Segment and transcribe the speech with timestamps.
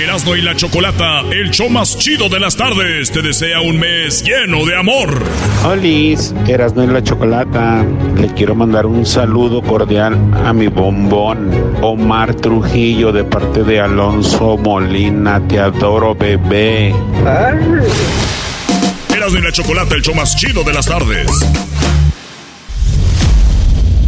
[0.00, 4.22] Erasmo y la Chocolata, el show más chido de las tardes, te desea un mes
[4.22, 5.22] lleno de amor.
[5.64, 7.84] Olis, Erasmo y la Chocolata,
[8.16, 11.50] le quiero mandar un saludo cordial a mi bombón
[11.82, 16.94] Omar Trujillo de parte de Alonso Molina, te adoro bebé.
[19.14, 21.28] Erasmo y la Chocolata, el show más chido de las tardes.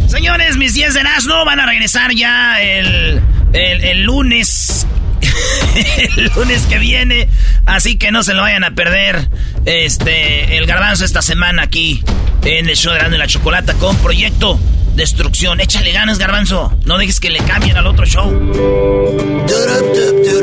[0.07, 4.87] Señores, mis 10 de Erasmo van a regresar ya el, el, el lunes
[5.97, 7.29] el lunes que viene.
[7.65, 9.29] Así que no se lo vayan a perder.
[9.65, 12.03] Este, el garbanzo esta semana aquí
[12.43, 14.59] en el show de Grande la Chocolata con Proyecto
[14.95, 15.59] Destrucción.
[15.61, 16.77] Échale ganas, garbanzo.
[16.85, 18.29] No dejes que le cambien al otro show.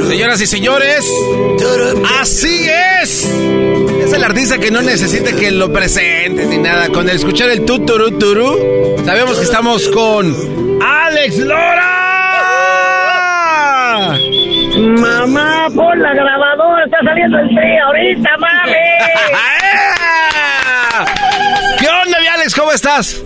[0.09, 1.05] Señoras y señores,
[2.21, 2.67] así
[3.03, 3.25] es.
[4.05, 6.89] Es el artista que no necesita que lo presenten ni nada.
[6.89, 10.35] Con el escuchar el tuturu turu, sabemos que estamos con
[10.83, 12.08] Alex Lora.
[14.79, 18.73] Mamá, pon la grabadora, está saliendo el frío ahorita, mami.
[21.81, 22.55] ¿Qué onda, mi Alex?
[22.55, 23.25] ¿Cómo estás?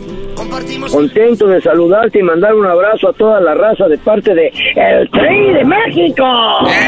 [0.90, 5.08] Contento de saludarte y mandar un abrazo a toda la raza de parte de El
[5.10, 6.24] Tri de México.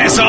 [0.04, 0.22] ¡Eso!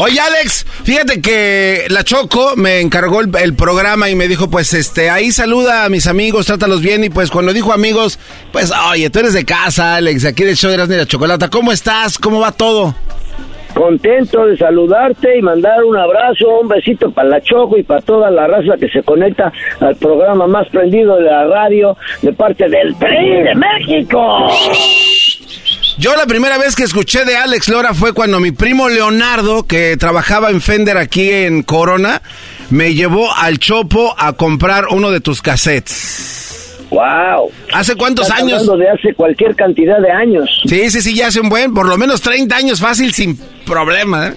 [0.00, 5.10] Oye, Alex, fíjate que la Choco me encargó el, programa y me dijo, pues, este,
[5.10, 7.02] ahí saluda a mis amigos, trátalos bien.
[7.02, 8.20] Y pues cuando dijo amigos,
[8.52, 11.50] pues, oye, tú eres de casa, Alex, aquí del show de la Chocolata.
[11.50, 12.16] ¿Cómo estás?
[12.16, 12.94] ¿Cómo va todo?
[13.74, 18.30] Contento de saludarte y mandar un abrazo, un besito para la Choco y para toda
[18.30, 22.94] la raza que se conecta al programa más prendido de la radio de parte del
[22.94, 24.46] PRI de México.
[25.98, 29.96] Yo la primera vez que escuché de Alex Lora fue cuando mi primo Leonardo, que
[29.96, 32.22] trabajaba en Fender aquí en Corona,
[32.70, 36.76] me llevó al Chopo a comprar uno de tus cassettes.
[36.90, 37.50] Wow.
[37.72, 38.60] ¿Hace cuántos Estás años?
[38.60, 40.48] hablando de hace cualquier cantidad de años.
[40.66, 43.36] Sí, sí, sí, ya hace un buen, por lo menos 30 años fácil, sin
[43.66, 44.36] problema, ¿eh?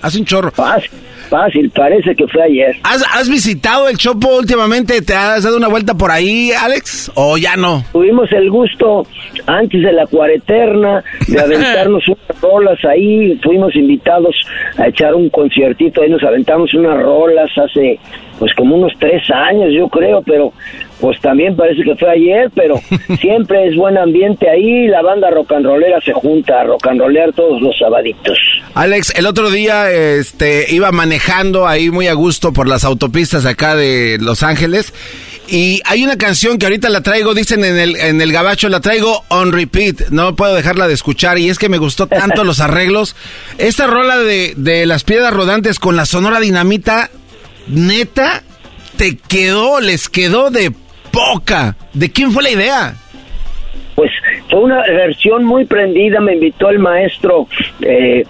[0.00, 0.50] Hace un chorro.
[0.50, 0.90] Fácil,
[1.32, 2.76] fácil, parece que fue ayer.
[2.84, 5.00] ¿Has, has visitado el Chopo últimamente?
[5.00, 7.10] ¿Te has dado una vuelta por ahí, Alex?
[7.14, 7.82] ¿O ya no?
[7.90, 9.06] Tuvimos el gusto
[9.46, 13.34] antes de la cuareterna de aventarnos unas rolas ahí.
[13.42, 14.36] Fuimos invitados
[14.76, 16.02] a echar un conciertito.
[16.02, 17.98] Ahí nos aventamos unas rolas hace
[18.38, 20.52] pues como unos tres años yo creo, pero
[21.00, 22.74] pues también parece que fue ayer, pero
[23.20, 24.86] siempre es buen ambiente ahí.
[24.88, 28.38] La banda rock and rollera se junta a rock and rollear todos los sabaditos.
[28.74, 33.76] Alex, el otro día este, iba manejando ahí muy a gusto por las autopistas acá
[33.76, 34.94] de Los Ángeles.
[35.46, 38.80] Y hay una canción que ahorita la traigo, dicen en el, en el gabacho, la
[38.80, 40.08] traigo on repeat.
[40.08, 41.38] No puedo dejarla de escuchar.
[41.38, 43.14] Y es que me gustó tanto los arreglos.
[43.58, 47.10] Esta rola de, de las piedras rodantes con la sonora dinamita,
[47.66, 48.42] neta,
[48.96, 50.72] te quedó, les quedó de
[51.10, 51.76] poca.
[51.92, 52.94] ¿De quién fue la idea?
[53.94, 54.10] Pues
[54.48, 56.20] fue una versión muy prendida.
[56.20, 57.46] Me invitó el maestro
[57.82, 58.24] eh,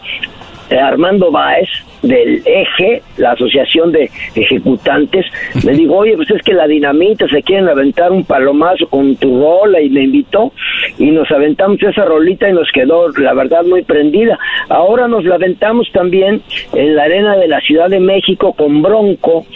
[0.78, 1.68] Armando Báez
[2.02, 5.26] del eje, la asociación de ejecutantes,
[5.64, 9.40] le digo, oye, pues es que la dinamita se quieren aventar un palomazo con tu
[9.40, 10.52] rola y me invitó
[10.98, 14.38] y nos aventamos esa rolita y nos quedó, la verdad, muy prendida.
[14.68, 16.42] Ahora nos la aventamos también
[16.72, 19.46] en la arena de la Ciudad de México con Bronco,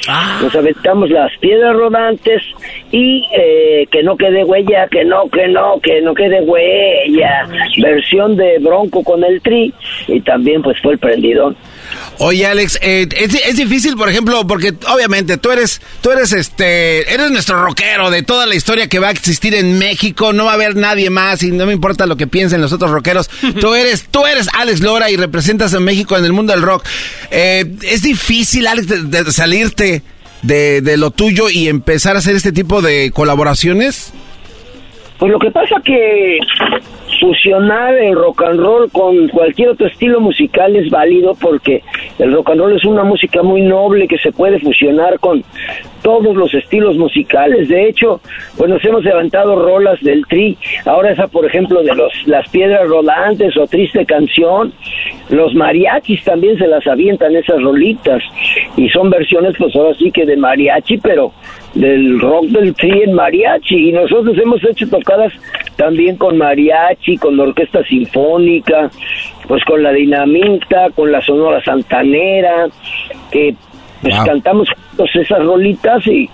[0.43, 2.43] nos aventamos las piedras rodantes
[2.93, 7.47] y eh, que no quede huella, que no, que no, que no quede huella,
[7.83, 9.73] versión de Bronco con el tri
[10.09, 11.57] y también pues fue el prendidón.
[12.19, 17.13] Oye, Alex, eh, es, es, difícil, por ejemplo, porque obviamente tú eres, tú eres este,
[17.13, 20.33] eres nuestro rockero de toda la historia que va a existir en México.
[20.33, 22.91] No va a haber nadie más y no me importa lo que piensen los otros
[22.91, 23.29] rockeros.
[23.61, 26.85] tú eres, tú eres Alex Lora y representas a México en el mundo del rock.
[27.31, 30.03] Eh, es difícil, Alex, de, de salirte
[30.43, 34.13] de, de lo tuyo y empezar a hacer este tipo de colaboraciones.
[35.19, 36.39] Pues lo que pasa que
[37.21, 41.83] fusionar el rock and roll con cualquier otro estilo musical es válido porque
[42.19, 45.45] el rock and roll es una música muy noble que se puede fusionar con
[46.03, 47.69] todos los estilos musicales.
[47.69, 48.21] De hecho,
[48.57, 50.57] pues nos hemos levantado rolas del tri.
[50.85, 54.73] Ahora esa, por ejemplo, de los las piedras rolantes o triste canción.
[55.31, 58.23] Los mariachis también se las avientan esas rolitas
[58.77, 61.33] y son versiones, pues ahora sí que de mariachi, pero
[61.75, 65.33] del rock del tri en mariachi y nosotros hemos hecho tocadas
[65.77, 68.91] también con mariachi, con la orquesta sinfónica,
[69.47, 72.67] pues con la dinamita, con la sonora santanera,
[73.31, 73.55] que
[74.01, 76.31] pues cantamos juntos esas rolitas y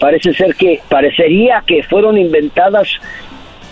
[0.00, 2.88] parece ser que parecería que fueron inventadas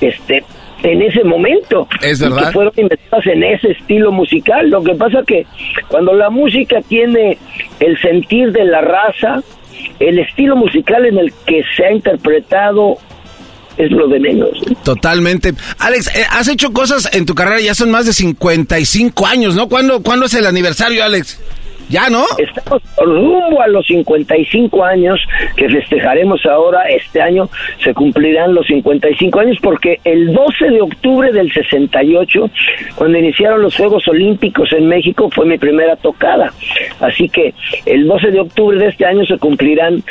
[0.01, 0.45] este
[0.83, 1.87] en ese momento.
[2.03, 2.47] Es verdad.
[2.47, 4.69] Que fueron inventadas en ese estilo musical.
[4.69, 5.47] Lo que pasa que
[5.89, 7.39] cuando la música tiene
[7.81, 9.43] el sentir de la raza,
[9.99, 12.97] el estilo musical en el que se ha interpretado
[13.77, 14.51] es lo de menos.
[14.85, 15.55] Totalmente.
[15.79, 19.69] Alex, eh, has hecho cosas en tu carrera, ya son más de 55 años, ¿no?
[19.69, 21.41] ¿Cuándo, ¿cuándo es el aniversario, Alex?
[21.89, 22.25] Ya, ¿no?
[22.39, 25.21] Estamos rumbo a los 55 años
[25.57, 26.89] que festejaremos ahora.
[26.89, 27.49] Este año
[27.83, 32.51] se cumplirán los 55 años porque el 12 de octubre del 68,
[32.95, 36.53] cuando iniciaron los Juegos Olímpicos en México, fue mi primera tocada.
[37.01, 37.55] Así que
[37.87, 40.03] el 12 de octubre de este año se cumplirán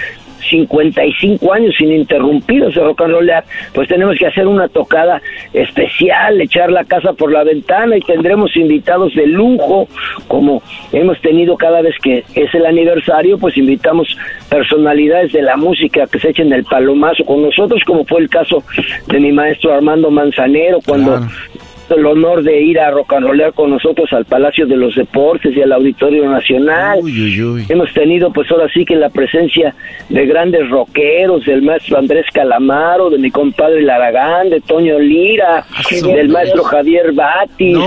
[0.41, 3.43] 55 años ininterrumpidos de rock and rollear,
[3.73, 5.21] pues tenemos que hacer una tocada
[5.53, 9.87] especial, echar la casa por la ventana y tendremos invitados de lujo,
[10.27, 10.61] como
[10.91, 14.17] hemos tenido cada vez que es el aniversario, pues invitamos
[14.49, 18.63] personalidades de la música que se echen el palomazo con nosotros, como fue el caso
[19.07, 21.21] de mi maestro Armando Manzanero, cuando
[21.95, 25.71] el honor de ir a rollear con nosotros al Palacio de los Deportes y al
[25.71, 26.99] Auditorio Nacional.
[27.69, 29.75] Hemos tenido pues ahora sí que la presencia
[30.09, 36.07] de grandes rockeros, del maestro Andrés Calamaro, de mi compadre Laragán, de Toño Lira, ah,
[36.13, 37.77] del maestro Javier Batis,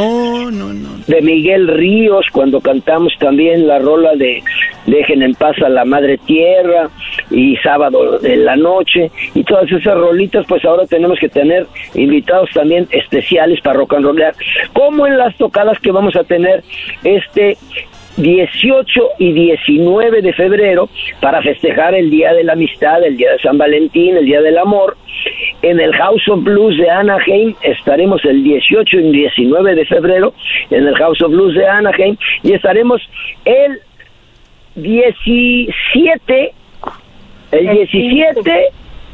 [1.06, 4.42] de Miguel Ríos, cuando cantamos también la rola de
[4.86, 6.90] Dejen en paz a la Madre Tierra
[7.30, 12.50] y Sábado en la Noche y todas esas rolitas pues ahora tenemos que tener invitados
[12.52, 13.94] también especiales para rock
[14.73, 16.62] como en las tocadas que vamos a tener
[17.02, 17.56] este
[18.17, 20.88] 18 y 19 de febrero
[21.20, 24.58] para festejar el Día de la Amistad, el Día de San Valentín, el Día del
[24.58, 24.96] Amor.
[25.62, 30.35] En el House of Blues de Anaheim estaremos el 18 y 19 de febrero
[30.70, 33.00] en el House of Blues de Anaheim y estaremos
[33.44, 33.81] el
[34.76, 36.52] 17
[37.52, 38.69] el 17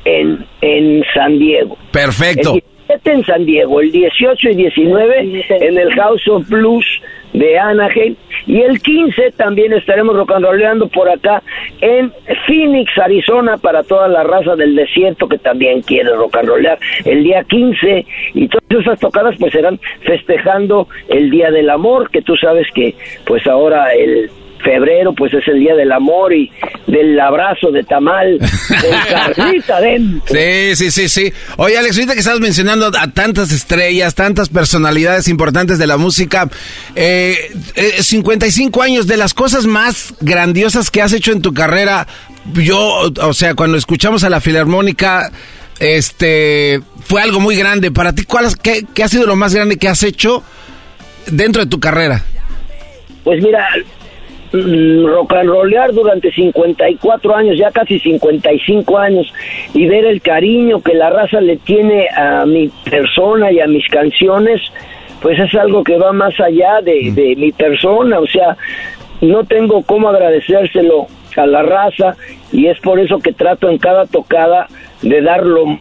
[0.05, 1.77] en, en San Diego.
[1.93, 2.55] Perfecto
[3.05, 6.87] en San Diego, el 18 y 19 en el House of Blues
[7.33, 8.17] de Anaheim.
[8.47, 11.43] Y el 15 también estaremos rocanroleando por acá
[11.81, 12.13] en
[12.47, 18.07] Phoenix, Arizona para toda la raza del desierto que también quiere rocanrolear el día 15
[18.35, 22.95] y todas esas tocadas pues serán festejando el Día del Amor que tú sabes que
[23.25, 24.31] pues ahora el
[24.63, 26.51] febrero pues es el día del amor y
[26.87, 28.39] del abrazo de tamal
[29.11, 30.35] carnita dentro.
[30.35, 31.33] Sí, sí, sí, sí.
[31.57, 36.49] Oye, Alex, ahorita que estás mencionando a tantas estrellas, tantas personalidades importantes de la música,
[36.95, 37.37] eh,
[37.99, 42.07] 55 eh, años de las cosas más grandiosas que has hecho en tu carrera,
[42.55, 45.31] yo, o sea, cuando escuchamos a la Filarmónica,
[45.79, 47.91] este, fue algo muy grande.
[47.91, 50.43] Para ti, ¿cuál, qué, qué ha sido lo más grande que has hecho
[51.27, 52.23] dentro de tu carrera?
[53.25, 53.67] Pues mira,
[54.53, 59.33] rock and rollear durante 54 años, ya casi 55 años,
[59.75, 63.87] y ver el cariño que la raza le tiene a mi persona y a mis
[63.89, 64.61] canciones,
[65.23, 67.15] pues es algo que va más allá de, mm.
[67.15, 68.57] de mi persona, o sea,
[69.21, 72.17] no tengo cómo agradecérselo a la raza
[72.53, 74.67] y es por eso que trato en cada tocada
[75.03, 75.79] de dar lo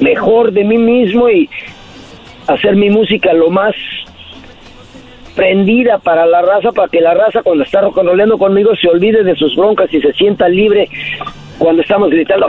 [0.00, 1.48] mejor de mí mismo y
[2.46, 3.74] hacer mi música lo más
[5.36, 9.36] prendida para la raza, para que la raza cuando está rocanroleando conmigo se olvide de
[9.36, 10.88] sus broncas y se sienta libre
[11.58, 12.46] cuando estamos gritando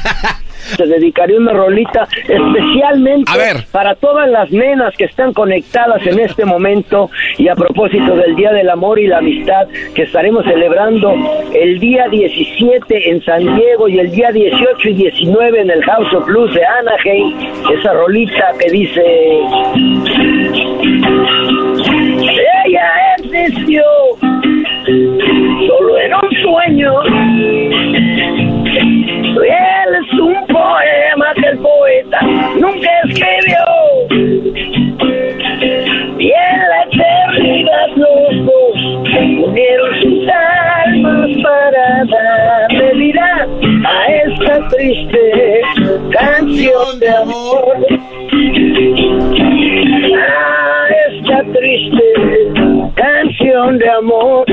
[0.76, 3.30] se dedicaría una rolita especialmente
[3.72, 8.52] para todas las nenas que están conectadas en este momento y a propósito del Día
[8.52, 11.14] del Amor y la Amistad que estaremos celebrando
[11.54, 16.12] el día 17 en San Diego y el día 18 y 19 en el House
[16.14, 17.36] of Blues de Anaheim,
[17.78, 19.02] esa rolita que dice
[22.66, 23.82] ella existió
[25.66, 26.92] solo en un sueño
[28.78, 32.20] él es un poema que el poeta
[32.58, 33.64] nunca escribió.
[36.18, 38.76] Y en la eternidad los dos
[39.44, 43.48] unieron sus almas para darle vida
[43.84, 45.62] a esta triste
[46.10, 47.76] canción de amor.
[50.16, 52.04] A esta triste
[52.94, 54.44] canción de amor.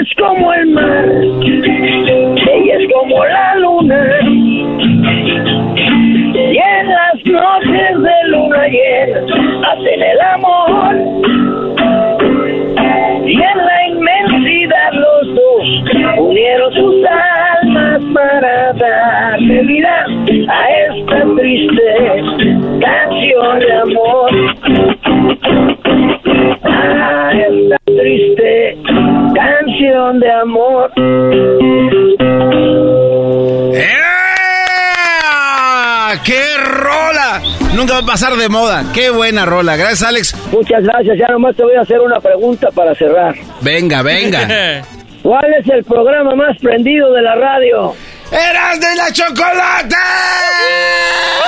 [0.00, 1.04] Es como el mar,
[1.44, 4.18] ella es como la luna.
[6.32, 9.20] Y en las noches de luna llena
[9.68, 10.94] hacen el amor.
[13.26, 15.64] Y en la inmensidad los dos
[16.18, 20.06] unieron sus almas para darle vida
[20.48, 21.88] a esta triste
[22.80, 24.99] canción de amor.
[30.50, 30.92] Amor.
[36.24, 37.40] ¡Qué rola!
[37.74, 38.84] Nunca va a pasar de moda.
[38.92, 39.76] ¡Qué buena rola!
[39.76, 40.34] Gracias, Alex.
[40.52, 41.16] Muchas gracias.
[41.18, 43.34] Ya nomás te voy a hacer una pregunta para cerrar.
[43.60, 44.82] Venga, venga.
[45.22, 47.94] ¿Cuál es el programa más prendido de la radio?
[48.32, 49.96] ¡Eras de la chocolate!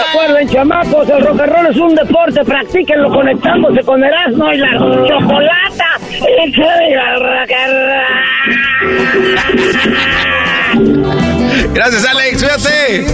[0.07, 2.45] Recuerden, chamacos, el rock and roll es un deporte.
[2.45, 5.92] Practíquenlo conectándose con Erasmo y la chocolata.
[11.75, 12.43] Gracias, Alex.
[12.43, 13.05] Cuídate.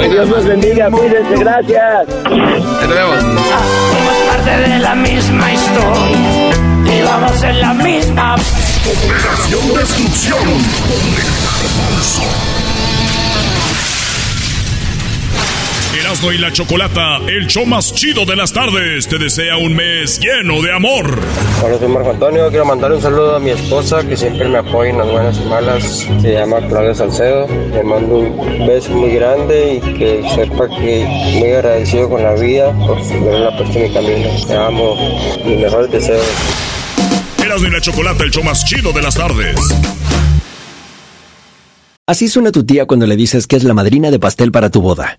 [0.00, 0.88] Que Dios los bendiga.
[0.90, 1.34] Cuídense.
[1.36, 2.08] Gracias.
[2.08, 3.20] Nos vemos.
[3.20, 6.50] Somos parte de la misma historia
[6.84, 8.34] y vamos en la misma.
[8.34, 10.38] Operación Destrucción
[15.98, 20.20] Erasmo y la Chocolata, el show más chido de las tardes, te desea un mes
[20.20, 21.18] lleno de amor.
[21.60, 22.48] Hola, soy Marco Antonio.
[22.50, 25.48] Quiero mandar un saludo a mi esposa que siempre me apoya en las buenas y
[25.48, 26.08] malas.
[26.22, 27.48] Se llama Claudia Salcedo.
[27.48, 32.72] Le mando un beso muy grande y que sepa que muy agradecido con la vida
[32.86, 34.46] por haberla puesto en mi camino.
[34.46, 34.94] Te amo.
[35.44, 36.26] Mis mejores deseos.
[37.44, 39.56] Erasmo y la Chocolata, el show más chido de las tardes.
[42.06, 44.80] Así suena tu tía cuando le dices que es la madrina de pastel para tu
[44.80, 45.18] boda.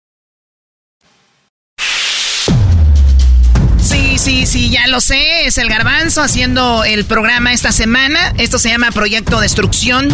[4.21, 5.47] Sí, sí, ya lo sé.
[5.47, 8.35] Es el garbanzo haciendo el programa esta semana.
[8.37, 10.09] Esto se llama Proyecto Destrucción.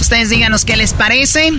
[0.00, 1.52] Ustedes díganos qué les parece.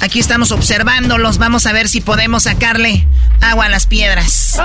[0.00, 1.38] Aquí estamos observándolos.
[1.38, 3.04] Vamos a ver si podemos sacarle
[3.40, 4.60] agua a las piedras.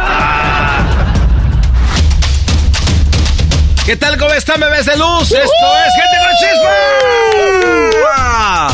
[3.87, 4.19] ¿Qué tal?
[4.19, 5.23] ¿Cómo están, bebés de luz?
[5.23, 6.35] Esto es Gente con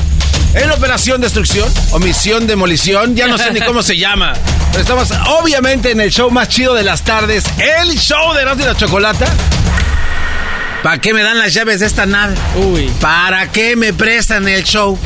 [0.02, 0.14] Chispa.
[0.56, 4.34] En Operación Destrucción o Misión Demolición, ya no sé ni cómo se llama.
[4.72, 8.64] Pero estamos obviamente en el show más chido de las tardes, el show de Erasmo
[8.64, 9.26] y la Chocolata.
[10.82, 12.36] ¿Para qué me dan las llaves de esta nave?
[12.56, 12.90] Uy.
[13.02, 14.98] ¿Para qué me prestan el show?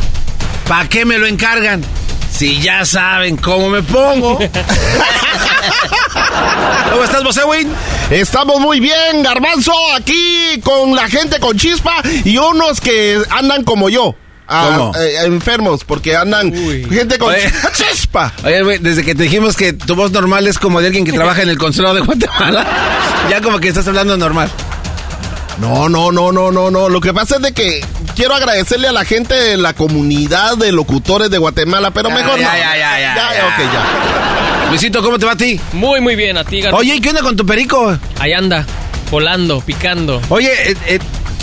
[0.68, 1.84] ¿Para qué me lo encargan?
[2.32, 4.38] Si ya saben cómo me pongo.
[6.92, 7.72] ¿Cómo estás, Bosewin?
[8.12, 13.90] Estamos muy bien, Garbanzo, aquí con la gente con chispa y unos que andan como
[13.90, 14.16] yo.
[14.50, 14.96] Ah, ¿Cómo?
[14.98, 16.52] eh, enfermos, porque andan
[16.90, 17.52] gente con Oye.
[17.74, 18.34] chispa.
[18.44, 21.14] Oye, güey, desde que te dijimos que tu voz normal es como de alguien que
[21.14, 22.66] trabaja en el consulado de Guatemala,
[23.30, 24.50] ya como que estás hablando normal.
[25.60, 26.88] No, no, no, no, no, no.
[26.90, 27.84] Lo que pasa es de que
[28.16, 32.40] quiero agradecerle a la gente de la comunidad de locutores de Guatemala, pero Ya, mejor
[32.40, 32.58] ya, no.
[32.58, 33.46] ya, ya, ya, ya, ya.
[33.46, 34.70] ok, ya.
[34.70, 35.60] Luisito, ¿cómo te va a ti?
[35.74, 36.78] Muy, muy bien, a ti, Garbanzo.
[36.82, 37.98] Oye, ¿y qué onda con tu perico?
[38.20, 38.66] Ahí anda,
[39.12, 40.22] volando, picando.
[40.30, 41.00] Oye, eh, eh,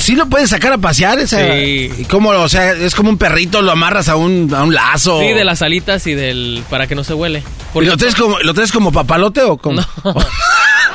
[0.07, 1.19] ¿sí lo puedes sacar a pasear?
[1.19, 1.91] Esa, Sí.
[1.99, 2.31] ¿Y ¿Cómo?
[2.31, 5.21] O sea, es como un perrito, lo amarras a un, a un lazo.
[5.21, 6.63] Sí, de las alitas y del...
[6.71, 7.43] para que no se huele.
[7.75, 9.83] ¿Y lo traes como, lo traes como papalote o como?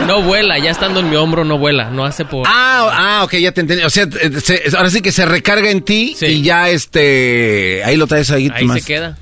[0.07, 2.47] No vuela, ya estando en mi hombro no vuela, no hace por...
[2.47, 2.89] Ah,
[3.19, 3.83] ah, ok, ya te entendí.
[3.83, 6.25] O sea, eh, se- ahora sí que se recarga en ti Sí.
[6.27, 7.83] y ya este.
[7.83, 8.49] Ahí lo traes ahí.
[8.55, 8.79] Ahí más.
[8.79, 9.17] se queda.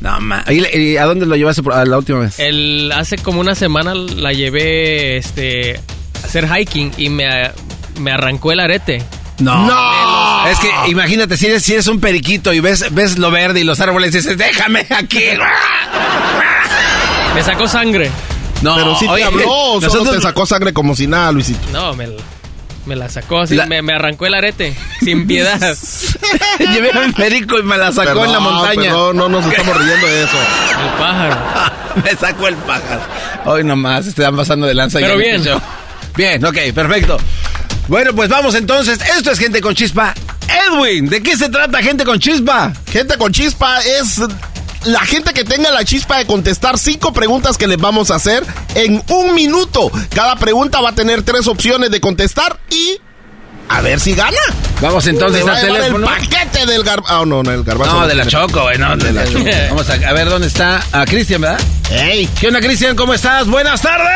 [0.00, 0.44] No, ma.
[0.48, 2.38] Y ¿A dónde lo llevaste por- la última vez?
[2.38, 5.80] El, hace como una semana la llevé este,
[6.22, 7.50] a hacer hiking y me,
[7.98, 9.02] me arrancó el arete.
[9.38, 10.46] No.
[10.46, 13.64] Es que imagínate, si eres, si eres un periquito y ves, ves lo verde y
[13.64, 15.22] los árboles y dices, déjame aquí.
[17.34, 18.10] Me sacó sangre.
[18.60, 21.32] No, Pero sí te oye, habló, o solo nosotros- te sacó sangre como si nada,
[21.32, 21.60] Luisito.
[21.72, 22.08] No, me,
[22.86, 25.58] Me la sacó así, La- me, me arrancó el arete, sin piedad.
[26.58, 28.82] Llevé a mi médico y me la sacó en la montaña.
[28.82, 30.36] perdón, no nos estamos riendo de eso.
[30.84, 31.36] El pájaro.
[32.04, 33.00] me sacó el pájaro.
[33.46, 34.98] Hoy nomás, están pasando de lanza.
[35.00, 35.42] Pero en bien.
[36.14, 37.16] Bien, ok, perfecto.
[37.88, 38.98] Bueno, pues vamos entonces.
[39.16, 40.14] Esto es Gente con Chispa.
[40.68, 42.72] Edwin, ¿de qué se trata Gente con Chispa?
[42.90, 44.20] Gente con chispa es
[44.84, 48.44] la gente que tenga la chispa de contestar cinco preguntas que les vamos a hacer
[48.74, 49.90] en un minuto.
[50.14, 53.00] Cada pregunta va a tener tres opciones de contestar y
[53.72, 54.36] a ver si gana.
[54.80, 56.06] Vamos entonces al teléfono.
[56.06, 57.14] El paquete del garbanzo.
[57.14, 58.00] Ah, no, no, el garbanzo.
[58.00, 59.44] No, de la Choco, güey, no, de la Choco.
[59.70, 61.60] Vamos a, a ver dónde está a Cristian, ¿verdad?
[61.90, 62.28] ¡Ey!
[62.40, 62.96] ¿Qué onda, Cristian?
[62.96, 63.46] ¿Cómo estás?
[63.46, 64.08] ¡Buenas tardes!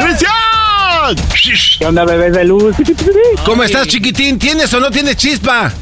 [0.00, 0.32] ¡Cristian!
[1.78, 2.76] ¿Qué onda, bebés de luz?
[3.44, 4.38] ¿Cómo estás, chiquitín?
[4.38, 5.72] ¿Tienes o no tienes chispa?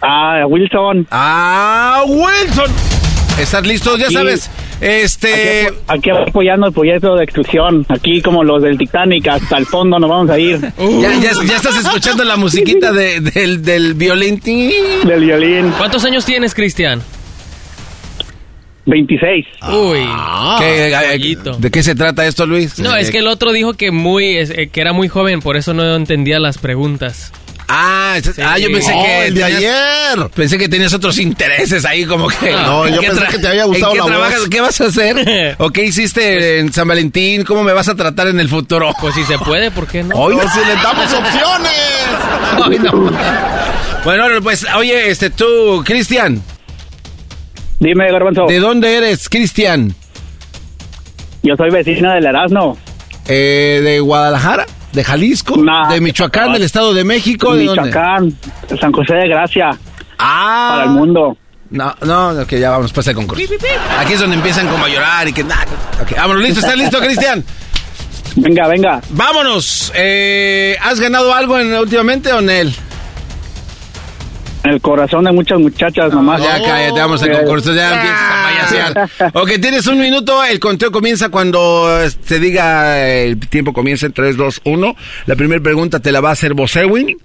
[0.00, 1.06] Ah, Wilson.
[1.10, 2.72] Ah, Wilson.
[3.40, 3.96] ¿Estás listo?
[3.96, 4.50] Ya sabes.
[4.80, 5.68] Este.
[5.86, 7.84] Aquí, aquí apoyando el proyecto de extrusión.
[7.88, 10.60] Aquí como los del Titanic, hasta el fondo nos vamos a ir.
[10.60, 14.40] Ya, ya- ya estás escuchando la musiquita de- del, del violín.
[15.04, 15.72] Del violín.
[15.78, 17.00] ¿Cuántos años tienes, Cristian?
[18.86, 19.44] 26.
[19.70, 19.98] Uy,
[20.58, 21.52] ¿Qué- caballito.
[21.58, 22.78] ¿De qué se trata esto, Luis?
[22.78, 25.74] No, es que el otro dijo que muy eh, que era muy joven, por eso
[25.74, 27.32] no entendía las preguntas.
[27.70, 29.26] Ah, ah, yo pensé Oh, que.
[29.26, 30.30] el de tenías- ayer.
[30.34, 32.50] Pensé que tenías otros intereses ahí, como que.
[32.52, 34.12] No, ¿en yo pensé que te había gustado ¿en qué la voz.
[34.12, 34.48] trabajas?
[34.50, 35.56] ¿Qué vas a hacer?
[35.58, 37.44] ¿O qué hiciste en San Valentín?
[37.44, 38.90] ¿Cómo me vas a tratar en el futuro?
[39.00, 40.16] Pues si se puede, ¿por qué no?
[40.16, 42.80] Hoy Pero si les damos opciones.
[42.82, 43.10] No.
[44.04, 46.42] Bueno, pues, oye, este, tú, Cristian,
[47.80, 48.46] Dime, Garbanzo.
[48.48, 49.94] ¿de dónde eres, Cristian?
[51.42, 52.78] Yo soy vecino del Erasmo.
[53.26, 54.66] Eh, ¿De Guadalajara?
[54.92, 55.56] ¿De Jalisco?
[55.56, 55.92] Nah.
[55.92, 56.52] ¿De Michoacán?
[56.52, 57.54] ¿Del Estado de México?
[57.54, 57.82] ¿De dónde?
[57.82, 58.34] Michoacán.
[58.80, 59.70] San José de Gracia.
[60.18, 60.70] Ah.
[60.72, 61.36] Para el mundo.
[61.70, 63.44] No, no, que ya vamos, pasa el concurso.
[63.98, 65.66] Aquí es donde empiezan como a llorar y que nada.
[66.00, 67.44] Ok, vámonos, listo, ¿estás listo, Cristian?
[68.36, 69.00] Venga, venga.
[69.10, 69.92] Vámonos.
[69.94, 72.74] Eh, ¿Has ganado algo en, últimamente o en él?
[74.64, 76.42] El corazón de muchas muchachas nomás.
[76.42, 79.32] Ya cállate, vamos al concurso, ya empiezas a payasear.
[79.34, 84.12] Ok, tienes un minuto, el conteo comienza cuando eh, te diga el tiempo comienza en
[84.12, 84.96] 3, 2, 1.
[85.26, 87.16] La primera pregunta te la va a hacer Bosewin,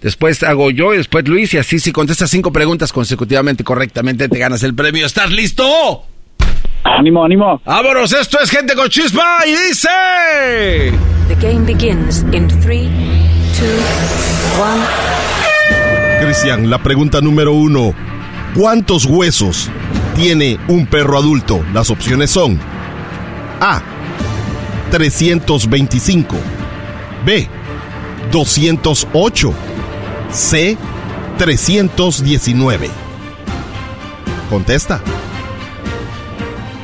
[0.00, 4.38] después hago yo y después Luis y así si contestas cinco preguntas consecutivamente correctamente te
[4.38, 5.06] ganas el premio.
[5.06, 6.06] ¿Estás listo?
[6.84, 7.60] Ánimo, ánimo.
[7.64, 9.88] Vámonos, esto es Gente con Chispa y dice...
[11.28, 12.90] The game begins in three,
[13.56, 15.51] two, one.
[16.24, 17.94] Cristian, la pregunta número uno.
[18.54, 19.68] ¿Cuántos huesos
[20.14, 21.64] tiene un perro adulto?
[21.72, 22.60] Las opciones son
[23.60, 23.82] A.
[24.92, 26.36] 325.
[27.26, 27.48] B.
[28.30, 29.52] 208.
[30.30, 30.78] C.
[31.38, 32.90] 319.
[34.48, 35.00] Contesta.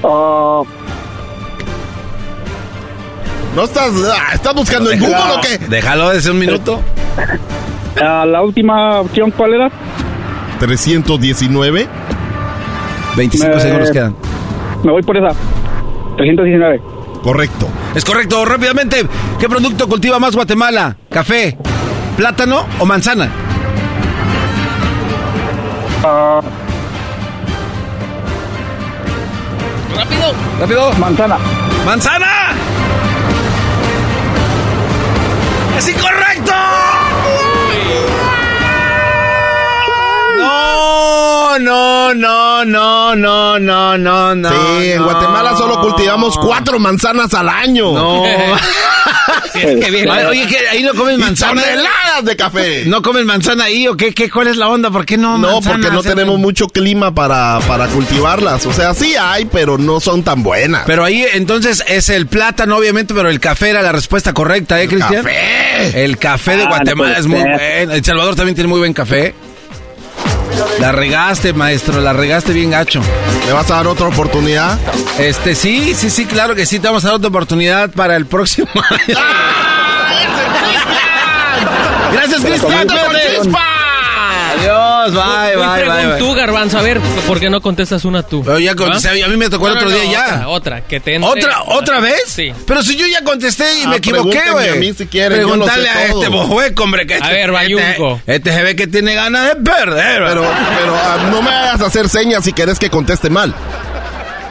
[0.03, 0.67] Oh,
[3.55, 5.59] ¿No estás, ah, estás buscando en Google o qué?
[5.59, 6.83] Déjalo desde un minuto.
[8.01, 9.71] La última opción, ¿cuál era?
[10.61, 11.89] 319.
[13.17, 14.15] 25 Me- segundos quedan.
[14.85, 15.35] Me voy por esa.
[16.17, 16.81] 319.
[17.23, 17.69] Correcto.
[17.95, 19.05] Es correcto, rápidamente.
[19.39, 20.97] ¿Qué producto cultiva más Guatemala?
[21.11, 21.57] ¿Café,
[22.17, 23.29] plátano o manzana?
[26.05, 26.41] Ah,
[29.97, 30.33] ¡Rápido!
[30.61, 30.93] Rápido.
[30.95, 31.37] manzana.
[31.85, 32.27] ¡Manzana!
[35.77, 36.53] ¡Es incorrecto!
[41.59, 44.51] No, no, no, no, no, no, no, no.
[44.51, 45.05] Sí, en no.
[45.05, 47.93] Guatemala solo cultivamos cuatro manzanas al año.
[47.93, 48.25] No.
[49.53, 50.09] Sí, es que bien.
[50.11, 50.59] Oye, ¿qué?
[50.71, 51.63] ¿ahí no comen manzana?
[51.63, 52.85] toneladas de café.
[52.87, 54.13] ¿No comen manzana ahí o qué?
[54.13, 54.91] qué ¿Cuál es la onda?
[54.91, 55.75] ¿Por qué no No, manzana?
[55.77, 58.67] porque no tenemos mucho clima para, para cultivarlas.
[58.67, 60.83] O sea, sí hay, pero no son tan buenas.
[60.87, 64.89] Pero ahí entonces es el plátano, obviamente, pero el café era la respuesta correcta, ¿eh,
[64.89, 65.23] Cristian?
[65.25, 66.05] ¡Café!
[66.05, 67.59] El café de Ah, no Guatemala es muy bueno.
[67.95, 69.35] El Salvador también tiene muy buen café.
[70.81, 73.01] La regaste, maestro, la regaste bien gacho.
[73.47, 74.79] ¿Me vas a dar otra oportunidad?
[75.19, 78.27] Este, sí, sí, sí, claro que sí, te vamos a dar otra oportunidad para el
[78.27, 79.19] próximo año.
[82.13, 82.89] Gracias, Cristian.
[82.89, 83.78] Con cuídate.
[85.03, 86.19] Adiós, bye, Muy bye, bye, bye.
[86.19, 86.79] tú, Garbanzo.
[86.79, 88.43] A ver, ¿por qué no contestas una tú?
[88.45, 89.27] Pero ya contesté, ¿Ah?
[89.27, 90.25] a mí me tocó el No, otro no, día no, ya.
[90.27, 92.23] Otra, otra, que te entre- ¿Otra, ¿Otra vez?
[92.27, 92.53] Sí.
[92.67, 94.69] Pero si yo ya contesté y Ah, me equivoqué, güey.
[94.71, 96.23] a mí si lo Preguntarle a todo.
[96.23, 97.07] este bojueco, hombre.
[97.07, 98.17] Que A este, ver, Bayunco.
[98.27, 100.47] Este, este se ve que tiene ganas de perder, Pero,
[100.79, 100.95] pero...
[100.97, 103.55] ah, no me hagas hacer señas si querés que conteste mal.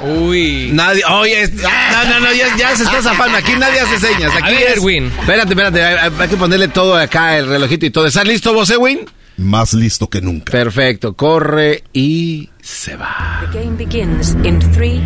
[0.03, 0.69] Uy.
[0.73, 1.69] Nadie, oye, es- no,
[2.07, 3.37] no, no, ya, ya se está zafando.
[3.37, 4.31] Aquí nadie hace señas.
[4.35, 5.11] Aquí A ver, es- Erwin.
[5.19, 5.83] Espérate, espérate.
[5.83, 8.05] Hay, hay que ponerle todo acá, el relojito y todo.
[8.05, 9.09] ¿Estás listo vos, Edwin?
[9.37, 10.51] Más listo que nunca.
[10.51, 11.13] Perfecto.
[11.13, 13.47] Corre y se va.
[13.51, 14.99] The game begins in three,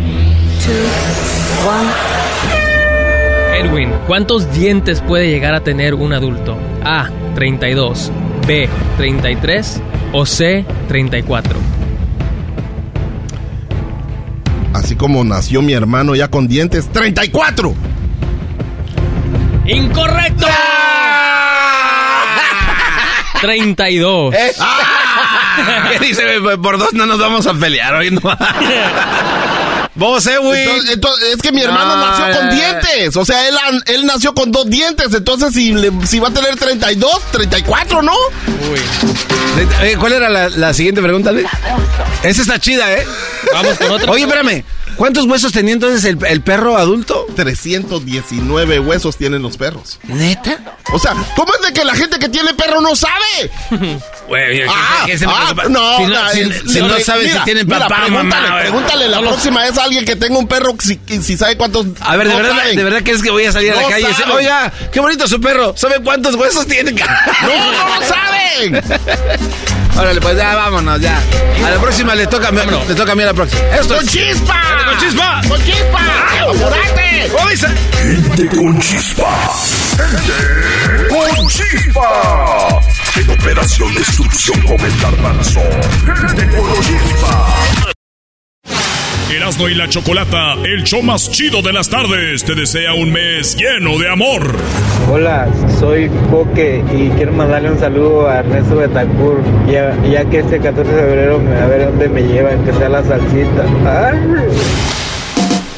[0.64, 1.90] two, one.
[3.54, 6.56] Edwin, ¿cuántos dientes puede llegar a tener un adulto?
[6.82, 8.10] A, 32,
[8.46, 11.58] B, 33 o C, 34.
[14.72, 17.74] Así como nació mi hermano ya con dientes, 34.
[19.66, 20.46] ¡Incorrecto!
[23.42, 24.34] 32.
[25.90, 26.22] ¿Qué dice?
[26.62, 28.20] Por dos no nos vamos a pelear hoy, no.
[29.94, 30.62] Vos, eh, güey.
[30.62, 32.54] Entonces, entonces, es que mi hermano No, nació con eh.
[32.54, 33.16] dientes.
[33.16, 33.54] O sea, él,
[33.86, 35.12] él nació con dos dientes.
[35.12, 38.14] Entonces, si, le- si va a tener 32, 34, ¿no?
[39.82, 41.30] Eh, ¿Cuál era la, la siguiente pregunta?
[41.32, 41.46] Luis?
[42.22, 43.06] Esa está chida, ¿eh?
[43.52, 44.10] Vamos con otra.
[44.12, 44.64] Oye, espérame.
[44.96, 47.26] ¿Cuántos huesos tenía entonces el, el perro adulto?
[47.34, 49.98] 319 huesos tienen los perros.
[50.04, 50.58] ¿Neta?
[50.92, 53.50] O sea, ¿cómo es de que la gente que tiene perro no sabe?
[54.28, 56.86] Güey, ¿qué- Ah, qué se me ah, no, Si no- no, si- en- si no
[56.88, 60.04] mira, saben si tienen mira, papá, pregúntale, mamá, Pregúntale la no próxima vez a alguien
[60.04, 61.86] que tenga un perro si, si sabe cuántos.
[62.00, 62.76] A ver, de no verdad, saben.
[62.76, 64.72] de verdad que es que voy a salir a la No calle y decir, oiga,
[64.92, 65.74] qué bonito su perro.
[65.76, 66.92] ¿Sabe cuántos huesos tiene?
[66.92, 68.82] No, no lo saben.
[69.96, 71.20] Órale, pues ya vámonos, ya.
[71.64, 73.62] A la próxima le toca, a mí- le toca a mí a la próxima.
[73.76, 74.60] Esto ¡Con es- chispa!
[74.88, 75.40] ¡Con chispa!
[75.48, 76.00] ¡Con chispa!
[76.40, 77.28] ¡Apurate!
[77.32, 77.68] ¿Cómo dice?
[78.02, 79.50] Gente con chispa.
[79.96, 82.80] Gente con chispa.
[83.16, 85.60] En operación destrucción con el garbanzo.
[86.26, 87.91] Gente con chispa.
[89.32, 93.56] Erasmo y la Chocolata, el show más chido de las tardes, te desea un mes
[93.56, 94.54] lleno de amor.
[95.10, 95.48] Hola,
[95.80, 100.92] soy Coque y quiero mandarle un saludo a Ernesto Betancourt, ya, ya que este 14
[100.92, 104.12] de febrero a ver dónde me llevan, que sea la salsita.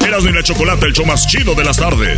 [0.05, 2.17] Erasmo y la Chocolata, el show más chido de las tardes.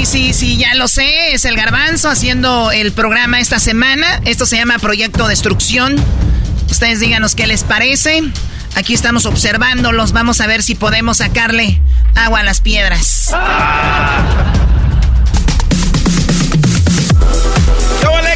[0.00, 1.34] Sí, sí, sí, ya lo sé.
[1.34, 4.06] Es el garbanzo haciendo el programa esta semana.
[4.24, 5.94] Esto se llama Proyecto Destrucción.
[6.70, 8.22] Ustedes díganos qué les parece.
[8.76, 10.12] Aquí estamos observándolos.
[10.12, 11.82] Vamos a ver si podemos sacarle
[12.14, 13.28] agua a las piedras.
[13.28, 14.79] ¿Qué ole?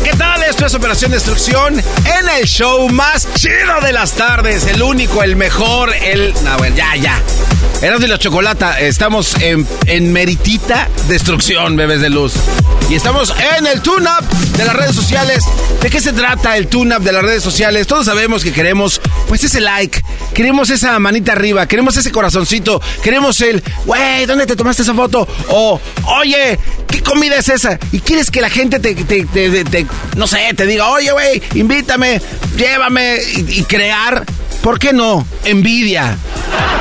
[0.03, 0.43] ¿Qué tal?
[0.43, 4.67] Esto es Operación Destrucción en el show más chido de las tardes.
[4.67, 6.35] El único, el mejor, el...
[6.45, 7.23] No, bueno, ya, ya.
[7.81, 8.79] Eras de la Chocolata.
[8.81, 12.35] Estamos en, en meritita destrucción, bebés de luz.
[12.91, 14.29] Y estamos en el tune-up
[14.59, 15.43] de las redes sociales.
[15.81, 17.87] ¿De qué se trata el tune-up de las redes sociales?
[17.87, 20.03] Todos sabemos que queremos, pues, ese like.
[20.35, 21.67] Queremos esa manita arriba.
[21.67, 22.83] Queremos ese corazoncito.
[23.03, 25.27] Queremos el, güey, ¿dónde te tomaste esa foto?
[25.49, 25.81] O,
[26.21, 27.79] oye, ¿qué comida es esa?
[27.91, 31.11] Y quieres que la gente te, te- te- te- te- no sé, te diga, oye,
[31.11, 32.21] güey, invítame,
[32.55, 34.25] llévame y, y crear,
[34.63, 35.27] ¿por qué no?
[35.45, 36.19] Envidia.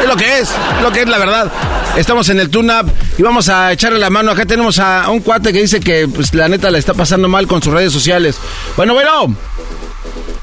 [0.01, 1.49] Es lo que es, es lo que es la verdad.
[1.95, 4.31] Estamos en el tune-up y vamos a echarle la mano.
[4.31, 7.47] Acá tenemos a un cuate que dice que, pues, la neta le está pasando mal
[7.47, 8.35] con sus redes sociales.
[8.75, 9.33] Bueno, bueno.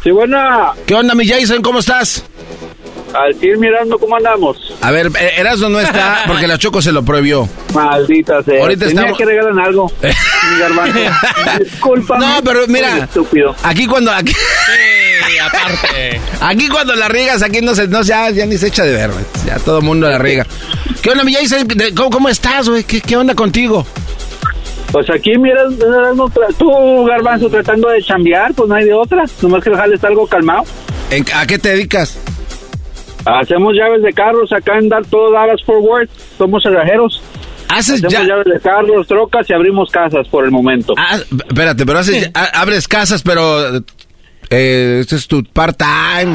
[0.02, 0.72] Sí, buena.
[0.86, 1.60] ¿Qué onda, mi Jason?
[1.60, 2.24] ¿Cómo estás?
[3.14, 4.56] Al fin mirando cómo andamos.
[4.80, 7.48] A ver, eh, Erasmo no está porque la Choco se lo prohibió.
[7.74, 8.60] Maldita sea.
[8.62, 9.92] Ahorita Tenía estamos- que regalan algo.
[10.02, 10.98] Mi garbanzo.
[11.58, 12.18] Disculpa.
[12.18, 13.54] No, pero mira, Estúpido.
[13.62, 16.20] aquí cuando aquí, Sí, aparte.
[16.40, 19.10] aquí cuando la riegas, aquí no se, no, ya, ya ni se echa de ver,
[19.10, 19.24] güey.
[19.46, 20.46] ya todo el mundo la riega.
[21.02, 21.34] ¿Qué onda, mi
[21.96, 22.84] ¿Cómo, cómo estás, güey?
[22.84, 23.86] ¿Qué, ¿Qué onda contigo?
[24.92, 25.62] Pues aquí mira,
[26.58, 29.24] tú, garbanzo, tratando de chambear, pues no hay de otra.
[29.40, 30.64] Nomás que dejarles algo calmado.
[31.10, 32.18] ¿En- ¿A qué te dedicas?
[33.24, 36.08] Hacemos llaves de carros acá en Dar todo Dallas Forward.
[36.38, 37.22] Somos cerrajeros.
[37.68, 40.94] Haces Hacemos ya- llaves de carros, trocas y abrimos casas por el momento.
[40.96, 41.16] Ah,
[41.48, 43.76] espérate, pero haces, abres casas, pero
[44.50, 46.32] eh, este es tu part-time.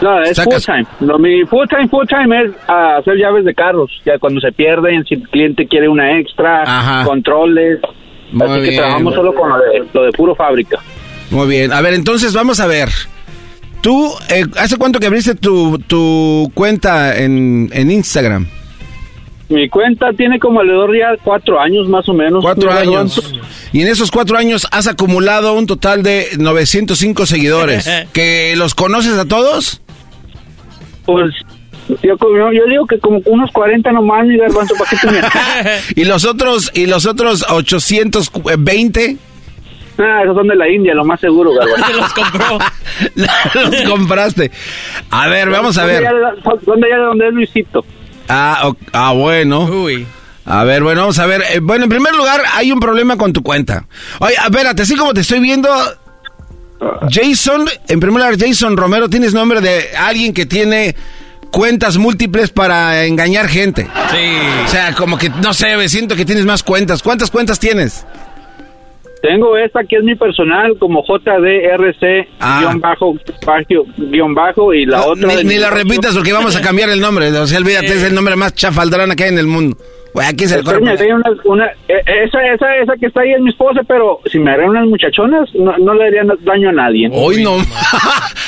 [0.00, 0.86] No, es Sacas- full time.
[1.00, 3.90] No, mi full time, full time es hacer llaves de carros.
[4.04, 7.04] Ya cuando se pierden, si el cliente quiere una extra, Ajá.
[7.04, 7.80] controles.
[8.32, 10.78] Muy Así que trabajamos solo con lo de, lo de puro fábrica.
[11.30, 11.72] Muy bien.
[11.72, 12.88] A ver, entonces vamos a ver.
[13.88, 18.46] Tú, eh, ¿hace cuánto que abriste tu, tu cuenta en, en Instagram?
[19.48, 22.44] Mi cuenta tiene como alrededor ya cuatro años más o menos.
[22.44, 23.34] Cuatro años.
[23.72, 27.88] Y en esos cuatro años has acumulado un total de 905 seguidores.
[28.12, 29.80] ¿Que los conoces a todos?
[31.06, 31.32] Pues
[32.02, 32.14] yo,
[32.52, 35.70] yo digo que como unos 40 nomás, mi garbanzo, ¿para qué?
[36.02, 39.16] ¿Y los otros, y los otros 820?
[39.98, 41.92] Ah, esos son de la India, lo más seguro, garbanzo.
[42.00, 42.58] los compró.
[43.70, 44.50] los compraste.
[45.10, 46.00] A ver, vamos a ver.
[46.02, 47.84] de allá de- Son de allá de donde es Luisito.
[48.28, 49.64] Ah, o- ah, bueno.
[49.64, 50.06] Uy.
[50.44, 51.42] A ver, bueno, vamos a ver.
[51.52, 53.84] Eh, bueno, en primer lugar, hay un problema con tu cuenta.
[54.20, 55.68] Oye, espérate, así como te estoy viendo,
[57.10, 60.94] Jason, en primer lugar, Jason Romero, tienes nombre de alguien que tiene
[61.50, 63.88] cuentas múltiples para engañar gente.
[64.10, 64.38] Sí.
[64.64, 67.02] O sea, como que, no sé, siento que tienes más cuentas.
[67.02, 68.06] ¿Cuántas cuentas tienes?
[69.22, 72.60] Tengo esta que es mi personal como JDRC Ah.
[72.60, 73.14] guion bajo
[73.96, 77.28] guion bajo y la otra Ni, ni negocio- repitas porque vamos a cambiar el nombre.
[77.32, 79.76] O sea, olvídate, es el nombre más chafaldrana que hay en el mundo.
[80.14, 80.78] Güey, aquí se le corre.
[80.78, 80.94] Una,
[81.44, 84.70] una- eh, esa, esa, esa que está ahí es mi esposa, pero si me agarran
[84.70, 87.08] unas muchachonas, no, no le harían daño a nadie.
[87.12, 87.56] Hoy no.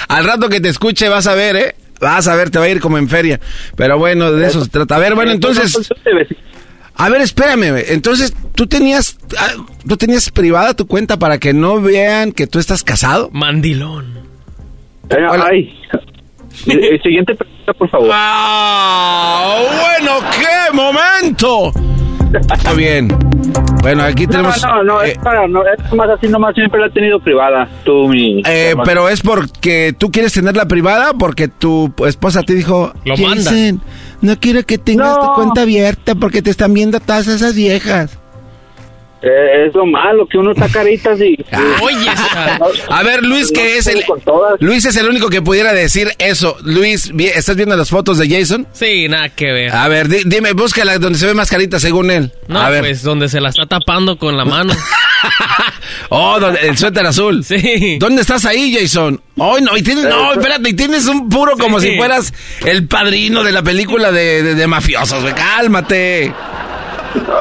[0.09, 1.75] Al rato que te escuche vas a ver, ¿eh?
[2.01, 3.39] Vas a ver, te va a ir como en feria.
[3.77, 4.97] Pero bueno, de eso se trata.
[4.97, 5.77] A ver, bueno, entonces...
[7.01, 7.83] A ver, espérame.
[7.89, 9.55] Entonces, ¿tú tenías, ah,
[9.89, 13.31] ¿tú tenías privada tu cuenta para que no vean que tú estás casado?
[13.33, 14.19] Mandilón.
[15.09, 15.75] Eh, ay.
[17.03, 18.11] Siguiente pregunta, por favor.
[18.13, 19.63] ¡Ah!
[19.81, 21.73] Bueno, qué momento.
[22.67, 23.09] Muy bien.
[23.83, 24.63] Bueno, aquí No, tenemos...
[24.63, 28.09] no, no, es para, no, es más así nomás, siempre la he tenido privada, tú,
[28.09, 28.43] mi...
[28.47, 33.81] Eh, pero es porque tú quieres tenerla privada porque tu esposa te dijo Lo "Jason,
[34.21, 38.20] no quiero que tengas tu cuenta abierta porque te están viendo todas esas viejas.
[39.23, 41.37] Eh, es lo malo, que uno está caritas y...
[41.83, 44.03] Oye, esa- A ver, Luis, que es el
[44.61, 46.57] Luis es el único que pudiera decir eso.
[46.63, 48.67] Luis, vi- ¿estás viendo las fotos de Jason?
[48.73, 49.73] Sí, nada que ver.
[49.75, 52.33] A ver, di- dime, búscala donde se ve más carita según él.
[52.49, 52.81] No, a ver.
[52.81, 54.73] pues donde se la está tapando con la mano.
[56.13, 57.45] Oh, donde- el suéter azul.
[57.45, 57.99] Sí.
[58.01, 59.21] ¿Dónde estás ahí, Jason?
[59.39, 61.91] Ay, no, y tienes, no, espérate, y tienes un puro como Sí.
[61.91, 62.33] si fueras
[62.67, 65.35] el padrino de la película de, de- de mafiosos, güey.
[65.35, 66.33] Cálmate.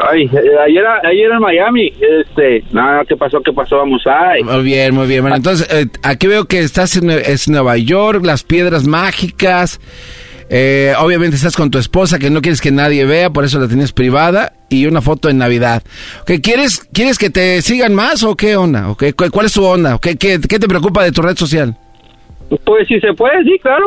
[0.09, 3.41] Ay, eh, ayer, ayer en Miami, este, nada, ¿qué pasó?
[3.41, 3.77] ¿Qué pasó?
[3.77, 4.33] Vamos a...
[4.43, 5.21] Muy bien, muy bien.
[5.21, 9.79] Bueno, entonces, eh, aquí veo que estás en es Nueva York, las piedras mágicas.
[10.51, 13.67] Eh, obviamente estás con tu esposa que no quieres que nadie vea, por eso la
[13.67, 14.53] tienes privada.
[14.69, 15.83] Y una foto en Navidad.
[16.25, 18.89] ¿Qué quieres, ¿Quieres que te sigan más o qué onda?
[18.89, 19.97] ¿O qué- cu- ¿Cuál es tu onda?
[20.01, 21.75] ¿Qué, qué, qué te preocupa de tu red social?
[22.65, 23.85] Pues si se puede, sí, claro,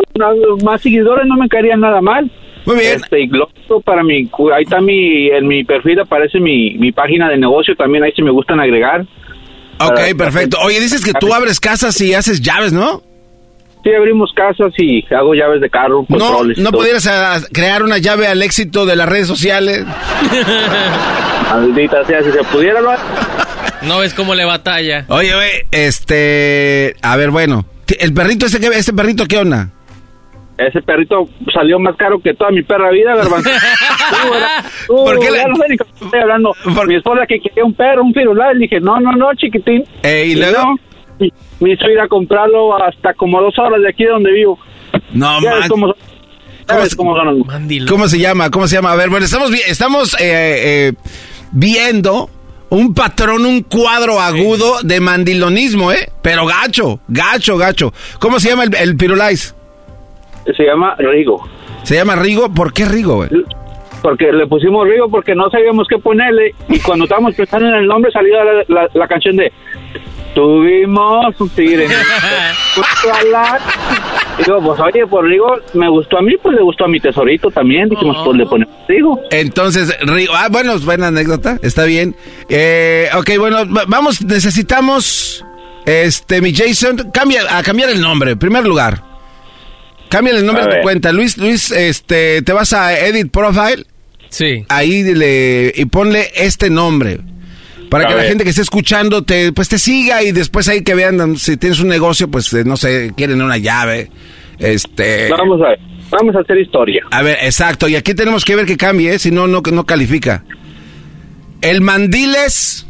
[0.63, 2.31] más seguidores no me caerían nada mal.
[2.67, 2.97] Muy bien.
[3.03, 3.29] Este, y
[3.81, 7.75] para mi, cu- ahí está mi, en mi perfil aparece mi, mi página de negocio
[7.77, 9.03] también, ahí si me gustan agregar.
[9.81, 10.59] Ok, Para- perfecto.
[10.63, 13.03] Oye, dices que tú abres casas y haces llaves, ¿no?
[13.85, 16.59] Sí, abrimos casas y hago llaves de carro, No, controles.
[16.59, 16.81] no todo.
[16.83, 19.85] pudieras ah, crear una llave al éxito de las redes sociales.
[21.51, 22.91] Maldita sea, si se pudiera lo.
[23.83, 25.07] No ves cómo le batalla.
[25.09, 27.65] Oye, oye, este, a ver, bueno,
[27.99, 29.71] el perrito ese, que- ese perrito, ¿qué onda?
[30.59, 33.51] Ese perrito salió más caro que toda mi perra vida, garbanzo.
[34.87, 36.53] ¿Por qué la- no sé ni cómo estoy hablando.
[36.87, 39.85] Mi esposa que quería un perro, un firulais, le dije, no, no, no, chiquitín.
[40.03, 40.59] Eh, ¿y luego?
[40.63, 40.77] no,
[41.27, 44.59] y me hizo ir a comprarlo hasta como dos horas de aquí de donde vivo.
[45.13, 45.69] No, man.
[45.69, 45.95] cómo
[46.97, 48.51] cómo son los- ¿Cómo se llama?
[48.51, 48.93] ¿Cómo se llama?
[48.93, 50.93] A ver, bueno, estamos, estamos eh, eh,
[51.51, 52.31] viendo
[52.71, 56.09] un patrón, un cuadro agudo de mandilonismo, ¿eh?
[56.23, 57.93] Pero gacho, gacho, gacho.
[58.19, 59.55] ¿Cómo se llama el, el pirulais?
[60.57, 61.49] Se llama Rigo.
[61.83, 62.53] ¿Se llama Rigo?
[62.53, 63.31] ¿Por qué Rigo, güey?
[64.03, 66.55] Porque le pusimos Rigo porque no sabíamos qué ponerle.
[66.69, 69.53] Y cuando estábamos pensando en el nombre salía la, la- la canción de
[70.35, 71.87] Tuvimos un tigre.
[74.39, 77.51] Digo, pues oye, por Rigo me gustó a mí, pues le gustó a mi tesorito
[77.51, 77.89] también.
[77.91, 79.21] Dijimos, pues le ponemos Rigo.
[79.31, 82.17] Entonces, Rigo, ah, bueno, buena anécdota, está bien.
[82.49, 85.45] Eh, ok, bueno, va- vamos, necesitamos,
[85.85, 89.03] este, mi Jason, cambia, a cambiar el nombre, en primer lugar.
[90.13, 90.83] Cambia el nombre A de tu ver.
[90.83, 91.11] cuenta.
[91.11, 93.87] Luis, Luis, este, te vas a Edit Profile.
[94.29, 94.67] Sí.
[94.69, 97.21] Ahí le, y ponle este nombre.
[97.89, 100.83] Para A que la gente que esté escuchando te, pues te siga y después ahí
[100.83, 104.11] que vean si tienes un negocio, pues eh, no sé, quieren una llave.
[104.59, 105.31] Este.
[105.31, 105.79] Vamos a ver,
[106.11, 107.05] vamos a hacer historia.
[107.11, 107.89] A ver, exacto.
[107.89, 109.19] Y aquí tenemos que ver que cambie, ¿eh?
[109.19, 110.45] si no, no, no califica.
[111.63, 112.87] El mandiles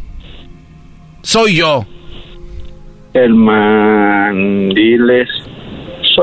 [1.23, 1.87] soy yo.
[3.15, 5.29] El mandiles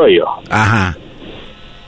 [0.01, 0.25] soy yo.
[0.49, 0.97] Ajá.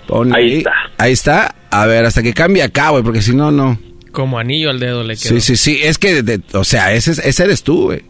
[0.07, 0.71] Ponle Ahí está.
[0.97, 1.55] Ahí está.
[1.69, 3.79] A ver, hasta que cambie acá, güey, porque si no, no.
[4.11, 5.29] Como anillo al dedo le quedó.
[5.35, 5.79] Sí, sí, sí.
[5.81, 8.03] Es que, de- o sea, ese, es- ese eres tú, güey.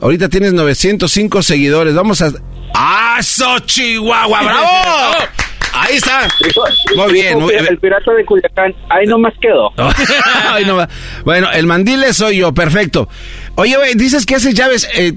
[0.00, 1.94] Ahorita tienes 905 seguidores.
[1.94, 2.32] Vamos a...
[2.74, 4.42] ¡Ah, eso, Chihuahua!
[4.42, 5.24] ¡Bravo!
[5.72, 6.28] Ahí está.
[6.96, 7.38] Muy bien.
[7.40, 9.72] Muy El pirata de Culiacán, ahí nomás quedó.
[11.24, 13.08] Bueno, el mandile soy yo, perfecto.
[13.56, 14.88] Oye, güey, dices que haces llaves.
[14.94, 15.14] eh,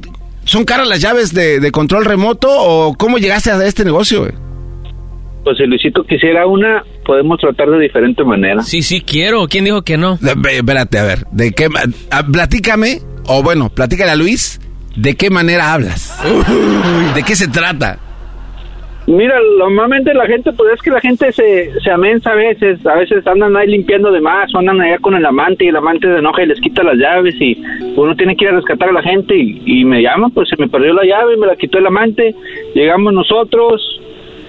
[0.47, 4.31] ¿Son caras las llaves de, de control remoto o cómo llegaste a este negocio, güey?
[5.43, 8.63] Pues si Luisito quisiera una, podemos tratar de diferente manera.
[8.63, 9.47] Sí, sí, quiero.
[9.47, 10.17] ¿Quién dijo que no?
[10.21, 11.69] Espérate, a ver, ¿de qué?
[11.69, 14.59] ma- ah, platícame, o bueno, platícale a Luis,
[14.95, 16.17] ¿de qué manera hablas?
[17.13, 17.99] ¿De qué se trata?
[19.07, 22.95] Mira, normalmente la gente, pues es que la gente se, se amensa a veces, a
[22.95, 26.07] veces andan ahí limpiando de más, o andan allá con el amante y el amante
[26.07, 27.63] se enoja y les quita las llaves y
[27.95, 30.57] uno tiene que ir a rescatar a la gente y, y me llaman, pues se
[30.57, 32.35] me perdió la llave, me la quitó el amante,
[32.75, 33.81] llegamos nosotros,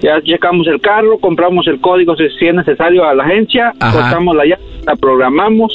[0.01, 4.43] ya checamos el carro, compramos el código si es necesario a la agencia, cortamos la
[4.43, 5.71] llave, la programamos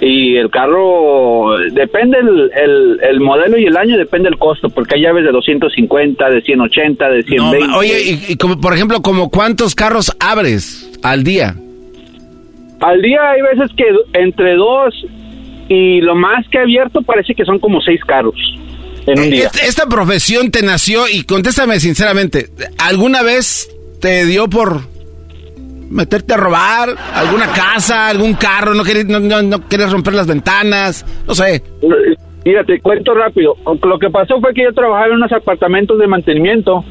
[0.00, 4.94] y el carro depende el, el, el modelo y el año depende el costo porque
[4.94, 8.74] hay llaves de 250 de 180 de No, 120 ma- oye, y, y como, por
[8.74, 11.56] ejemplo, como ¿cuántos carros abres al día?
[12.80, 14.94] Al día hay veces que entre dos
[15.68, 18.36] y lo más que he abierto parece que son como seis carros
[19.06, 19.46] en un día.
[19.46, 22.46] Esta, esta profesión te nació, y contéstame sinceramente,
[22.78, 23.68] ¿alguna vez
[24.00, 24.82] te dio por
[25.90, 30.26] meterte a robar alguna casa, algún carro, no querías, no, no- no querías romper las
[30.26, 31.62] ventanas, no sé?
[32.44, 33.56] Mira, te cuento rápido.
[33.82, 36.84] Lo que pasó fue que yo trabajaba en unos apartamentos de mantenimiento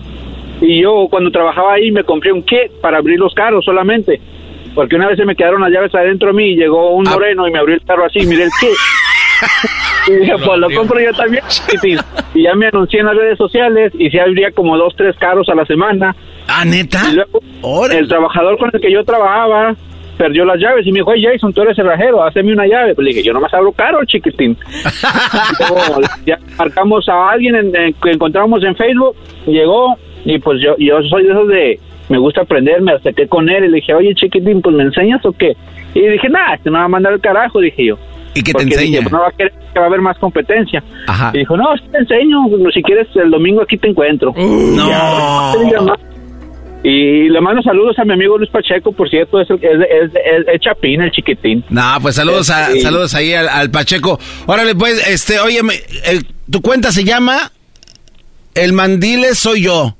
[0.62, 4.20] y yo cuando trabajaba ahí me compré un kit para abrir los carros solamente.
[4.76, 7.48] Porque una vez se me quedaron las llaves adentro de mí y llegó un moreno
[7.48, 8.70] y me abrió el carro así, miré el kit.
[10.08, 11.44] Y dije, pues lo compro yo también.
[12.34, 15.50] Y ya me anuncié en las redes sociales y se abría como dos, tres carros
[15.50, 16.16] a la semana.
[16.48, 17.02] ¿Ah, neta?
[17.12, 17.40] Y luego
[18.00, 19.76] el trabajador con el que yo trabajaba
[20.18, 22.96] perdió las llaves y me dijo, hey Jason, tú eres cerrajero, hazme una llave.
[22.96, 24.58] Pues le dije, yo nomás abro caro, chiquitín.
[25.60, 30.76] Luego ya marcamos a alguien en- en- que encontramos en Facebook, llegó y pues yo,
[30.80, 31.80] yo soy de esos de,
[32.10, 35.24] me gusta aprender, me acerqué con él y le dije, oye chiquitín, pues me enseñas
[35.26, 35.54] o qué?
[35.94, 37.98] Y dije, nada, este me va a mandar el carajo, dije yo.
[38.34, 39.00] ¿Y qué te dije, enseña?
[39.02, 40.84] "Pues no va a querer que va a haber más competencia.
[41.08, 41.32] Ajá.
[41.34, 42.38] Y dijo, no, te enseño,
[42.74, 44.32] si quieres el domingo aquí te encuentro.
[44.36, 44.90] no.
[44.90, 46.17] Ya, no te.
[46.84, 50.12] Y le mando saludos a mi amigo Luis Pacheco, por cierto, es, el- es, es,
[50.16, 51.64] es- es Chapín, el chiquitín.
[51.70, 52.82] No, pues saludos a, Sí.
[52.82, 54.20] saludos ahí al, al Pacheco.
[54.46, 55.60] Órale, pues, este, oye,
[56.50, 57.52] tu cuenta se llama
[58.54, 59.96] El Mandile Soy Yo.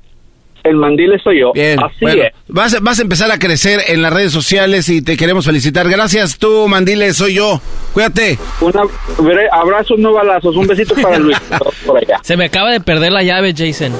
[0.64, 1.52] El Mandile Soy Yo.
[1.52, 2.32] Bien, Así bueno, es.
[2.48, 5.88] Vas, a- vas a empezar a crecer en las redes sociales y te queremos felicitar.
[5.88, 7.60] Gracias, tú, Mandile Soy Yo.
[7.92, 8.38] Cuídate.
[8.60, 8.82] Una,
[9.22, 10.56] veré, abrazos, no balazos.
[10.56, 11.36] Un besito para Luis.
[11.86, 12.18] por allá.
[12.22, 13.92] Se me acaba de perder la llave, Jason.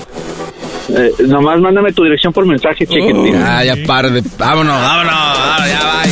[0.88, 3.36] Eh, nomás mándame tu dirección por mensaje, chiquitín.
[3.36, 4.22] Ah, ya par de...
[4.38, 6.02] Vámonos, vámonos, vámonos, ya va.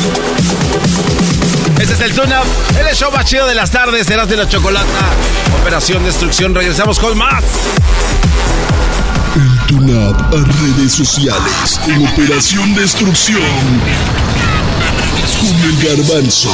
[1.80, 2.46] Este es el tune-up,
[2.88, 4.86] el show más chido de las tardes, serás de la chocolata.
[5.60, 7.44] Operación Destrucción, regresamos con más.
[9.36, 10.44] El Tunab a
[10.76, 13.42] redes sociales en Operación Destrucción.
[15.40, 16.50] Con el garbanzo.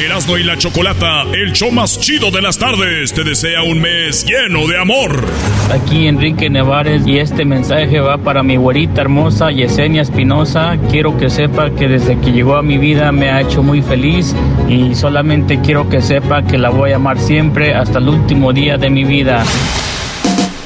[0.00, 4.26] Erasmo y la Chocolata, el show más chido de las tardes, te desea un mes
[4.26, 5.24] lleno de amor.
[5.72, 10.76] Aquí Enrique Nevares y este mensaje va para mi güerita hermosa Yesenia Espinosa.
[10.90, 14.34] Quiero que sepa que desde que llegó a mi vida me ha hecho muy feliz
[14.68, 18.76] y solamente quiero que sepa que la voy a amar siempre hasta el último día
[18.76, 19.44] de mi vida.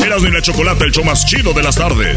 [0.04, 2.16] Erasmo y la Chocolata, el show más chido de las tardes.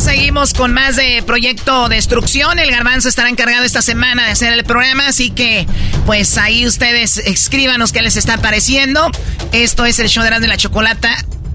[0.00, 2.58] Seguimos con más de Proyecto Destrucción.
[2.58, 5.66] El Garbanzo estará encargado esta semana de hacer el programa, así que
[6.06, 9.10] pues ahí ustedes escríbanos qué les está pareciendo.
[9.52, 11.14] Esto es el show de Erasmo y la Chocolata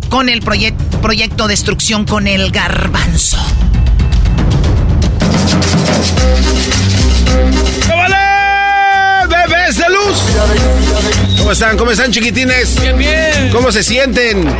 [0.09, 3.37] con el proye- Proyecto Destrucción con el Garbanzo.
[9.29, 10.76] ¡Bebés de luz!
[11.47, 11.77] ¿Cómo están?
[11.77, 12.77] ¿Cómo están, chiquitines?
[12.81, 13.49] Bien, bien.
[13.53, 14.53] ¿Cómo se sienten?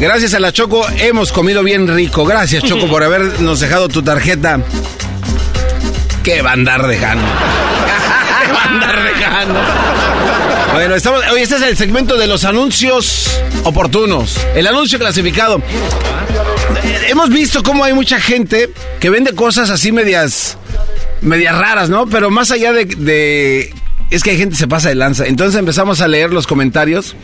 [0.00, 2.24] Gracias a la Choco hemos comido bien rico.
[2.24, 4.62] Gracias, Choco, por habernos dejado tu tarjeta.
[6.22, 7.26] ¿Qué va a andar dejando?
[8.46, 9.60] ¿Qué va a andar dejando?
[10.72, 11.22] Bueno, estamos.
[11.30, 14.38] Hoy este es el segmento de los anuncios oportunos.
[14.54, 15.60] El anuncio clasificado.
[17.06, 20.56] Hemos visto cómo hay mucha gente que vende cosas así medias
[21.20, 22.06] medias raras, ¿no?
[22.06, 23.74] Pero más allá de, de
[24.14, 25.26] es que hay gente que se pasa de lanza.
[25.26, 27.16] Entonces empezamos a leer los comentarios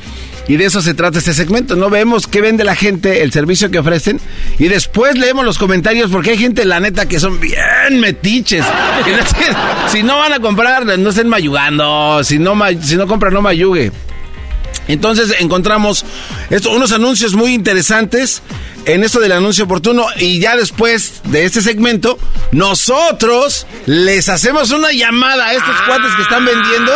[0.48, 1.76] y de eso se trata este segmento.
[1.76, 4.20] No vemos qué vende la gente, el servicio que ofrecen
[4.58, 8.64] y después leemos los comentarios porque hay gente, la neta, que son bien metiches.
[9.90, 12.22] Si no van a comprar, no estén mayugando.
[12.22, 13.90] Si no, si no compran, no mayugue.
[14.88, 16.04] Entonces encontramos
[16.50, 18.42] esto, unos anuncios muy interesantes
[18.86, 22.18] en esto del anuncio oportuno y ya después de este segmento
[22.52, 26.92] nosotros les hacemos una llamada a estos cuates que están vendiendo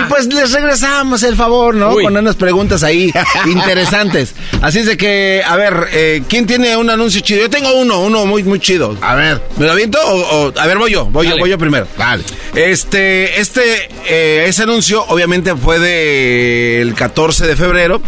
[0.00, 1.90] y pues les regresamos el favor, ¿no?
[1.90, 2.04] Uy.
[2.04, 3.12] Con unas preguntas ahí
[3.46, 4.34] interesantes.
[4.62, 7.40] Así es de que, a ver, eh, ¿quién tiene un anuncio chido?
[7.42, 8.96] Yo tengo uno, uno muy, muy chido.
[9.00, 11.58] A ver, ¿me lo aviento o, o- a ver, voy yo, voy yo, voy yo
[11.58, 11.86] primero.
[11.96, 12.24] Vale.
[12.54, 18.00] Este, este, eh, ese anuncio obviamente fue del 14 de febrero,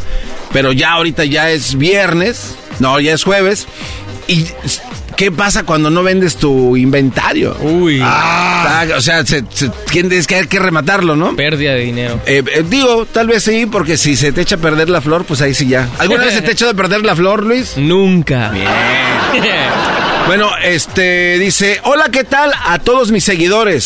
[0.52, 3.66] pero ya ahorita ya es viernes, no, ya es jueves.
[4.26, 4.44] ¿Y
[5.16, 7.56] qué pasa cuando no vendes tu inventario?
[7.60, 8.00] Uy.
[8.02, 11.34] Ah, o sea, se, se- tienes que, hay que rematarlo, ¿no?
[11.34, 12.20] Pérdida de dinero.
[12.26, 15.24] Eh, eh, digo, tal vez sí, porque si se te echa a perder la flor,
[15.24, 15.88] pues ahí sí ya.
[15.98, 17.76] ¿Alguna vez se te echado a perder la flor, Luis?
[17.76, 18.52] Nunca.
[20.26, 23.82] Bueno, este dice, hola, ¿qué tal a todos mis seguidores?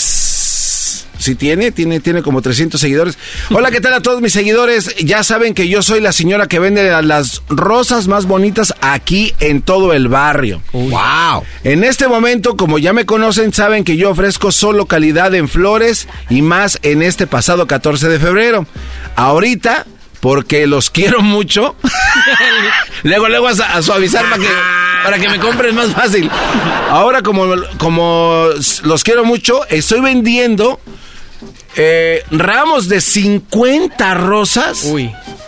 [1.23, 3.17] Sí tiene, tiene, tiene como 300 seguidores.
[3.51, 4.97] Hola, ¿qué tal a todos mis seguidores?
[5.05, 9.63] Ya saben que yo soy la señora que vende las rosas más bonitas aquí en
[9.63, 10.63] todo el barrio.
[10.73, 11.45] Wow.
[11.63, 16.09] En este momento, como ya me conocen, saben que yo ofrezco solo calidad en flores
[16.29, 18.67] y más en este pasado 14 de febrero.
[19.15, 19.87] Ahorita,
[20.19, 21.77] porque los quiero mucho,
[23.05, 24.49] luego, luego a, a suavizar para que,
[25.05, 26.29] para que me compren más fácil.
[26.91, 27.47] Ahora, como,
[27.79, 28.47] como
[28.83, 30.81] los quiero mucho, estoy vendiendo
[31.77, 34.87] eh, ramos de 50 rosas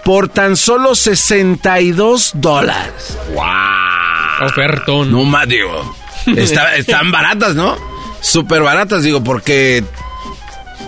[0.05, 3.18] por tan solo 62 dólares.
[3.35, 4.47] ¡Wow!
[4.49, 5.11] Ofertón.
[5.12, 5.95] No más, digo.
[6.27, 7.77] está- están baratas, ¿no?
[8.20, 9.85] Súper baratas, digo, porque.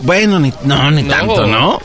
[0.03, 1.15] Bueno, ni, no, ni No.
[1.15, 1.81] tanto, ¿no?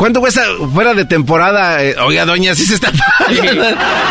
[0.00, 0.42] ¿Cuánto cuesta
[0.72, 1.84] fuera de temporada?
[1.84, 3.62] Eh, oiga, doña, sí se está pagando.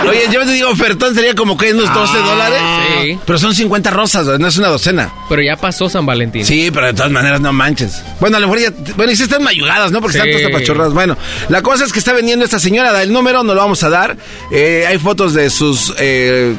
[0.07, 2.59] Oye, yo te digo, ofertón sería como que unos 12 dólares.
[3.01, 3.19] Sí.
[3.25, 5.11] Pero son 50 rosas, no es una docena.
[5.27, 6.45] Pero ya pasó San Valentín.
[6.45, 8.03] Sí, pero de todas maneras no manches.
[8.19, 8.93] Bueno, a lo mejor ya.
[8.95, 9.99] Bueno, y sí están mayugadas, ¿no?
[9.99, 10.27] Porque Sí.
[10.27, 10.93] están todas tapachorradas.
[10.93, 11.17] Bueno,
[11.47, 13.01] la cosa es que está vendiendo esta señora.
[13.01, 14.15] El número, no lo vamos a dar.
[14.51, 16.55] Eh, hay fotos de sus eh,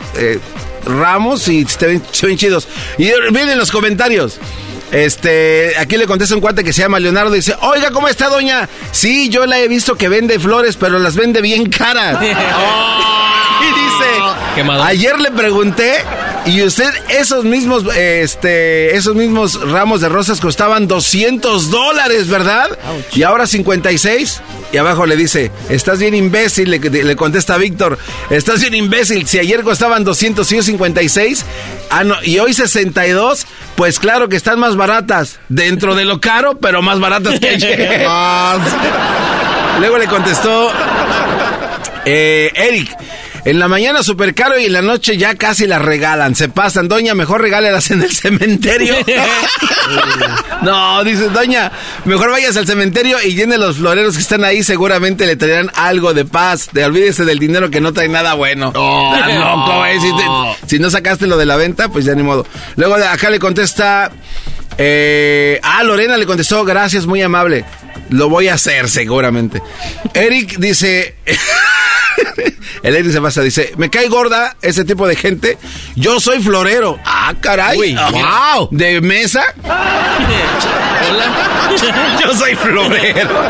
[0.87, 2.67] ramos y se ven, se ven chidos.
[2.99, 4.41] Y vienen los comentarios.
[4.93, 8.29] Este, aquí le contesta un cuate que se llama Leonardo y dice, oiga, ¿cómo está
[8.29, 8.69] doña?
[8.91, 12.19] Sí, yo la he visto que vende flores, pero las vende bien caras.
[12.23, 12.35] y dice,
[14.83, 16.05] ayer le pregunté
[16.47, 22.79] y usted esos mismos, este, esos mismos ramos de rosas costaban 200 dólares, ¿verdad?
[23.13, 24.41] Y ahora 56.
[24.73, 27.99] Y abajo le dice, estás bien imbécil, le, le contesta Víctor,
[28.31, 31.45] estás bien imbécil, si ayer costaban 200 y hoy 56,
[31.91, 36.59] ah, no, y hoy 62, pues claro que están más baratas, dentro de lo caro,
[36.59, 38.07] pero más baratas que ayer.
[39.81, 40.71] Luego le contestó
[42.05, 42.97] eh, Eric.
[43.45, 46.35] En la mañana súper caro y en la noche ya casi las regalan.
[46.35, 48.95] Se pasan, doña, mejor regálelas en el cementerio.
[50.63, 51.73] no, dice, doña,
[52.05, 54.63] mejor vayas al cementerio y llene los floreros que están ahí.
[54.63, 56.69] Seguramente le traerán algo de paz.
[56.73, 58.69] De, olvídese del dinero que no trae nada bueno.
[58.69, 60.01] Estás loco, güey.
[60.01, 62.47] Si, te- si no sacaste lo de la venta, pues ya ni modo.
[62.77, 64.11] Luego de acá le contesta.
[64.79, 67.65] Eh, ah, Lorena le contestó, gracias, muy amable.
[68.11, 69.63] Lo voy a hacer seguramente.
[70.15, 71.15] Eric dice...
[72.83, 75.59] El Eric se pasa, dice, me cae gorda ese tipo de gente.
[75.97, 76.99] Yo soy florero.
[77.05, 77.79] Ah, caray.
[77.79, 78.69] Uy, wow.
[78.71, 79.43] ¿De mesa?
[82.23, 83.43] Yo soy florero.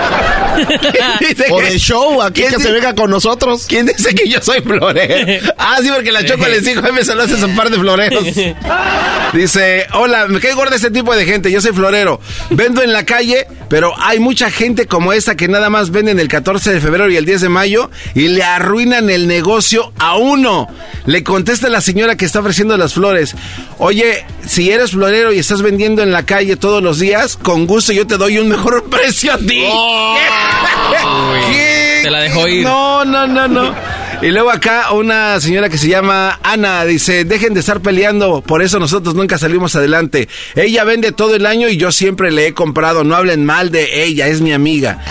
[1.18, 1.34] Que-
[1.70, 3.66] de show, aquí ¿Quién que se venga con nosotros.
[3.68, 5.52] ¿Quién dice que yo soy florero?
[5.56, 8.24] Ah, sí, porque la Choco les dijo, "Ay, me saludaste a un par de floreros.
[9.32, 12.20] Dice, hola, me cae gorda este tipo de gente, yo soy florero.
[12.50, 16.28] Vendo en la calle, pero hay mucha gente como esta que nada más venden el
[16.28, 20.68] 14 de febrero y el 10 de mayo y le arruinan el negocio a uno.
[21.06, 23.34] Le contesta la señora que está ofreciendo las flores.
[23.78, 27.92] Oye, si eres florero y estás vendiendo en la calle todos los días, con gusto
[27.92, 29.64] yo te doy un mejor precio a ti.
[31.50, 32.00] ¿Qué?
[32.02, 32.64] Se la dejó ir.
[32.64, 33.74] No, no, no, no.
[34.22, 38.60] Y luego acá una señora que se llama Ana dice, dejen de estar peleando, por
[38.60, 40.28] eso nosotros nunca salimos adelante.
[40.56, 44.04] Ella vende todo el año y yo siempre le he comprado, no hablen mal de
[44.04, 45.02] ella, es mi amiga.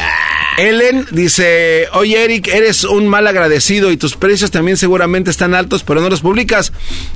[0.59, 5.83] Ellen dice, oye Eric, eres un mal agradecido y tus precios también seguramente están altos,
[5.83, 6.71] pero no los publicas.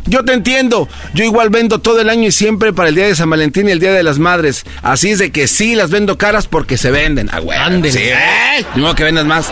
[0.06, 3.16] Yo te entiendo, yo igual vendo todo el año y siempre para el día de
[3.16, 4.64] San Valentín y el día de las madres.
[4.82, 7.30] Así es de que sí las vendo caras porque se venden.
[7.32, 7.60] Ah, güey.
[7.92, 8.66] Sí, ¿eh?
[8.76, 9.52] Ni modo que vendas más.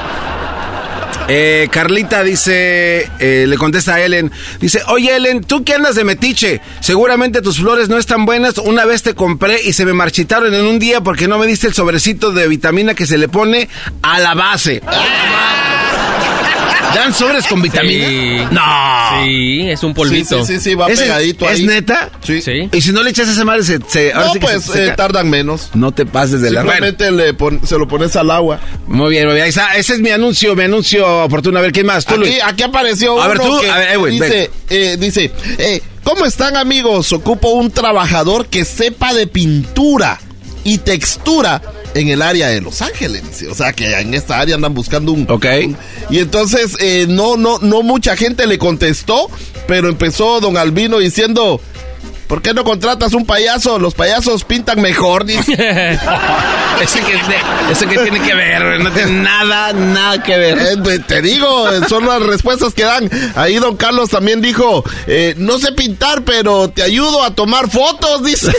[1.33, 4.29] Eh, Carlita dice, eh, le contesta a Ellen,
[4.59, 6.59] dice, oye Ellen, ¿tú qué andas de metiche?
[6.81, 8.57] Seguramente tus flores no están buenas.
[8.57, 11.67] Una vez te compré y se me marchitaron en un día porque no me diste
[11.67, 13.69] el sobrecito de vitamina que se le pone
[14.01, 14.81] a la base.
[16.95, 18.07] ¿Dan sobres con vitamina?
[18.07, 18.37] Sí.
[18.51, 19.23] No.
[19.23, 20.45] Sí, es un polvito.
[20.45, 21.65] Sí, sí, sí, va ¿Es, pegadito ¿Es ahí.
[21.65, 22.09] neta?
[22.23, 22.41] Sí.
[22.41, 22.69] Sí.
[22.71, 24.87] Y si no le echas esa madre, se, se- ahora No, sí que pues se
[24.87, 25.69] eh, tardan menos.
[25.73, 28.59] No te pases de la Simplemente le pon- se lo pones al agua.
[28.87, 29.47] Muy bien, muy bien.
[29.47, 29.75] Está.
[29.75, 31.59] Ese es mi anuncio, mi anuncio oportuno.
[31.59, 32.05] A ver, ¿quién más?
[32.05, 32.37] Tú, Aquí, Luis.
[32.43, 35.81] aquí apareció A ver, uno tú, que a ver, eh, güey, dice, eh, dice eh,
[36.03, 37.11] ¿cómo están amigos?
[37.13, 40.19] Ocupo un trabajador que sepa de pintura
[40.63, 41.61] y textura
[41.93, 43.23] en el área de Los Ángeles.
[43.27, 43.47] dice.
[43.47, 45.25] O sea, que en esta área andan buscando un...
[45.29, 45.45] Ok.
[45.65, 45.77] un-
[46.09, 49.29] y entonces, eh, no, no, no mucha gente le contestó,
[49.67, 51.59] pero empezó don Albino diciendo...
[52.27, 53.77] ¿Por qué no contratas un payaso?
[53.77, 55.51] Los payasos pintan mejor, dice.
[56.81, 57.19] Ese que,
[57.69, 60.57] ese que tiene que ver, no tiene nada, nada que ver.
[60.57, 63.09] Eh, te digo, son las respuestas que dan.
[63.35, 68.23] Ahí don Carlos también dijo, eh, no sé pintar, pero te ayudo a tomar fotos,
[68.23, 68.51] dice.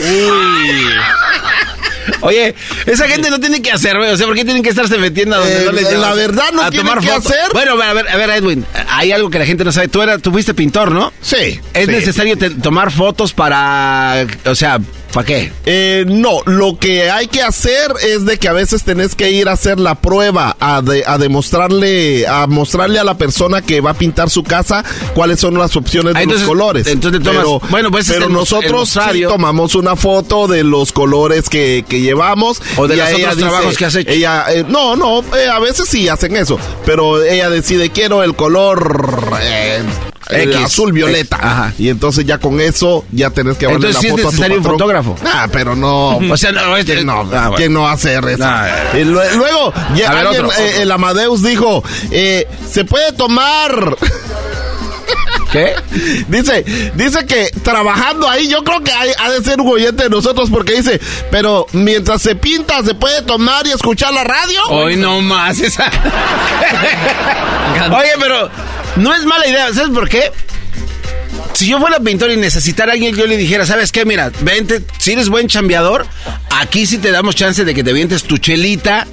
[2.21, 4.09] Oye, esa gente no tiene que hacer, güey.
[4.09, 6.51] O sea, ¿por qué tienen que estarse metiendo a donde Eh, no les la verdad
[6.53, 7.51] no a tienen tomar que hacer.
[7.53, 9.87] Bueno, a ver, a ver, Edwin, hay algo que la gente no sabe.
[9.87, 11.13] Tú, eras, tú fuiste pintor, ¿no?
[11.21, 11.59] Sí.
[11.73, 11.91] ¿Es sí.
[11.91, 14.79] necesario tomar fotos para, o sea,
[15.13, 15.51] ¿para qué?
[15.65, 19.47] Eh, no, lo que hay que hacer es de que a veces tenés que ir
[19.47, 23.91] a hacer la prueba, a, de- a demostrarle, a mostrarle a la persona que va
[23.91, 24.83] a pintar su casa
[25.13, 26.87] cuáles son las opciones de entonces- los colores.
[26.87, 31.49] entonces tomas- pero, bueno, pues pero el nosotros sí tomamos una foto de los colores
[31.49, 32.61] que, que llevamos.
[32.77, 34.09] O de los otros trabajos que has hecho.
[34.11, 38.35] Ella, eh, no, no, eh, a veces sí hacen eso, pero ella decide quiero el
[38.35, 39.81] color eh,
[40.29, 41.35] X, azul violeta.
[41.37, 41.73] X, ajá.
[41.77, 44.31] Y entonces ya con eso ya tenés que darle la sí es foto a tu
[44.31, 45.15] necesario un fotógrafo.
[45.25, 46.17] Ah, pero no.
[46.31, 47.55] O sea, no, este- ¿Quién no, Ah, bueno.
[47.55, 48.43] ¿quién no hacer eso?
[48.45, 48.67] Ah.
[48.93, 50.81] Y luego, ya ver, otro, eh, otro.
[50.81, 53.95] el Amadeus dijo, eh, se puede tomar...
[55.53, 55.75] ¿Qué?
[56.29, 60.09] Dice, dice que trabajando ahí, yo creo que hay- ha de ser un oyente de
[60.09, 60.99] nosotros porque dice,
[61.29, 64.59] pero mientras se pinta, ¿se puede tomar y escuchar la radio?
[64.69, 65.85] Hoy no más esa.
[67.91, 68.49] Oye, pero
[68.95, 70.31] no es mala idea, ¿sabes por qué?
[71.53, 74.05] Si yo fuera pintor y necesitara a alguien, yo le dijera, ¿sabes qué?
[74.05, 76.07] Mira, vente, si eres buen chambeador,
[76.49, 79.05] aquí sí te damos chance de que te vientes tu chelita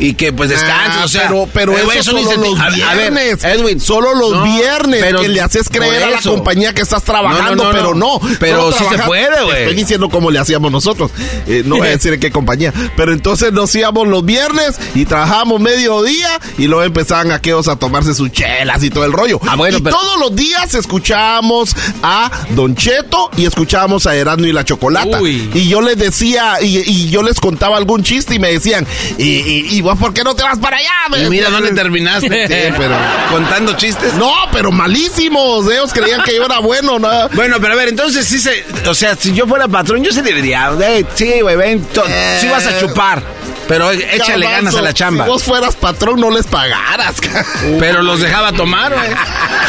[0.00, 1.00] y que pues descanses.
[1.00, 2.74] Ah, o sea, pero, pero eso güey, es un solo los a ver,
[3.12, 3.44] viernes.
[3.44, 3.80] Edwin.
[3.80, 6.34] Solo los No, viernes pero que le haces creer a la eso.
[6.34, 8.20] compañía que estás trabajando, No, no, no, pero no.
[8.38, 9.58] Pero sí se puede, güey.
[9.62, 11.10] Estoy diciendo cómo le hacíamos nosotros.
[11.46, 12.72] Eh, no voy a decir en qué compañía.
[12.96, 18.14] Pero entonces nos íbamos los viernes y trabajábamos mediodía y luego empezaban aquellos a tomarse
[18.14, 19.40] sus chelas y todo el rollo.
[19.46, 24.46] Ah, bueno, y pero- todos los días escuchábamos a Don Cheto y escuchábamos a Erasmo
[24.46, 25.20] y la Chocolata.
[25.20, 25.50] Uy.
[25.54, 28.86] Y yo les decía, y, y yo les contaba algún chiste y me decían,
[29.16, 30.90] ¿y, y, y vos por qué no te vas para allá?
[31.24, 32.48] Y mira dónde terminaste.
[32.48, 32.96] Sí, pero...
[33.30, 34.14] Contando chistes.
[34.14, 35.70] No, pero malísimos.
[35.70, 37.28] Ellos creían que yo era bueno, ¿no?
[37.34, 38.64] Bueno, pero a ver, entonces sí se.
[38.88, 42.04] O sea, si yo fuera patrón, yo se le diría, "Ey, sí, güey, ven, to-
[42.40, 43.22] sí vas a chupar.
[43.68, 45.24] Pero échale ganas a la chamba.
[45.24, 47.16] Si vos fueras patrón, no les pagaras.
[47.78, 49.08] Pero los dejaba tomar, güey.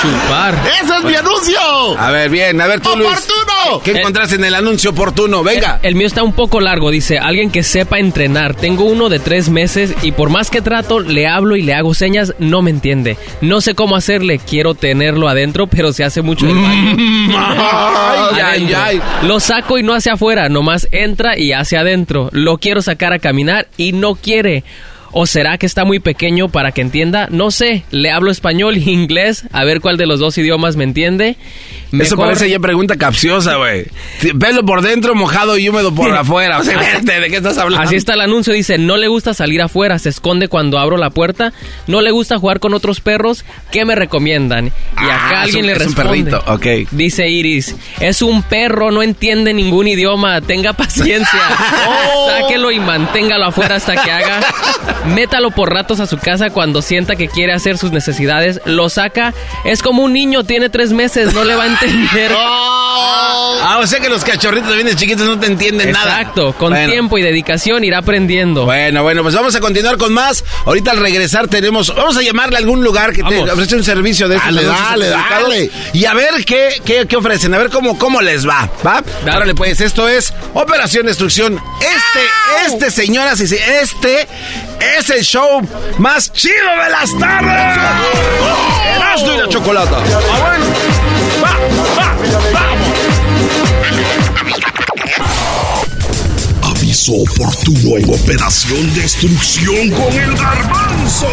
[0.02, 0.56] Chupar.
[0.82, 1.60] ¡Ese es mi anuncio!
[2.00, 3.10] A ver, bien, a ver tú, Luis.
[3.10, 3.82] ¡Oportuno!
[3.84, 5.44] ¿Qué encontraste en el anuncio oportuno?
[5.44, 5.80] Venga.
[5.84, 8.56] El mío está un poco largo, dice, alguien que sepa entrenar.
[8.56, 11.94] Tengo uno de tres meses y por más que trato, le hablo y le hago
[11.94, 13.18] señas, no me entiende.
[13.42, 16.96] No sé cómo hacerle, quiero tenerlo adentro, pero se hace mucho el baño.
[17.38, 18.78] Ay, ay, Adentro.
[18.82, 19.02] ay.
[19.24, 22.30] Lo saco y no hacia afuera, nomás entra y hacia adentro.
[22.32, 24.64] Lo quiero sacar a caminar y no quiere.
[25.12, 27.28] ¿O será que está muy pequeño para que entienda?
[27.32, 30.84] No sé, le hablo español e inglés, a ver cuál de los dos idiomas me
[30.84, 31.36] entiende.
[31.92, 33.88] Eso parece ya pregunta capciosa, güey.
[34.40, 36.60] Pelo por dentro, mojado y húmedo por afuera.
[36.60, 37.84] O sea, ¿de qué estás hablando?
[37.86, 41.10] Así está el anuncio, dice, no le gusta salir afuera, se esconde cuando abro la
[41.10, 41.52] puerta,
[41.88, 44.68] no le gusta jugar con otros perros, ¿qué me recomiendan?
[44.68, 46.32] Y Ah, acá es alguien un- le es un responde.
[46.32, 46.44] perrito,
[46.86, 46.90] ok.
[46.92, 51.40] Dice Iris, es un perro, no entiende ningún idioma, tenga paciencia.
[52.28, 54.42] Sáquelo y manténgalo afuera hasta que haga.
[55.08, 59.34] Métalo por ratos a su casa cuando sienta que quiere hacer sus necesidades, lo saca,
[59.66, 62.32] es como un niño, tiene tres meses, no le va a entender.
[63.62, 66.22] Ah, o sea que los cachorritos también de chiquitos no te entienden nada.
[66.22, 66.90] Exacto, con Bueno.
[66.92, 68.66] tiempo y dedicación irá aprendiendo.
[68.66, 70.44] Bueno, bueno, pues vamos a continuar con más.
[70.66, 73.50] Ahorita al regresar tenemos, vamos a llamarle a algún lugar que te Vamos.
[73.52, 75.50] ofrece un servicio de estos Dale, anuncios dale, certificados.
[75.50, 75.72] dale.
[75.94, 79.04] Y a ver qué, qué, qué ofrecen, a ver cómo, cómo les va, ¿va?
[79.30, 81.60] Árale, pues, esto es Operación Destrucción.
[81.82, 84.28] Este, este, señoras y este
[84.98, 85.62] es el show
[85.98, 87.78] más chido de las tardes.
[88.96, 89.98] Erasmo y la chocolata.
[91.44, 92.16] Ah,
[92.54, 92.90] vamos.
[96.64, 101.28] Aviso oportuno en Operación Destrucción con el Garbanzo.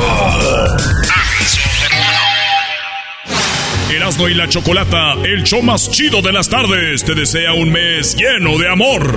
[3.90, 8.16] Erasmo y la Chocolata, el show más chido de las tardes, te desea un mes
[8.16, 9.14] lleno de amor.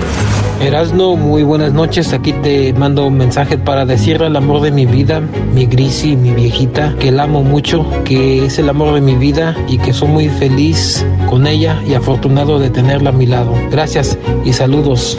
[0.61, 2.13] Erasno, muy buenas noches.
[2.13, 5.21] Aquí te mando un mensaje para decirle al amor de mi vida,
[5.53, 9.55] mi Grisi, mi viejita, que la amo mucho, que es el amor de mi vida
[9.67, 13.55] y que soy muy feliz con ella y afortunado de tenerla a mi lado.
[13.71, 15.17] Gracias y saludos.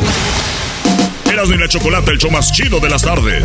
[1.31, 3.45] Erasmo y la Chocolata, el show más chido de las tardes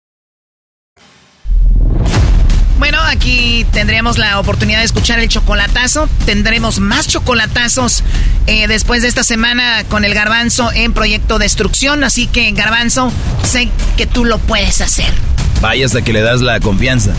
[2.81, 6.09] Bueno, aquí tendremos la oportunidad de escuchar el chocolatazo.
[6.25, 8.03] Tendremos más chocolatazos
[8.47, 12.03] eh, después de esta semana con el garbanzo en Proyecto Destrucción.
[12.03, 13.13] Así que, garbanzo,
[13.43, 15.13] sé que tú lo puedes hacer.
[15.61, 17.11] Vaya hasta que le das la confianza.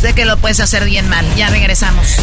[0.00, 1.26] Sé que lo puedes hacer bien mal.
[1.36, 2.16] Ya regresamos.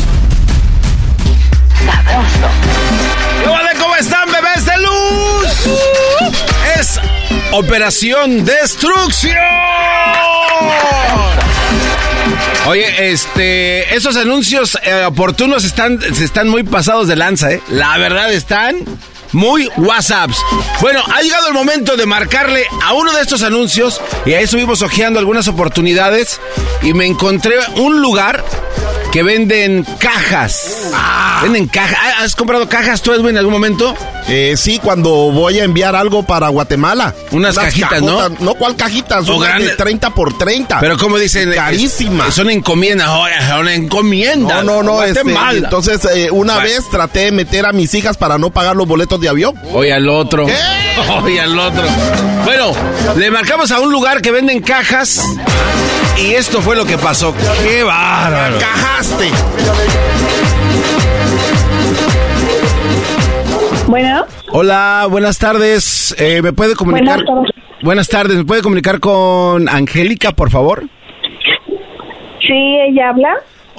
[3.80, 5.80] ¿Cómo están, bebés de luz?
[6.80, 6.99] Es
[7.51, 9.36] Operación Destrucción.
[12.67, 17.61] Oye, este, esos anuncios eh, oportunos están, están muy pasados de lanza, ¿eh?
[17.69, 18.78] La verdad están
[19.32, 20.38] muy WhatsApps.
[20.82, 24.82] Bueno, ha llegado el momento de marcarle a uno de estos anuncios y ahí estuvimos
[24.82, 26.41] hojeando algunas oportunidades
[26.82, 28.43] y me encontré un lugar
[29.18, 30.91] que venden cajas.
[30.93, 31.39] Ah.
[31.41, 31.97] Venden cajas.
[32.20, 33.95] ¿Has comprado cajas tú, Edwin, en algún momento?
[34.28, 37.15] Eh, sí, cuando voy a enviar algo para Guatemala.
[37.32, 38.30] Unas, cajitas, ¿no?
[38.30, 39.24] No, ¿cuál cajitas?
[39.24, 39.70] O Son grande.
[39.70, 40.80] de 30 por 30.
[40.82, 42.28] Pero como dicen, Carísimas.
[42.28, 43.09] es- son encomiendas,
[43.49, 44.63] son encomiendas.
[44.63, 45.01] No, no, no.
[45.03, 45.22] este,
[45.53, 49.20] entonces, eh, una vez traté de meter a mis hijas para no pagar los boletos
[49.20, 49.55] de avión.
[49.74, 50.45] Oye al otro.
[51.24, 51.88] Oye al otro.
[52.45, 52.72] Bueno,
[53.15, 55.24] le marcamos a un lugar que venden cajas
[56.20, 57.34] y esto fue lo que pasó.
[57.63, 58.57] ¡Qué bárbaro!
[58.59, 59.30] ¡Cajaste!
[63.88, 66.15] Bueno, Hola, buenas tardes.
[66.20, 67.24] Eh, ¿Me puede comunicar?
[67.24, 67.51] Buenas tardes.
[67.84, 68.38] Buenas tardes.
[68.38, 70.84] ¿Me puede comunicar con Angélica, por favor?
[72.41, 73.30] sí, ella habla.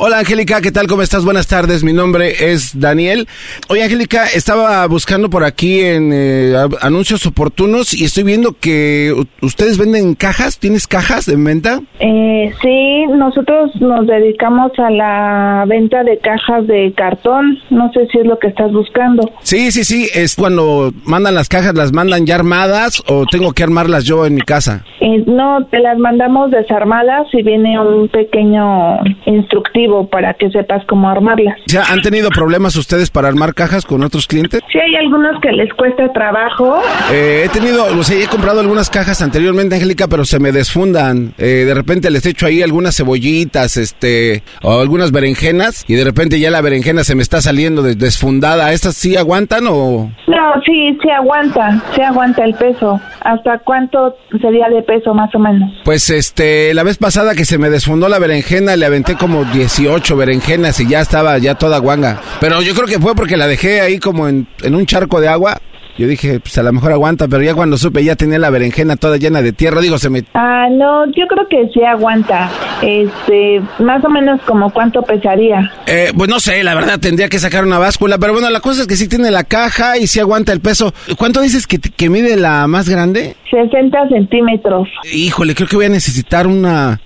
[0.01, 0.87] Hola Angélica, ¿qué tal?
[0.87, 1.25] ¿Cómo estás?
[1.25, 3.27] Buenas tardes, mi nombre es Daniel.
[3.69, 9.77] Oye Angélica, estaba buscando por aquí en eh, anuncios oportunos y estoy viendo que ustedes
[9.77, 11.81] venden cajas, ¿tienes cajas en venta?
[11.99, 17.59] Eh, sí, nosotros nos dedicamos a la venta de cajas de cartón.
[17.71, 19.29] No sé si es lo que estás buscando.
[19.43, 23.65] Sí, sí, sí, es cuando mandan las cajas, las mandan ya armadas o tengo que
[23.65, 24.85] armarlas yo en mi casa.
[25.01, 31.09] Eh, no, te las mandamos desarmadas y viene un pequeño instructivo para que sepas cómo
[31.09, 31.57] armarlas.
[31.67, 34.61] O sea, ¿Han tenido problemas ustedes para armar cajas con otros clientes?
[34.73, 36.81] Sí, hay algunos que les cuesta trabajo.
[37.13, 41.33] Eh, he tenido, o sea, he comprado algunas cajas anteriormente, Angélica, pero se me desfundan.
[41.39, 46.39] Eh, de repente les echo ahí algunas cebollitas, este, o algunas berenjenas, y de repente
[46.41, 48.73] ya la berenjena se me está saliendo des- desfundada.
[48.73, 50.11] ¿Estas sí aguantan o...?
[50.27, 53.01] No, sí, sí aguanta, sí aguanta el peso.
[53.23, 55.71] ¿Hasta cuánto sería de peso más o menos?
[55.85, 59.45] Pues este, la vez pasada que se me desfundó la berenjena, le aventé como
[59.79, 62.21] 18 berenjenas y ya estaba ya toda guanga.
[62.41, 65.29] Pero yo creo que fue porque la dejé ahí como en, en un charco de
[65.29, 65.59] agua.
[65.97, 68.97] Yo dije, pues a lo mejor aguanta, pero ya cuando supe ya tenía la berenjena
[68.97, 70.23] toda llena de tierra, digo, se me...
[70.35, 72.49] Ah, no, yo creo que sí aguanta.
[72.83, 75.73] Este, más o menos como cuánto pesaría.
[75.87, 78.83] Eh, pues no sé, la verdad tendría que sacar una báscula, pero bueno, la cosa
[78.83, 80.93] es que sí tiene la caja y sí aguanta el peso.
[81.17, 83.35] ¿Cuánto dices que, que mide la más grande?
[83.51, 84.89] 60 centímetros.
[85.13, 87.01] Híjole, creo que voy a necesitar una...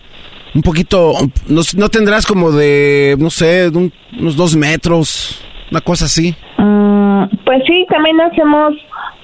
[0.54, 1.12] Un poquito...
[1.48, 5.40] No, no tendrás como de, no sé, de un- unos dos metros,
[5.70, 6.34] una cosa así.
[6.58, 8.74] Mm, pues sí, también hacemos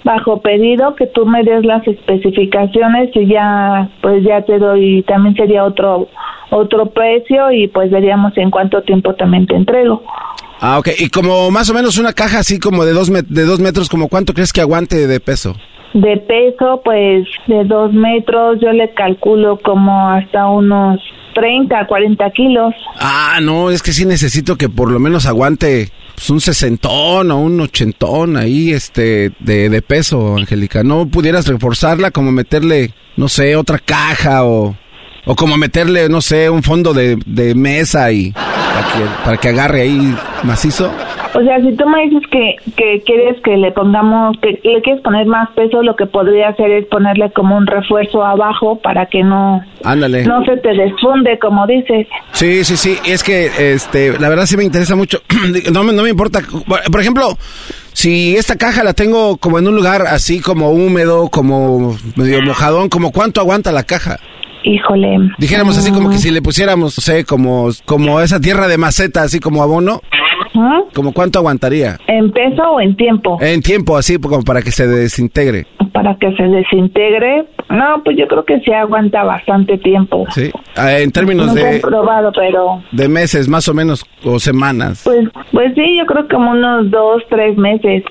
[0.05, 5.35] bajo pedido que tú me des las especificaciones y ya, pues ya te doy, también
[5.37, 6.09] sería otro
[6.51, 10.03] otro precio y pues veríamos en cuánto tiempo también te entrego.
[10.61, 10.89] Ah, ok.
[10.99, 13.91] Y como más o menos una caja así como de dos, met- de dos metros,
[13.91, 15.55] como cuánto crees que aguante de peso?
[16.01, 21.01] De peso, pues de dos metros, yo le calculo como hasta unos
[21.35, 22.75] 30, 40 kilos.
[23.01, 27.41] Ah, no, es que sí necesito que por lo menos aguante pues, un sesentón o
[27.41, 30.85] un ochentón ahí, este, de, de peso, Angélica.
[30.85, 34.77] ¿No pudieras reforzarla como meterle, no sé, otra caja o,
[35.27, 39.49] o como meterle, no sé, un fondo de, de mesa y para que, para que
[39.49, 40.93] agarre ahí macizo?
[41.35, 45.03] O sea, si tú me dices que, que quieres que le pongamos, que le quieres
[45.03, 49.23] poner más peso, lo que podría hacer es ponerle como un refuerzo abajo para que
[49.23, 50.25] no, Ándale.
[50.25, 52.07] no se te desfunde, como dices.
[52.33, 52.99] Sí, sí, sí.
[53.05, 55.19] Es que, este, la verdad sí me interesa mucho.
[55.73, 56.41] no, me, no me importa.
[56.91, 57.37] Por ejemplo,
[57.93, 62.89] si esta caja la tengo como en un lugar así como húmedo, como medio mojadón,
[62.89, 64.19] como cuánto aguanta la caja.
[64.65, 65.19] Híjole.
[65.39, 69.23] Dijéramos así como que si le pusiéramos, no sé, como, como esa tierra de maceta,
[69.23, 70.03] así como abono,
[70.55, 70.83] Ajá.
[70.95, 71.99] como cuánto aguantaría.
[72.07, 73.39] ¿En peso o en tiempo?
[73.41, 75.67] En tiempo, así como para que se desintegre.
[75.93, 77.47] Para que se desintegre.
[77.71, 80.25] No, pues yo creo que sí aguanta bastante tiempo.
[80.31, 80.51] Sí.
[80.77, 85.03] Ah, En términos he de, probado, pero de meses, más o menos, o semanas.
[85.05, 88.05] pues, pues sí, yo creo que como unos dos, tres meses.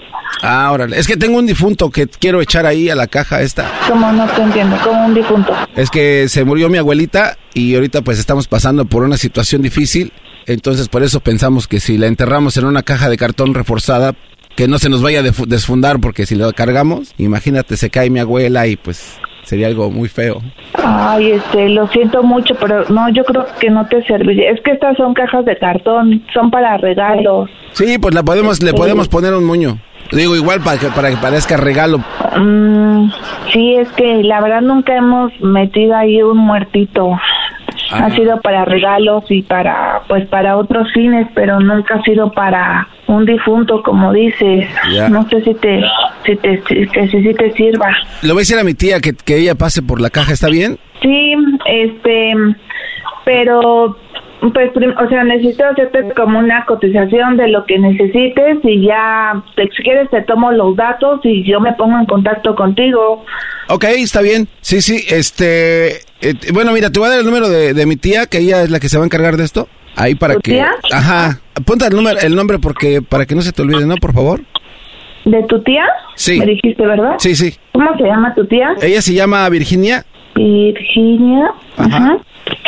[0.43, 0.97] Ah, órale.
[0.99, 3.65] Es que tengo un difunto que quiero echar ahí a la caja esta.
[3.87, 5.53] Como no te entiendo, como un difunto.
[5.75, 10.11] Es que se murió mi abuelita y ahorita pues estamos pasando por una situación difícil.
[10.47, 14.13] Entonces por eso pensamos que si la enterramos en una caja de cartón reforzada,
[14.55, 18.19] que no se nos vaya a desfundar porque si la cargamos, imagínate, se cae mi
[18.19, 20.41] abuela y pues sería algo muy feo.
[20.83, 24.49] Ay, este, lo siento mucho, pero no, yo creo que no te serviría.
[24.51, 27.49] Es que estas son cajas de cartón, son para regalos.
[27.73, 28.75] Sí, pues la podemos, le Sí.
[28.75, 29.77] podemos poner un moño.
[30.11, 31.99] Digo, igual para que, para que parezca regalo.
[32.37, 33.09] Mm,
[33.51, 37.11] sí, es que la verdad nunca hemos metido ahí un muertito.
[37.91, 38.05] Ah.
[38.05, 42.87] Ha sido para regalos y para, pues, para otros fines, pero nunca ha sido para
[43.07, 44.67] un difunto, como dices.
[44.93, 45.09] Ya.
[45.09, 45.83] No sé si te,
[46.25, 47.95] si te, si, si te sirva.
[48.21, 50.49] Le voy a decir a mi tía que, que ella pase por la caja, ¿está
[50.49, 50.77] bien?
[51.01, 51.33] Sí,
[51.65, 52.33] este,
[53.25, 53.97] pero,
[54.53, 59.69] pues, o sea, necesito hacerte como una cotización de lo que necesites y ya, te-
[59.75, 63.25] si quieres, te tomo los datos y yo me pongo en contacto contigo.
[63.69, 64.47] Ok, está bien.
[64.61, 65.97] Sí, sí, este...
[66.21, 68.61] eh, bueno, mira, te voy a dar el número de, de mi tía, que ella
[68.63, 69.67] es la que se va a encargar de esto.
[69.95, 70.51] Ahí para ¿Tu que...
[70.51, 70.69] tía?
[70.93, 71.39] Ajá.
[71.55, 73.95] Apunta el número, el nombre porque para que no se te olvide, ¿no?
[73.95, 74.41] Por favor.
[75.25, 75.83] ¿De tu tía?
[76.15, 76.39] Sí.
[76.39, 77.15] Me dijiste, ¿verdad?
[77.17, 77.55] Sí, sí.
[77.73, 78.75] ¿Cómo se llama tu tía?
[78.81, 81.51] Ella se llama Virginia, Virginia.
[81.77, 82.17] Ajá.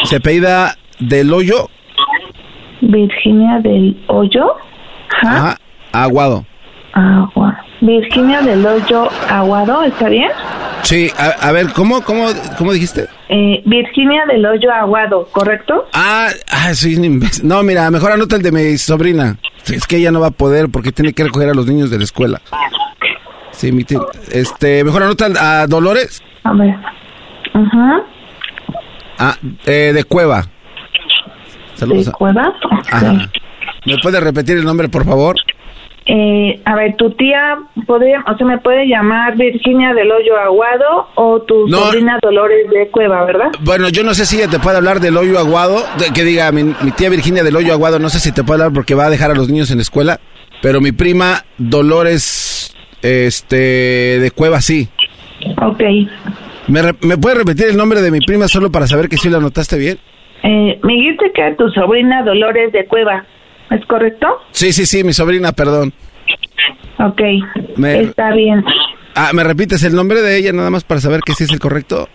[0.04, 1.70] se apellida Del Hoyo,
[2.82, 4.56] Virginia del Hoyo.
[5.22, 5.38] Ajá.
[5.38, 5.58] ajá,
[5.92, 6.46] Aguado.
[6.94, 7.58] Agua.
[7.82, 10.30] Virginia del Hoyo Aguado, ¿está bien?
[10.84, 12.26] Sí, a, a ver, ¿cómo, cómo,
[12.58, 13.08] cómo dijiste?
[13.30, 15.88] Eh, Virginia del Hoyo Aguado, ¿correcto?
[15.94, 17.48] Ah, ah, imbécil.
[17.48, 19.38] No, mira, mejor anota el de mi sobrina.
[19.72, 21.98] Es que ella no va a poder porque tiene que recoger a los niños de
[21.98, 22.42] la escuela.
[23.52, 24.00] Sí, mi tía.
[24.32, 26.24] Este, mejor anota a Dolores.
[26.44, 26.76] A ver.
[27.54, 28.02] Ajá.
[29.20, 29.36] Ah,
[29.66, 30.46] eh, de Cueva.
[31.80, 32.06] Saludos.
[32.06, 32.48] ¿De a- Cueva?
[32.66, 32.88] Ok.
[32.92, 33.30] Ajá.
[33.86, 35.36] ¿Me puede repetir el nombre, por favor?
[36.12, 41.08] Eh, a ver, tu tía podría, o sea, me puede llamar Virginia del Hoyo Aguado
[41.16, 41.78] o tu No.
[41.78, 43.50] sobrina Dolores de Cueva, ¿verdad?
[43.62, 46.52] Bueno, yo no sé si ella te puede hablar del hoyo aguado, de- que diga
[46.52, 49.06] mi, mi tía Virginia del hoyo aguado, no sé si te puede hablar porque va
[49.06, 50.20] a dejar a los niños en la escuela,
[50.64, 53.56] pero mi prima Dolores, este,
[54.20, 54.90] de Cueva sí.
[55.62, 55.82] Ok.
[56.68, 59.30] ¿Me, re- ¿Me puede repetir el nombre de mi prima solo para saber que sí
[59.30, 60.00] lo anotaste bien?
[60.44, 63.26] Eh, me dijiste que tu sobrina Dolores de Cueva,
[63.72, 64.28] ¿es correcto?
[64.52, 65.94] Sí, sí, sí, mi sobrina, perdón.
[67.00, 67.22] Ok,
[67.78, 68.64] Me- está bien.
[69.16, 71.60] Ah, ¿me repites el nombre de ella nada más para saber que sí es el
[71.60, 72.08] correcto?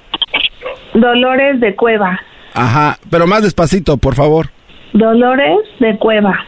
[0.94, 2.18] Dolores de Cueva.
[2.54, 4.50] Ajá, pero más despacito, por favor.
[4.92, 6.38] Dolores de Cueva.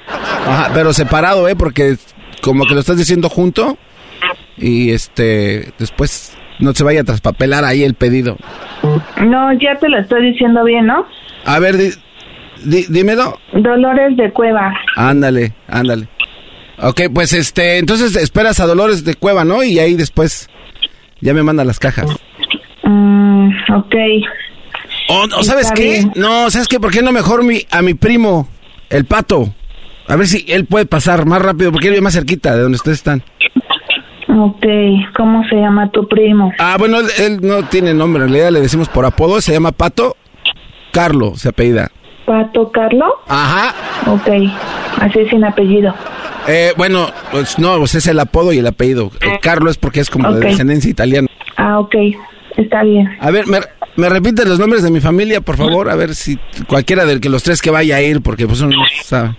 [0.46, 1.56] Ajá, pero separado, ¿eh?
[1.56, 1.96] Porque
[2.42, 3.76] como que lo estás diciendo junto
[4.56, 8.36] y este, después no se vaya a traspapelar ahí el pedido.
[9.24, 11.06] No, ya te lo estoy diciendo bien, ¿no?
[11.44, 11.92] A ver, di-
[12.64, 13.38] di- dímelo.
[13.52, 14.72] Dolores de Cueva.
[14.96, 16.08] Ándale, ándale.
[16.78, 19.62] Ok, pues este, entonces esperas a Dolores de Cueva, ¿no?
[19.64, 20.48] Y ahí después
[21.20, 22.06] ya me manda las cajas.
[22.82, 23.94] Mm, ok.
[25.08, 25.82] O, o ¿sabes qué?
[25.82, 26.12] bien.
[26.16, 26.78] No, ¿sabes qué?
[26.80, 28.48] ¿Por qué no mejor mi, a mi primo,
[28.90, 29.54] el pato?
[30.08, 32.76] A ver si él puede pasar más rápido, porque él vive más cerquita de donde
[32.76, 33.22] ustedes están.
[34.38, 34.66] Ok,
[35.16, 36.52] ¿cómo se llama tu primo?
[36.58, 39.72] Ah, bueno, él, él no tiene nombre, en realidad le decimos por apodo, se llama
[39.72, 40.16] Pato
[40.92, 41.90] Carlo, se apellida.
[42.26, 43.06] ¿Pato Carlo?
[43.28, 43.74] Ajá.
[44.10, 44.28] Ok,
[45.00, 45.94] así sin apellido.
[46.48, 49.10] Eh, bueno, pues no, pues es el apodo y el apellido.
[49.20, 51.28] Eh, Carlo es porque es como de descendencia italiana.
[51.56, 51.94] Ah, ok,
[52.56, 53.16] está bien.
[53.20, 53.60] A ver, ¿me,
[53.96, 55.88] me repites los nombres de mi familia, por favor?
[55.88, 58.76] A ver si cualquiera de que los tres que vaya a ir, porque pues uno
[58.76, 59.30] no sabe.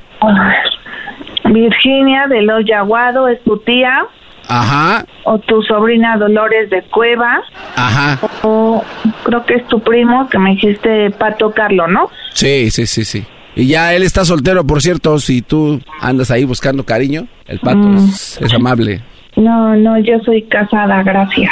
[1.45, 4.05] Virginia de los Yaguado es tu tía,
[4.47, 7.41] Ajá, o tu sobrina Dolores de Cueva,
[7.75, 8.19] ajá.
[8.43, 8.83] o
[9.23, 12.09] creo que es tu primo que me dijiste Pato Carlo, ¿no?
[12.33, 13.25] Sí, sí, sí, sí.
[13.55, 17.77] Y ya él está soltero, por cierto, si tú andas ahí buscando cariño, el pato
[17.79, 17.97] Mm.
[17.97, 19.01] es, es amable.
[19.35, 21.51] No, no, yo soy casada, gracias.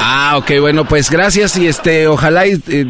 [0.00, 2.86] Ah, ok, bueno, pues gracias y este, ojalá y, eh, eh,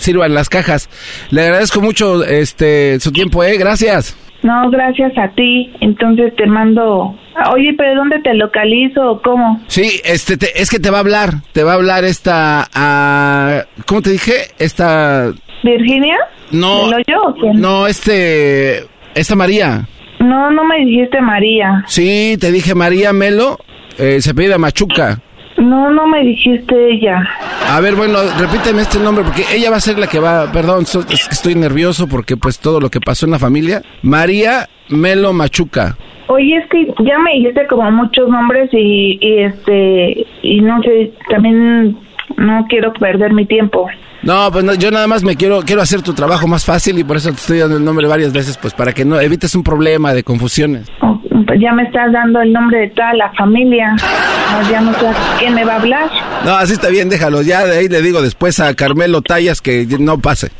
[0.00, 0.88] sirvan las cajas.
[1.30, 4.16] Le agradezco mucho este su tiempo, eh, gracias.
[4.44, 5.72] No, gracias a ti.
[5.80, 7.16] Entonces te mando.
[7.52, 9.60] Oye, pero ¿dónde te localizo o cómo?
[9.66, 13.62] Sí, este, te- es que te va a hablar, te va a hablar esta, ah,
[13.86, 14.34] ¿cómo te dije?
[14.58, 15.32] Esta,
[15.64, 16.16] ¿Virginia?
[16.52, 17.60] no, ¿Del hoyo o quién?
[17.60, 18.84] no, este,
[19.16, 19.88] esta María.
[20.20, 21.82] No, no me dijiste María.
[21.86, 23.58] Sí, te dije María Melo,
[23.98, 25.20] eh, se apellida Machuca.
[25.56, 27.22] No, no me dijiste ella.
[27.70, 30.84] A ver, bueno, repíteme este nombre porque ella va a ser la que va, perdón,
[30.86, 33.80] so- es que estoy nervioso porque pues todo lo que pasó en la familia.
[34.02, 35.96] María Melo Machuca.
[36.26, 41.12] Oye, es que ya me dijiste como muchos nombres y, y este, y no sé,
[41.28, 41.98] también
[42.36, 43.86] no quiero perder mi tiempo.
[44.24, 47.04] No, pues no, yo nada más me quiero, quiero hacer tu trabajo más fácil y
[47.04, 49.62] por eso te estoy dando el nombre varias veces, pues para que no evites un
[49.62, 50.86] problema de confusiones.
[51.02, 53.94] Oh, pues ya me estás dando el nombre de toda la familia.
[53.94, 55.06] No, ya no sé
[55.38, 56.10] quién me va a hablar.
[56.44, 57.42] No, así está bien, déjalo.
[57.42, 60.50] Ya de ahí le digo después a Carmelo Tallas que no pase.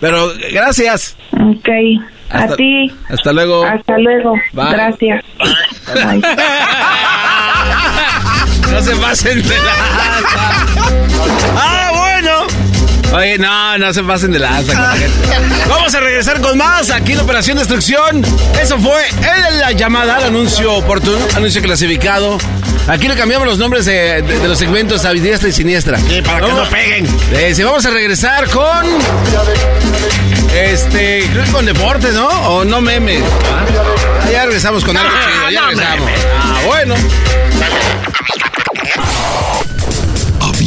[0.00, 1.16] Pero gracias.
[1.32, 1.68] Ok,
[2.30, 2.92] Hasta- a ti.
[3.08, 3.64] Hasta luego.
[3.64, 4.34] Hasta luego.
[4.52, 4.72] Bye.
[4.72, 5.24] Gracias.
[5.94, 6.20] Bye.
[8.70, 10.64] No se pasen de lanza.
[13.14, 13.18] Ah.
[13.18, 15.28] Oye, no, no se pasen de lanza con la gente.
[15.68, 18.22] Vamos a regresar con más aquí en Operación Destrucción.
[18.60, 22.38] Eso fue en la llamada al anuncio oportuno, anuncio clasificado.
[22.88, 25.98] Aquí le cambiamos los nombres de, de- de los segmentos a diestra y siniestra.
[25.98, 27.06] Sí, para que no peguen.
[27.32, 28.84] Eh, sí, vamos a regresar con.
[30.54, 32.28] Este, creo que con deportes, ¿no?
[32.28, 33.22] O no memes.
[33.50, 36.10] Ah, ya regresamos con algo chido, ya regresamos.
[36.38, 36.94] Ah, bueno.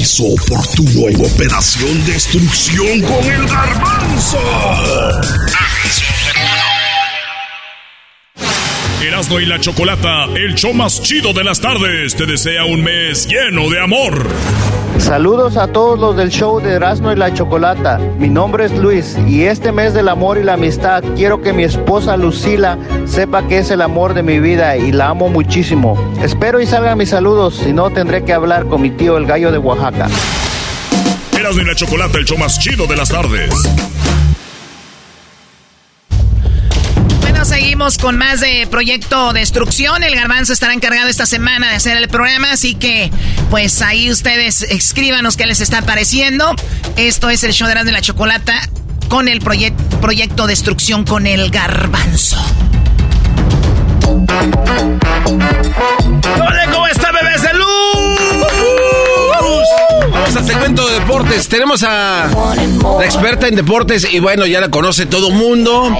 [0.07, 4.39] Aviso oportuno en Operación Destrucción con el Garbanzo.
[9.01, 13.27] Erasmo y la Chocolata, el show más chido de las tardes, te desea un mes
[13.27, 14.25] lleno de amor.
[14.97, 17.99] Saludos a todos los del show de Erasmo y la Chocolata.
[18.17, 21.63] Mi nombre es Luis y este mes del amor y la amistad quiero que mi
[21.63, 25.95] esposa Lucila sepa que es el amor de mi vida y la amo muchísimo.
[26.23, 29.51] Espero y salgan mis saludos, si no tendré que hablar con mi tío el gallo
[29.51, 30.07] de Oaxaca.
[31.37, 33.53] Erasmo y la Chocolata, el show más chido de las tardes.
[37.67, 40.01] Seguimos con más de Proyecto Destrucción.
[40.01, 43.11] El Garbanzo estará encargado esta semana de hacer el programa, así que
[43.49, 46.55] pues ahí ustedes escríbanos qué les está pareciendo.
[46.95, 48.53] Esto es el show de Erasmo y la Chocolata
[49.09, 52.37] con el proye- Proyecto Destrucción con el Garbanzo.
[56.39, 58.06] Hola, ¿cómo está, bebés de luz?
[60.11, 61.47] Vamos al segmento de deportes.
[61.47, 62.27] Tenemos a
[62.99, 65.95] la experta en deportes y bueno, ya la conoce todo mundo.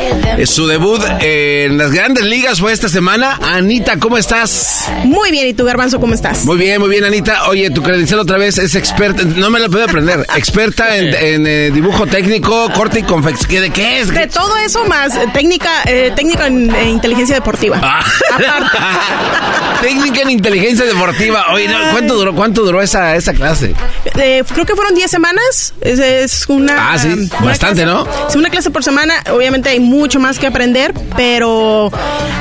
[0.46, 3.40] Su debut en las grandes ligas fue esta semana.
[3.42, 4.90] Anita, ¿cómo estás?
[5.04, 6.46] Muy bien, ¿y tú, Garbanzo, cómo estás?
[6.46, 7.48] Muy bien, muy bien, Anita.
[7.50, 10.26] Oye, tu credencial otra vez es experta, no me la puedo aprender.
[10.36, 13.50] Experta en, en, eh, dibujo técnico, corte y confección.
[13.50, 14.10] ¿Qué- ¿De qué es?
[14.14, 17.80] De todo eso más eh, técnica, eh, técnica en eh, inteligencia deportiva.
[17.84, 18.04] Ah.
[19.82, 21.46] Técnica en inteligencia deportiva.
[21.54, 23.74] Oye, no, ¿cuánto duró, cuánto duró esa, esa clase?
[24.20, 25.74] Eh, creo que fueron 10 semanas.
[25.82, 26.94] Es, es una.
[26.94, 28.08] Ah, sí, una bastante, clase- ¿no?
[28.30, 29.24] Sí, una clase por semana.
[29.32, 31.92] Obviamente hay mucho más que aprender, pero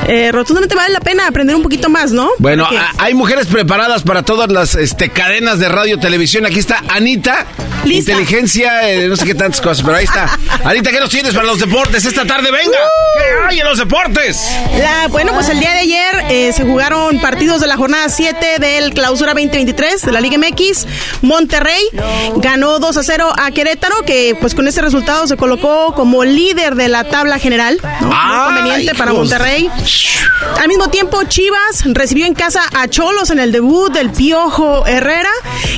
[0.07, 2.29] eh, rotundamente vale la pena aprender un poquito más, ¿no?
[2.39, 6.45] Bueno, Porque- a- hay mujeres preparadas para todas las este, cadenas de radio, televisión.
[6.45, 7.45] Aquí está Anita.
[7.85, 8.11] Lista.
[8.11, 10.27] Inteligencia, eh, no sé qué tantas cosas, pero ahí está.
[10.65, 12.51] Anita, ¿qué nos tienes para los deportes esta tarde?
[12.51, 12.77] ¡Venga!
[13.17, 14.41] ¿Qué hay en los deportes?
[14.81, 18.55] La- bueno, pues el día de ayer eh, se jugaron partidos de la jornada 7
[18.57, 20.85] del Clausura 2023 de la Liga MX.
[21.23, 21.83] Monterrey
[22.37, 26.75] ganó 2 a 0 a Querétaro, que pues con este resultado se colocó como líder
[26.75, 27.79] de la tabla general.
[27.83, 28.07] ¿no?
[28.07, 29.11] Muy ¡Ay, conveniente para!
[29.11, 29.69] Monterrey.
[30.57, 35.31] Al mismo tiempo, Chivas recibió en casa a Cholos en el debut del Piojo Herrera.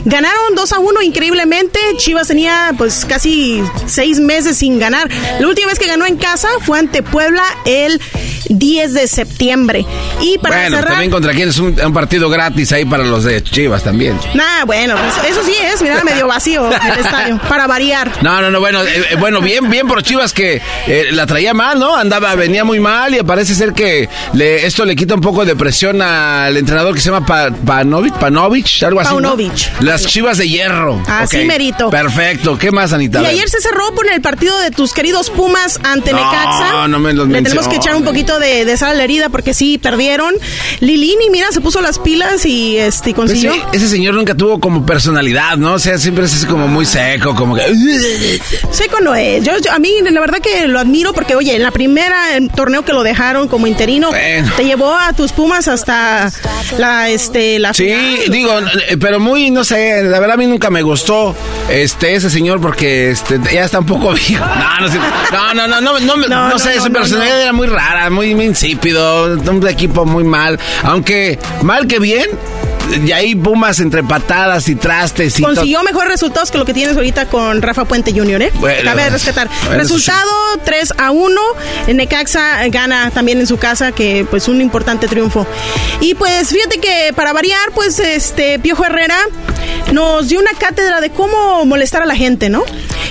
[0.05, 1.79] Ganaron 2 a 1 increíblemente.
[1.97, 5.09] Chivas tenía pues casi seis meses sin ganar.
[5.39, 7.99] La última vez que ganó en casa fue ante Puebla el
[8.49, 9.85] 10 de septiembre.
[10.21, 10.91] Y para bueno, cerrar...
[10.91, 14.19] también contra quién es un, un partido gratis ahí para los de Chivas también.
[14.33, 18.11] Nah, bueno, pues, eso sí es, mira, medio vacío el estadio, para variar.
[18.21, 21.53] No, no, no, bueno, eh, eh, bueno, bien, bien por Chivas que eh, la traía
[21.53, 21.95] mal, ¿no?
[21.95, 25.55] Andaba, venía muy mal y parece ser que le, esto le quita un poco de
[25.55, 29.09] presión al entrenador que se llama Pa- Panovic, Panovich, algo así.
[29.15, 29.21] ¿no?
[29.21, 29.81] Paunovic.
[29.81, 31.01] Las Chivas de hierro.
[31.07, 31.89] Así Ok, merito.
[31.89, 32.57] Perfecto.
[32.57, 33.21] ¿Qué más, Anita?
[33.21, 36.87] Y ayer se cerró por el partido de tus queridos Pumas ante No, Necaxa.
[36.89, 39.29] no me los Le tenemos que echar un poquito de, de sal a la herida
[39.29, 40.33] porque sí, perdieron.
[40.79, 43.53] Lilini, mira, se puso las pilas y este consiguió.
[43.73, 45.73] ese señor nunca tuvo como personalidad, ¿no?
[45.73, 47.63] O sea, siempre es así como muy seco, como que...
[48.71, 49.43] Seco no es.
[49.43, 52.47] Yo, yo- a mí, la verdad que lo admiro porque, oye, en la primera em,
[52.49, 54.51] torneo que lo dejaron como interino, Bueno.
[54.55, 56.31] te llevó a tus Pumas hasta
[56.77, 58.31] la, este, la Sí, final.
[58.31, 58.59] digo,
[58.89, 61.35] eh, pero muy, no sé, la verdad a mí nunca me gustó
[61.69, 64.45] este ese señor porque este ya está un poco viejo.
[64.45, 64.97] No, no, sé,
[65.31, 68.09] no, no, no, no, no, me- No, no no, sé, su personalidad era muy rara,
[68.09, 70.59] muy muy insípido, un equipo muy mal.
[70.83, 71.18] Aunque
[71.63, 72.29] mal que bien,
[73.05, 75.43] y ahí Pumas entre patadas y trastes y.
[75.43, 78.51] Consiguió mejores resultados que lo que tienes ahorita con Rafa Puente Jr., ¿eh?
[78.55, 79.47] Bueno, Cabe rescatar.
[79.65, 80.29] bueno, Resultado
[80.63, 81.41] 3 a 1.
[81.93, 85.45] Necaxa gana también en su casa, que pues un importante triunfo.
[86.01, 89.17] Y pues fíjate que para variar, pues este Piojo Herrera
[89.91, 92.63] nos dio una cátedra de cómo molestar a la gente, ¿no?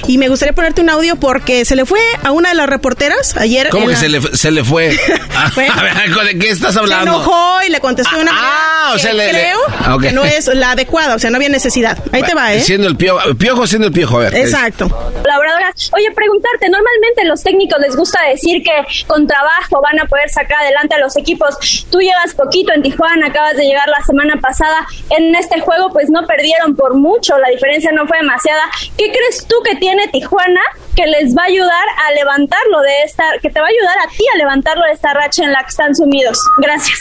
[0.06, 3.36] Y me gustaría ponerte un audio porque se le fue a una de las reporteras
[3.36, 3.68] ayer.
[3.70, 4.96] ¿Cómo que la- se le, se le fue?
[5.40, 7.12] Ah, ver, ¿de qué estás Se hablando?
[7.12, 8.52] enojó y le contestó de una manera
[8.88, 10.02] ah, o sea, le- creo Ah, ok.
[10.02, 11.98] que no es la adecuada, o sea, no había necesidad.
[12.12, 12.60] Ahí te va, ¿eh?
[12.60, 14.34] Siendo el piojo, piojo siendo el piojo, a ver.
[14.34, 14.88] Exacto.
[14.88, 18.72] Colaboradora, oye, preguntarte, normalmente los técnicos les gusta decir que
[19.06, 21.86] con trabajo van a poder sacar adelante a los equipos.
[21.90, 24.86] Tú llevas poquito en Tijuana, acabas de llegar la semana pasada.
[25.10, 28.62] En este juego, pues no perdieron por mucho, la diferencia no fue demasiada.
[28.96, 30.60] ¿Qué crees tú que tiene Tijuana
[30.94, 34.10] que les va a ayudar a levantarlo de esta, que te va a ayudar a
[34.10, 36.38] ti a levantarlo de esta racha en la que están sumidos?
[36.58, 36.98] Gracias.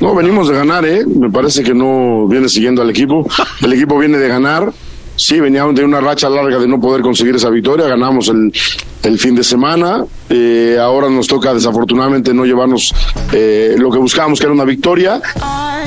[0.00, 1.04] No, venimos de ganar, ¿eh?
[1.06, 3.26] Me parece que no viene siguiendo al equipo.
[3.62, 4.72] El equipo viene de ganar.
[5.16, 7.88] Sí, veníamos de una racha larga de no poder conseguir esa victoria.
[7.88, 8.52] Ganamos el,
[9.02, 10.04] el fin de semana.
[10.30, 12.94] Eh, ahora nos toca, desafortunadamente, no llevarnos
[13.32, 15.20] eh, lo que buscábamos, que era una victoria.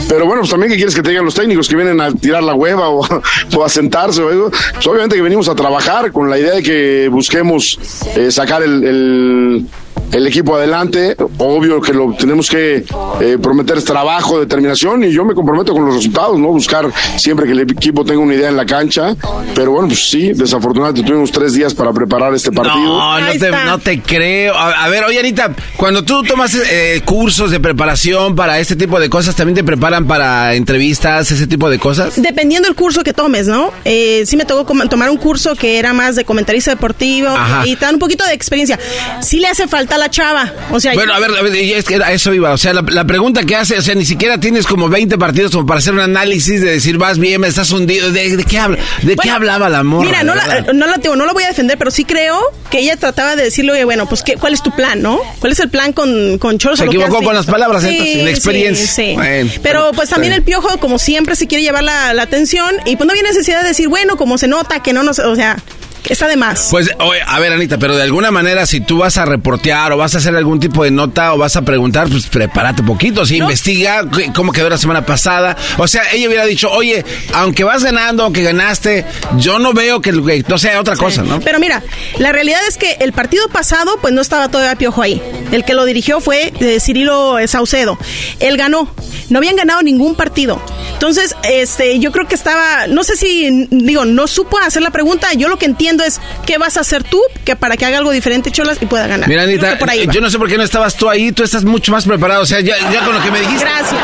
[0.10, 2.44] Pero bueno, pues también, ¿qué quieres que te digan los técnicos que vienen a tirar
[2.44, 3.08] la hueva o,
[3.56, 4.22] o a sentarse?
[4.22, 4.52] o algo?
[4.74, 7.80] Pues obviamente que venimos a trabajar con la idea de que busquemos
[8.18, 9.66] eh, sacar el
[10.12, 11.16] el equipo adelante.
[11.38, 12.84] Obvio que lo tenemos que
[13.22, 16.48] eh, prometer es trabajo, determinación y yo me comprometo con los resultados, ¿no?
[16.50, 19.16] Buscar siempre que el equipo tenga una idea en la cancha.
[19.56, 22.98] Pero bueno, pues sí, desafortunadamente tuvimos tres días para preparar este partido.
[22.98, 24.56] No, no te, no te creo.
[24.56, 29.00] A, a ver, oye, Anita, cuando tú tomas eh, cursos de preparación para este tipo
[29.00, 32.22] de cosas, ¿también te preparan para entrevistas, ese tipo de cosas?
[32.22, 33.72] Dependiendo del curso que tomes, ¿no?
[33.86, 37.66] Eh, sí me tocó tomar un curso que era más de comentarista deportivo Ajá.
[37.66, 38.80] y te dan un poquito de experiencia.
[39.22, 40.54] Sí le hace falta a la chava.
[40.72, 42.52] O sea, Bueno, a ver, a ver, es que a eso iba.
[42.52, 45.52] O sea, la, la pregunta que hace, o sea, ni siquiera tienes como 20 partidos
[45.52, 48.12] como para hacer un análisis de decir, vas bien, me estás hundido.
[48.12, 50.06] ¿De, de qué, habla, de qué hablaba la morra?
[50.06, 52.40] Mira, no la, no, la, digo, no la voy a defender, pero sí creo
[52.70, 55.20] que ella trataba de decirle, oye, bueno, pues, ¿qué, ¿cuál es tu plan, no?
[55.40, 56.80] ¿Cuál es el plan con, con Cholos?
[56.80, 58.42] Se equivocó con las palabras, entonces.
[58.42, 59.14] Sí, sí.
[59.16, 62.76] Bueno, pero pero, pues también el piojo, como siempre, se quiere llevar la, la atención
[62.86, 65.36] y pues no había necesidad de decir, bueno, como se nota que no nos, o
[65.36, 65.58] sea,
[66.04, 66.68] que está de más.
[66.72, 69.98] Pues, oye, a ver, Anita, pero de alguna manera, si tú vas a reportear o
[69.98, 73.38] vas a hacer algún tipo de nota o vas a preguntar, pues prepárate poquito, si
[73.38, 75.56] investiga cómo quedó la semana pasada.
[75.78, 79.06] O sea, ella hubiera dicho, oye, aunque vas ganando, aunque ganaste,
[79.38, 81.40] yo no veo que, que no sea otra cosa, ¿no?
[81.40, 81.84] Pero mira,
[82.18, 85.22] la realidad es que el partido pasado, pues no estaba todavía Piojo ahí.
[85.52, 87.98] El que lo dirigió fue eh, Cirilo Saucedo.
[88.40, 88.94] Él ganó.
[89.30, 90.62] No habían ganado ningún partido.
[90.94, 95.34] Entonces, este, yo creo que estaba, no sé si, digo, no supo hacer la pregunta.
[95.34, 98.12] Yo lo que entiendo es, ¿qué vas a hacer tú que para que haga algo
[98.12, 99.28] diferente, Cholas, y pueda ganar?
[99.28, 100.14] Mira, Anita, por ahí va.
[100.14, 102.42] yo no sé por qué no estabas tú ahí, tú estás mucho más preparado.
[102.44, 103.66] O sea, ya, ya con lo que me dijiste.
[103.66, 104.02] Gracias.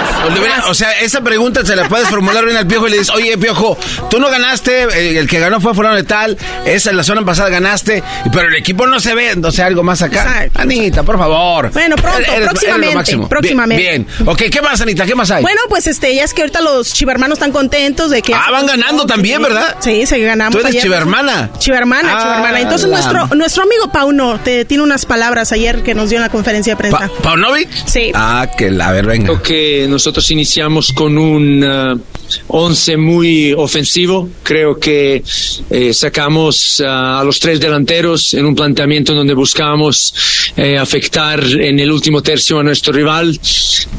[0.68, 3.38] O, sea, esa pregunta se la puedes formular bien al piojo y le dices, oye,
[3.38, 3.78] piojo,
[4.10, 7.50] tú no ganaste, eh, el que ganó fue fulano de tal, esa la zona pasada
[7.50, 10.48] ganaste, pero el equipo no se ve, o sea, algo más acá.
[10.56, 11.72] Anita, por favor.
[11.72, 13.84] Bueno, pronto, Eres- próximamente, próximamente.
[13.84, 14.28] Bien, bien.
[14.30, 15.06] Ok, ¿qué más, Anita?
[15.06, 15.42] ¿Qué más hay?
[15.42, 18.34] Bueno, pues este, ya es que ahorita los chivermanos están contentos de que.
[18.34, 19.76] Ah, van ganando también, ¿verdad?
[19.80, 20.54] Sí, se ganamos.
[20.54, 20.84] Tú eres ayer.
[20.84, 21.50] chivermana.
[21.60, 21.77] Chivermana,
[22.14, 22.60] Ah, chivermana.
[22.62, 26.24] Entonces, la- nuestro, nuestro amigo Pauno te tiene unas palabras ayer que nos dio en
[26.24, 27.10] la conferencia de prensa.
[27.22, 27.70] ¿Paunovic?
[27.86, 28.12] Sí.
[28.14, 29.26] Ah, que la ver, venga.
[29.26, 32.00] Creo que nosotros iniciamos con un uh,
[32.48, 34.30] 11 muy ofensivo.
[34.44, 35.24] Creo que
[35.70, 36.86] eh, sacamos uh,
[37.20, 40.14] a los tres delanteros en un planteamiento donde buscamos
[40.56, 43.40] eh, afectar en el último tercio a nuestro rival,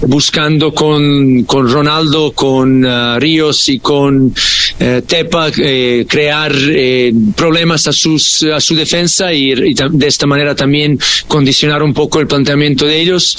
[0.02, 4.34] buscando con, con Ronaldo, con uh, Ríos y con
[4.80, 10.26] eh, Tepa eh, crear eh, problemas a, sus, a su defensa y, y de esta
[10.26, 13.36] manera también condicionar un poco el planteamiento de ellos.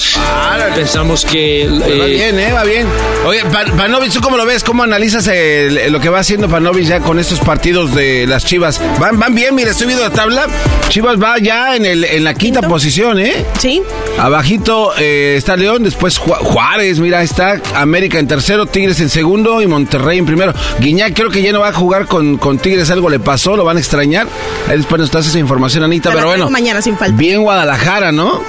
[0.76, 1.68] Pensamos que...
[1.70, 2.52] Va eh, bien, ¿eh?
[2.52, 2.88] Va bien.
[3.26, 4.64] Oye, Pa- Panovich, ¿tú cómo lo ves?
[4.64, 8.82] ¿Cómo analizas el- lo que va haciendo Panovich ya con estos partidos de las Chivas?
[9.00, 10.48] Van, van bien, mira, estoy viendo la tabla.
[10.90, 13.46] Chivas va ya en, el, en la quinta posición, ¿eh?
[13.60, 13.82] Sí.
[14.18, 19.62] Abajito eh, está León, después Ju- Juárez, mira, está América en tercero, Tigres en segundo
[19.62, 20.54] y Monterrey en primero.
[20.80, 23.64] Guiñac creo que ya no va a jugar con, con Tigres, algo le pasó, lo
[23.64, 24.28] van a extrañar.
[24.68, 26.50] Ahí después nos das esa información, Anita, pero traigo bueno.
[26.50, 27.16] mañana sin falta.
[27.16, 28.42] Bien Guadalajara, ¿no?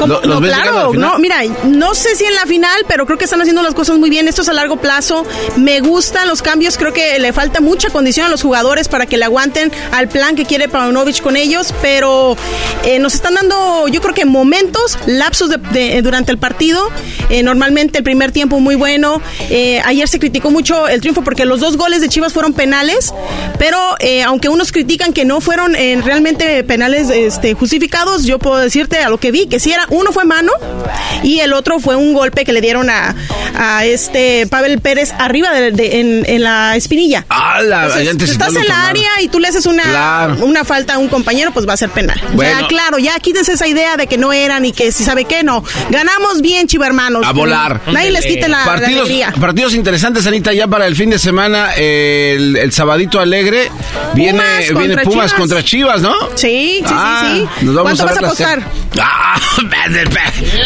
[0.00, 3.40] Lo- no, claro, no, mira, no sé si en la final, pero creo que están
[3.40, 4.28] haciendo las cosas muy bien.
[4.28, 5.24] Esto es a largo plazo.
[5.56, 6.76] Me gustan los cambios.
[6.76, 10.36] Creo que le falta mucha condición a los jugadores para que le aguanten al plan
[10.36, 12.36] que quiere Paunovic con ellos, pero
[12.84, 16.88] eh, nos están dando, yo creo que momentos, lapsos de, de- durante el partido.
[17.30, 19.20] Eh, normalmente el primer tiempo muy bueno.
[19.50, 23.12] Eh, ayer se criticó mucho el triunfo porque los dos goles de Chivas fueron penales,
[23.58, 23.78] pero
[24.26, 29.18] aunque unos critican que no fueron realmente penales este, justificados, yo puedo decirte a lo
[29.18, 30.52] que vi que sí era uno fue mano
[31.22, 33.14] y el otro fue un golpe que le dieron a,
[33.58, 37.24] a este Pavel Pérez arriba de, de- en, en la espinilla.
[37.28, 40.36] Ah, la- Entonces, ya sí estás en la área y tú le haces una, Claro.
[40.44, 42.20] una falta a un compañero, pues va a ser penal.
[42.34, 42.66] Bueno.
[42.68, 45.62] claro, ya quítese esa idea de que no eran y que si sabe qué, no.
[45.90, 47.24] Ganamos bien, chiva hermanos.
[47.26, 47.80] A volar.
[47.92, 49.32] Nadie les quite la, partidos, alegría.
[49.40, 51.72] partidos interesantes, Anita, ya para el fin de semana.
[51.76, 53.70] El, el sabadito alegre.
[54.14, 55.32] Viene Pumas viene contra Pumas Chivas.
[55.34, 56.14] contra Chivas, ¿no?
[56.34, 57.64] Sí, sí, Ah, sí, sí.
[57.66, 58.62] nos vamos ¿Cuánto a vas a apostar?
[58.98, 59.38] Ah,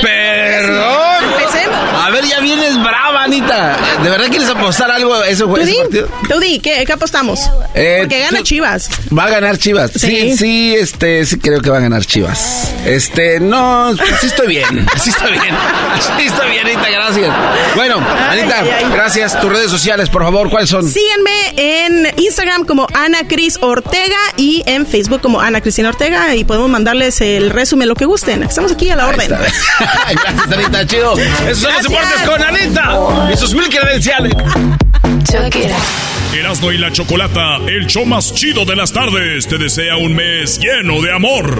[0.02, 1.24] perdón.
[1.38, 1.79] Empecemos.
[2.00, 3.76] A ver, ya vienes brava, Anita.
[4.02, 6.08] ¿De verdad quieres apostar algo a ese, partido?
[6.28, 7.40] tú di, ¿qué, qué apostamos?
[7.74, 8.88] Eh, Porque gana Chivas.
[9.16, 9.92] Va a ganar Chivas.
[9.92, 10.00] Sí.
[10.32, 10.36] Sí.
[10.36, 12.72] sí, este, sí creo que va a ganar Chivas.
[12.84, 14.86] Este, no, así estoy bien.
[14.94, 15.54] Así estoy bien.
[15.90, 17.34] Así estoy bien, Anita, gracias.
[17.74, 17.96] Bueno,
[18.30, 18.84] Ay, Anita, ay, ay.
[18.92, 19.38] gracias.
[19.40, 20.88] Tus redes sociales, por favor, ¿cuáles son?
[20.88, 26.44] Síganme en Instagram como Ana Cris Ortega y en Facebook como Ana Cristina Ortega y
[26.44, 28.42] podemos mandarles el resumen, lo que gusten.
[28.44, 29.28] Estamos aquí a la orden.
[29.78, 31.14] Gracias, Anita, chido.
[31.16, 31.60] Gracias.
[32.00, 34.32] Deportes con Anita y sus mil credenciales.
[36.34, 40.60] Erasmo y la Chocolata, el show más chido de las tardes, te desea un mes
[40.60, 41.58] lleno de amor.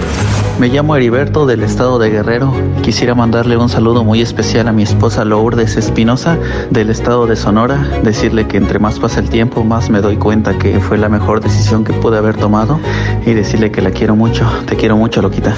[0.58, 2.54] Me llamo Heriberto del estado de Guerrero.
[2.82, 6.38] Quisiera mandarle un saludo muy especial a mi esposa Lourdes Espinosa
[6.70, 7.76] del estado de Sonora.
[8.02, 11.40] Decirle que entre más pasa el tiempo, más me doy cuenta que fue la mejor
[11.40, 12.80] decisión que pude haber tomado.
[13.26, 14.46] Y decirle que la quiero mucho.
[14.66, 15.54] Te quiero mucho, Loquita.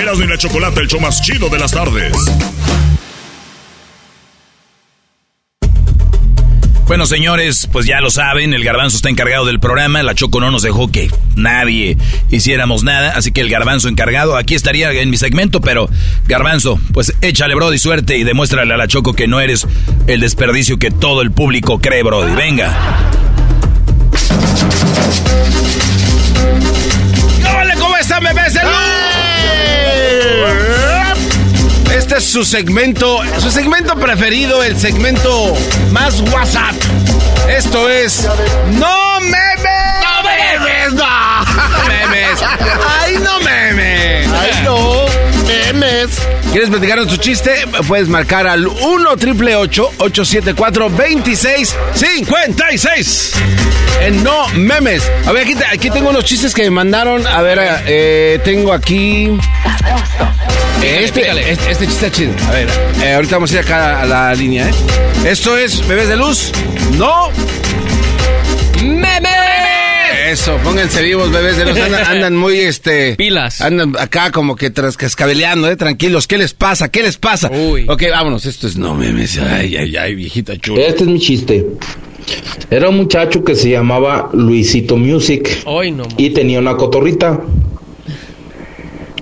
[0.00, 2.12] Erasmo y la Chocolata, el show más chido de las tardes.
[6.86, 10.50] Bueno, señores, pues ya lo saben, el garbanzo está encargado del programa, la Choco no
[10.50, 11.96] nos dejó que nadie
[12.30, 15.88] hiciéramos nada, así que el garbanzo encargado, aquí estaría en mi segmento, pero
[16.26, 19.66] garbanzo, pues échale, Brody, suerte y demuéstrale a la Choco que no eres
[20.06, 22.34] el desperdicio que todo el público cree, Brody.
[22.34, 22.76] Venga.
[27.58, 28.54] ¡Hola, ¿cómo están, bebés?
[31.94, 35.54] Este es su segmento, su segmento preferido, el segmento
[35.92, 36.74] más WhatsApp.
[37.48, 38.28] Esto es
[38.72, 39.38] No memes.
[40.02, 41.04] No memes, no.
[41.86, 42.40] memes.
[43.00, 44.28] Ay, no memes.
[44.32, 45.06] Ay, no,
[45.46, 46.18] memes.
[46.50, 47.64] ¿Quieres platicarnos tu chiste?
[47.86, 53.34] Puedes marcar al 1 triple 874 2656
[54.00, 55.08] En No Memes.
[55.26, 57.24] A ver, aquí, aquí tengo unos chistes que me mandaron.
[57.26, 59.30] A ver, eh, tengo aquí.
[60.84, 62.32] Este, este, este chiste está chido.
[62.46, 62.68] A ver,
[63.02, 64.72] eh, ahorita vamos a ir acá a la línea, ¿eh?
[65.24, 66.52] Esto es Bebés de Luz.
[66.98, 67.30] No.
[68.82, 69.30] ¡Memes!
[70.28, 71.78] Eso, pónganse vivos, bebés de luz.
[71.78, 73.14] Andan, andan muy, este...
[73.16, 73.60] Pilas.
[73.60, 75.76] Andan acá como que tras cascabeleando, ¿eh?
[75.76, 76.26] Tranquilos.
[76.26, 76.90] ¿Qué les pasa?
[76.90, 77.50] ¿Qué les pasa?
[77.50, 77.86] Uy.
[77.88, 78.44] Ok, vámonos.
[78.44, 79.38] Esto es no memes.
[79.38, 80.82] Ay, ay, ay, viejita chula.
[80.82, 81.66] Este es mi chiste.
[82.70, 86.04] Era un muchacho que se llamaba Luisito Music Hoy no.
[86.16, 87.40] y tenía una cotorrita.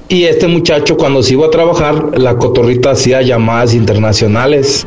[0.08, 4.86] Y este muchacho cuando se iba a trabajar, la cotorrita hacía llamadas internacionales.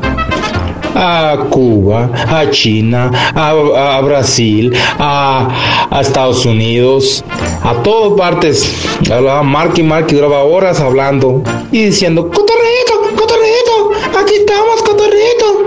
[0.98, 7.22] A Cuba, a China, a, a Brasil, a, a Estados Unidos,
[7.62, 8.74] a todas partes.
[9.10, 15.66] Hablaba marca y marca y duraba horas hablando y diciendo, cotorrito, cotorrito, aquí estamos, cotorrito.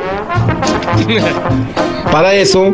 [2.12, 2.74] Para eso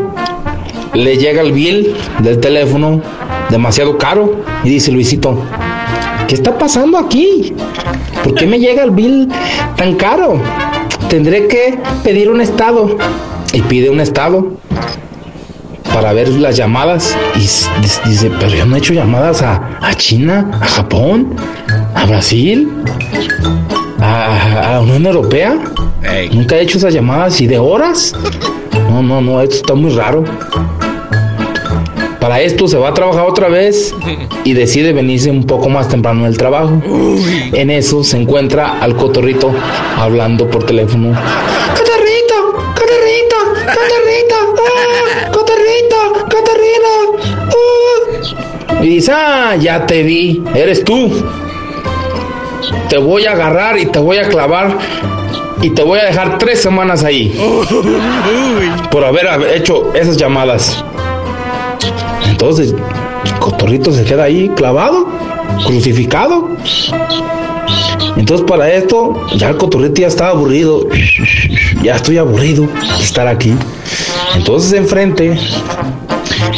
[0.93, 3.01] le llega el bill del teléfono
[3.49, 5.38] demasiado caro y dice Luisito,
[6.28, 7.53] ¿qué está pasando aquí?
[8.23, 9.30] ¿Por qué me llega el bill
[9.76, 10.39] tan caro?
[11.09, 12.97] Tendré que pedir un estado.
[13.53, 14.53] Y pide un estado
[15.93, 17.15] para ver las llamadas.
[17.36, 17.39] Y
[18.09, 21.36] dice, pero yo no he hecho llamadas a, a China, a Japón,
[21.93, 22.69] a Brasil,
[23.99, 25.57] a, a la Unión Europea.
[26.34, 28.14] Nunca he hecho esas llamadas y de horas.
[28.89, 30.23] No, no, no, esto está muy raro.
[32.26, 33.93] Para esto se va a trabajar otra vez
[34.43, 36.81] y decide venirse un poco más temprano del trabajo.
[37.53, 39.53] En eso se encuentra al cotorrito
[39.95, 41.10] hablando por teléfono.
[41.10, 42.34] ¡Cotorrito!
[42.73, 43.35] ¡Cotorrito!
[43.68, 44.35] ¡Cotorrito!
[44.57, 45.31] ¡Ah!
[45.31, 45.97] ¡Cotorrito!
[46.23, 46.91] ¡Cotorrito!
[48.72, 48.84] ¡Ah!
[48.84, 51.11] Y dice, ah, ya te vi, eres tú.
[52.89, 54.76] Te voy a agarrar y te voy a clavar
[55.61, 57.39] y te voy a dejar tres semanas ahí
[58.89, 60.84] por haber hecho esas llamadas.
[62.36, 62.76] Entonces,
[63.40, 65.07] cotorrito se queda ahí clavado,
[65.66, 66.49] crucificado.
[68.18, 70.86] Entonces, para esto, ya el cotorrito ya estaba aburrido.
[71.82, 73.53] Ya estoy aburrido de estar aquí.
[74.36, 75.40] Entonces, enfrente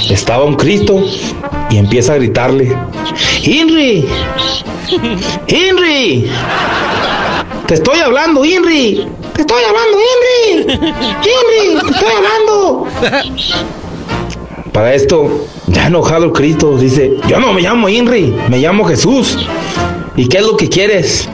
[0.10, 1.00] estaba un Cristo
[1.70, 2.76] y empieza a gritarle:
[3.44, 4.08] ¡Henry!
[5.48, 6.28] ¡Henry!
[7.68, 9.08] ¡Te estoy hablando, Henry!
[9.36, 10.74] ¡Te estoy hablando, Henry!
[10.74, 11.82] ¡Henry!
[11.86, 12.88] ¡Te estoy hablando!
[14.78, 19.36] Para esto, ya enojado Cristo dice, yo no me llamo Henry, me llamo Jesús.
[20.16, 21.28] ¿Y qué es lo que quieres?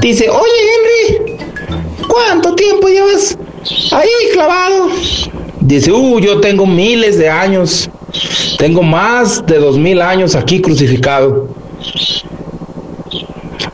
[0.00, 0.52] Dice, oye
[1.18, 1.36] Henry,
[2.06, 3.36] ¿cuánto tiempo llevas
[3.90, 4.88] ahí clavado?
[5.62, 7.90] Dice, uh, yo tengo miles de años.
[8.56, 11.48] Tengo más de dos mil años aquí crucificado.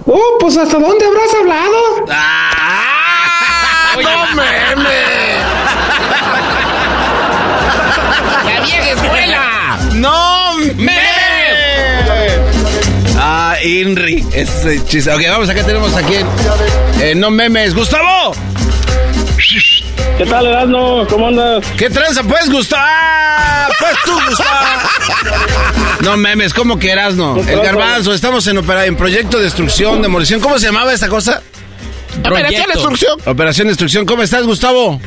[0.06, 1.76] Oh, pues ¿hasta dónde habrás hablado?
[4.02, 5.39] ¡No memes!
[8.94, 9.78] ¡La vieja escuela!
[9.94, 10.96] ¡No memes!
[13.16, 15.12] Ah, Inri, ese chiste.
[15.12, 16.14] Ok, vamos, acá tenemos aquí
[17.00, 17.74] eh, No Memes.
[17.74, 18.32] ¡Gustavo!
[20.16, 21.06] ¿Qué tal, Erasmo?
[21.08, 21.64] ¿Cómo andas?
[21.76, 22.82] ¿Qué tranza, pues, Gustavo?
[22.86, 24.58] ¡Ah, pues tú, Gustavo!
[26.02, 27.34] No memes, ¿cómo que Erasno?
[27.44, 30.40] ¿Qué El garbanzo, estamos en, opera- en proyecto de destrucción, demolición.
[30.40, 31.42] ¿Cómo se llamaba esta cosa?
[32.20, 33.18] Operación Destrucción.
[33.26, 34.06] Operación Destrucción.
[34.06, 35.00] ¿Cómo estás, Gustavo?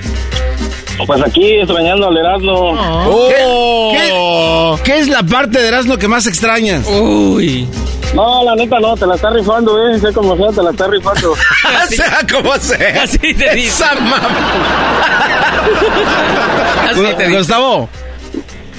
[1.06, 2.78] Pues aquí extrañando al Erasmo.
[3.08, 3.92] Oh.
[3.94, 6.88] ¿Qué, qué- qué es la parte de Erasmo que más extrañas?
[6.88, 7.68] Uy.
[8.14, 9.98] No, la neta no, te la está rifando, eh.
[10.00, 11.34] Sé como sea, te la está rifando.
[11.90, 13.04] sea como sea.
[13.04, 13.70] Así te dice.
[13.70, 13.92] Esa
[16.92, 17.38] Así te dice.
[17.38, 17.90] Gustavo,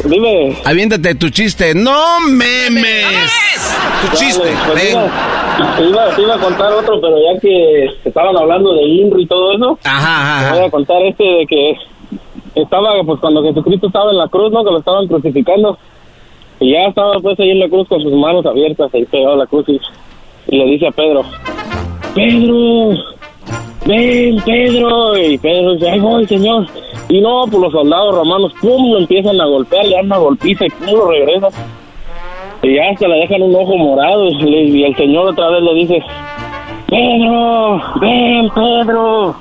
[0.04, 0.56] Dime.
[0.64, 1.74] aviéntate tu chiste.
[1.74, 3.32] ¡No memes!
[4.02, 4.54] Tu chiste.
[4.66, 4.98] Pues ven.
[5.76, 9.26] te, iba, te iba a contar otro, pero ya que estaban hablando de INRI y
[9.26, 10.68] todo eso, Ajá, te ajá, voy ajá.
[10.68, 11.74] a contar este de que
[12.54, 14.64] estaba, pues cuando Jesucristo estaba en la cruz, ¿no?
[14.64, 15.78] Que lo estaban crucificando.
[16.60, 19.38] Y ya estaba pues ahí en la cruz con sus manos abiertas, ahí pegado a
[19.38, 19.80] la cruz y,
[20.56, 21.22] le dice a Pedro,
[22.14, 22.90] Pedro,
[23.86, 25.16] ven Pedro.
[25.16, 26.66] Y Pedro dice, ahí voy señor.
[27.08, 30.66] Y no, pues los soldados romanos, pum, lo empiezan a golpear, le dan una golpiza
[30.66, 31.50] y pum, lo regresan.
[32.62, 35.74] Y ya hasta le dejan un ojo morado y, y el señor otra vez le
[35.74, 36.02] dice,
[36.88, 39.34] Pedro, ven Pedro.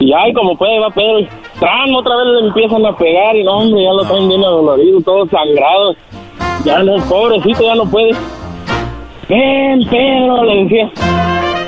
[0.00, 1.26] Y ay, como puede, va Pedro.
[1.58, 1.94] ¡Tran!
[1.94, 5.26] otra vez le empiezan a pegar y no, hombre, ya lo traen bien adolorido, todo
[5.28, 5.94] sangrado.
[6.64, 8.12] Ya no, pobrecito, ya no puede.
[9.28, 10.90] Ven, Pedro, le decía.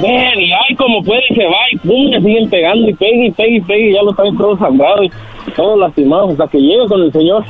[0.00, 3.26] Ven, y ay, como puede, y se va y pum, le siguen pegando y pegue
[3.26, 5.10] y pegue y pegue y ya lo traen todo sangrado y
[5.54, 7.44] todo lastimado hasta que llega con el señor.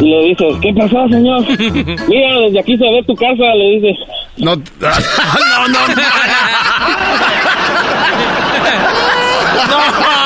[0.00, 1.40] Y le dice, ¿qué pasó, señor?
[2.08, 3.96] Mira, desde aquí se ve tu casa, le dice.
[4.38, 4.62] No, no,
[5.68, 5.78] no, no.
[9.70, 10.19] ¡No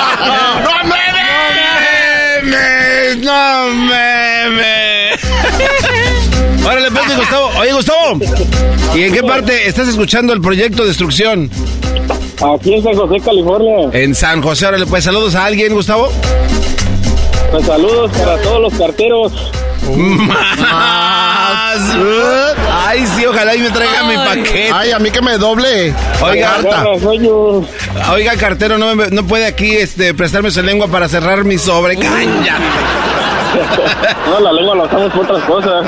[3.16, 3.24] memes!
[3.24, 5.20] ¡No memes!
[6.64, 7.50] Órale, pues, Gustavo.
[7.58, 8.18] Oye, Gustavo.
[8.94, 11.50] ¿Y en qué parte estás escuchando el proyecto Destrucción?
[12.54, 13.90] Aquí en San José, California.
[13.92, 14.66] En San José.
[14.66, 16.10] Órale, pues, saludos a alguien, Gustavo.
[17.50, 19.32] Pues saludos para todos los carteros.
[20.26, 21.80] Más.
[22.86, 24.70] Ay, sí, ojalá y me traiga mi paquete.
[24.72, 25.94] Ay, a mí que me doble.
[26.22, 26.84] Oiga, carta.
[28.12, 31.96] Oiga, cartero, no, me- no puede aquí este, prestarme su lengua para cerrar mi sobre.
[31.96, 32.62] ¡Cállate!
[34.28, 35.86] No, la lengua la usamos por otras cosas.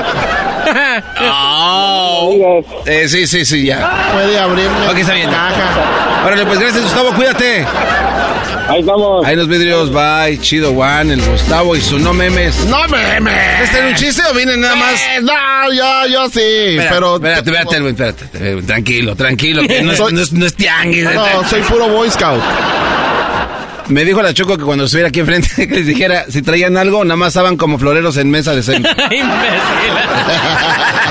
[1.29, 2.63] Oh.
[2.85, 4.09] Eh, sí, sí, sí, ya.
[4.13, 4.87] Puede abrirme.
[4.89, 5.29] Ok, está bien.
[6.25, 7.65] Órale, pues gracias, Gustavo, cuídate.
[8.67, 9.25] Ahí estamos.
[9.25, 10.37] Ahí los vidrios, bye.
[10.39, 12.65] Chido Juan, el Gustavo y su no memes.
[12.65, 13.61] ¡No memes!
[13.63, 14.93] ¿Este era un chiste o viene nada más?
[14.93, 17.15] Eh, no, yo, yo sí, Espera, pero...
[17.15, 21.05] Espérate, espérate, espérate, espérate, Tranquilo, tranquilo, que no es, no es, no es tianguis.
[21.05, 22.41] No, soy puro Boy Scout.
[23.89, 27.03] Me dijo la Choco que cuando estuviera aquí enfrente que les dijera si traían algo,
[27.05, 28.91] nada más estaban como floreros en mesa de centro.
[29.03, 29.27] Imbécil.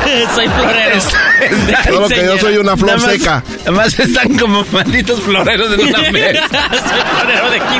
[0.35, 1.01] Soy florero.
[1.85, 3.44] Solo que yo soy una flor Nada más- seca.
[3.61, 6.48] Nada más están como malditos floreros en una mesa.
[6.48, 7.74] Soy florero de 15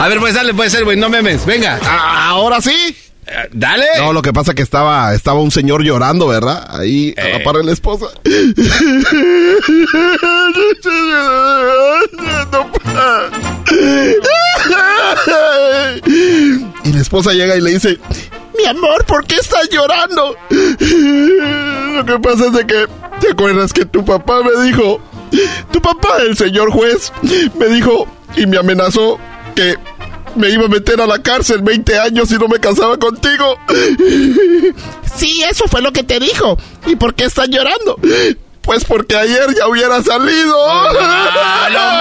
[0.00, 1.78] A ver, pues dale, puede ser, güey, no memes, venga.
[1.84, 2.96] Ah, Ahora sí.
[3.52, 3.86] Dale.
[3.98, 6.64] No, lo que pasa que estaba, estaba un señor llorando, ¿verdad?
[6.70, 8.06] Ahí a la par de la esposa.
[16.84, 17.98] Y la esposa llega y le dice,
[18.56, 20.36] mi amor, ¿por qué estás llorando?
[20.50, 22.86] Lo que pasa es de que,
[23.20, 25.00] ¿te acuerdas que tu papá me dijo,
[25.72, 27.12] tu papá, el señor juez,
[27.58, 28.06] me dijo
[28.36, 29.18] y me amenazó
[29.54, 29.76] que
[30.36, 33.58] me iba a meter a la cárcel 20 años si no me casaba contigo.
[35.16, 36.58] Sí, eso fue lo que te dijo.
[36.86, 37.98] ¿Y por qué estás llorando?
[38.66, 40.54] Pues porque ayer ya hubiera salido.
[41.72, 41.96] No,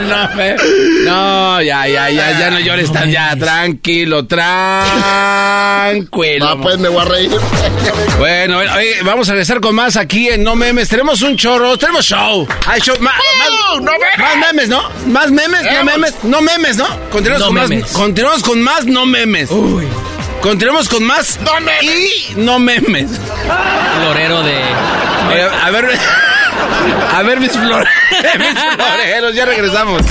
[0.00, 0.56] no, me-
[1.04, 4.46] no, ya, ya, ya, ya no llores tan, ya, tranquilo, tranquilo.
[6.48, 7.30] Ah, pues me voy a reír.
[8.18, 10.88] Bueno, bueno, oye, vamos a regresar con más aquí en No Memes.
[10.88, 12.46] Tenemos un chorro, tenemos show.
[12.66, 13.48] Hay show, ma- más,
[14.18, 14.82] más memes, ¿no?
[15.06, 16.86] Más memes, no memes, no memes, ¿no?
[17.10, 17.82] Continuamos No con memes.
[17.82, 19.50] más, continuamos con más no memes.
[20.40, 22.30] Continuamos con más no memes.
[22.30, 23.10] y no memes.
[24.00, 24.62] Florero de.
[25.28, 25.86] Oye, a ver,
[27.16, 27.88] a ver mis, flore-
[28.38, 30.02] mis floreros, ya regresamos.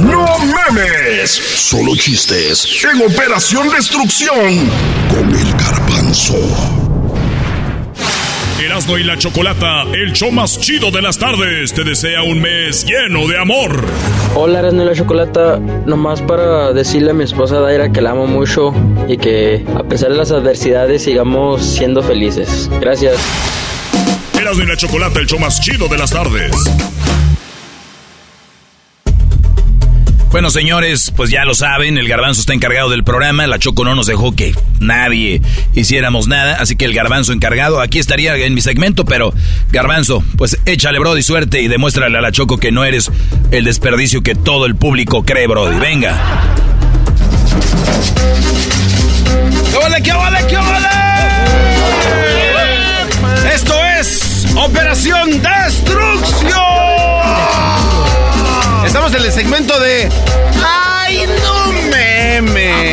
[0.00, 0.70] No memes.
[0.70, 4.70] memes, solo chistes en Operación Destrucción
[5.10, 6.83] con el garbanzo.
[8.64, 12.86] Erasmo y la Chocolata, el show más chido de las tardes, te desea un mes
[12.86, 13.84] lleno de amor.
[14.34, 15.58] Hola, Erasmo y la Chocolata.
[15.58, 18.72] Nomás para decirle a mi esposa Daira que la amo mucho
[19.06, 22.70] y que a pesar de las adversidades sigamos siendo felices.
[22.80, 23.18] Gracias.
[24.40, 26.50] Erasmo y la Chocolata, el show más chido de las tardes.
[30.34, 33.94] Bueno, señores, pues ya lo saben, el garbanzo está encargado del programa, la Choco no
[33.94, 35.40] nos dejó que nadie
[35.74, 39.32] hiciéramos nada, así que el garbanzo encargado aquí estaría en mi segmento, pero
[39.70, 43.12] garbanzo, pues échale, Brody, suerte y demuéstrale a la Choco que no eres
[43.52, 45.78] el desperdicio que todo el público cree, Brody.
[45.78, 46.20] Venga.
[49.70, 50.02] ¡Qué vale,
[50.48, 50.88] qué vale!
[53.54, 56.73] Esto es Operación Destrucción.
[58.86, 60.08] Estamos en el segmento de.
[60.64, 62.92] ¡Ay, no meme!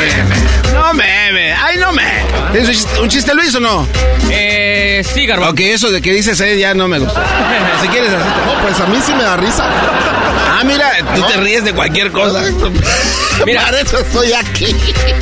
[0.74, 2.24] No meme, ¡ay, no meme!
[2.52, 3.88] ¿Tienes un chiste, un chiste, Luis, o no?
[4.30, 4.61] Eh,
[5.04, 5.54] sí, Garbanzo.
[5.54, 7.24] Ok, eso de que dices eh, ya no me gusta.
[7.82, 8.30] si quieres así.
[8.46, 9.66] No, pues a mí sí me da risa.
[9.66, 12.44] Ah, mira, tú te ríes de cualquier cosa.
[13.46, 14.66] Mira, Para eso estoy aquí.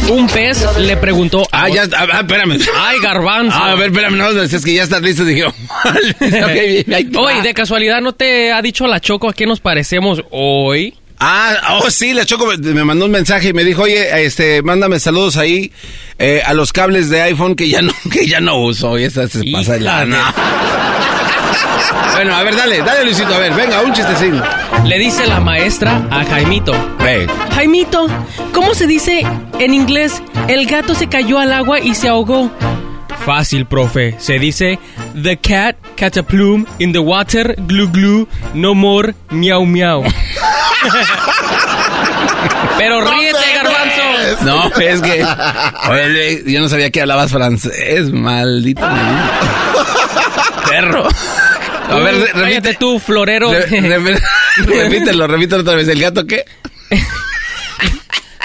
[0.09, 1.47] un pez le preguntó.
[1.51, 2.59] Ah, ya, ah, espérame.
[2.75, 3.57] Ay, garbanzo.
[3.57, 5.45] Ah, a ver, espérame, no, es que ya estás listo, dije.
[5.45, 5.53] ok,
[6.23, 7.23] bien, ahí te va.
[7.23, 10.98] Oye, de casualidad, ¿no te ha dicho la Choco a qué nos parecemos hoy?
[11.19, 14.99] Ah, oh, sí, la Choco me, mandó un mensaje y me dijo, oye, este, mándame
[14.99, 15.71] saludos ahí
[16.17, 18.97] eh, a los cables de iPhone que ya no, que ya no uso.
[18.97, 20.33] Y esa se pasa lana.
[22.13, 24.41] Bueno, a ver, dale, dale, Luisito, a ver, venga, un chistecín.
[24.85, 26.73] Le dice la maestra a Jaimito.
[26.99, 27.27] Ve.
[27.53, 28.07] Jaimito,
[28.53, 29.25] ¿cómo se dice
[29.57, 32.51] en inglés el gato se cayó al agua y se ahogó?
[33.25, 34.15] Fácil, profe.
[34.19, 34.79] Se dice
[35.21, 40.03] The cat catch a plume in the water, glue glue, no more, miau miau.
[42.77, 44.43] Pero ríete, garbanzo.
[44.45, 45.25] No, es que,
[45.89, 48.87] oye, yo no sabía que hablabas francés, maldito.
[50.69, 51.07] Perro.
[51.89, 52.75] A ver, repite.
[52.75, 53.51] tú, florero.
[53.51, 53.65] re-
[53.99, 54.19] re-
[54.65, 55.87] repítelo, repítelo otra vez.
[55.87, 56.45] ¿El gato qué?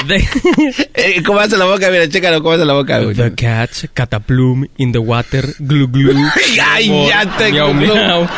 [0.07, 0.17] The,
[0.95, 1.89] Eh, ¿Cómo hace la boca?
[1.91, 2.99] Mira, chécalo, ¿cómo hace la boca?
[3.01, 3.15] güey?
[3.15, 6.15] the cat catch a plume in the water, glue glue.
[6.73, 8.29] Ay, ya te miau miau.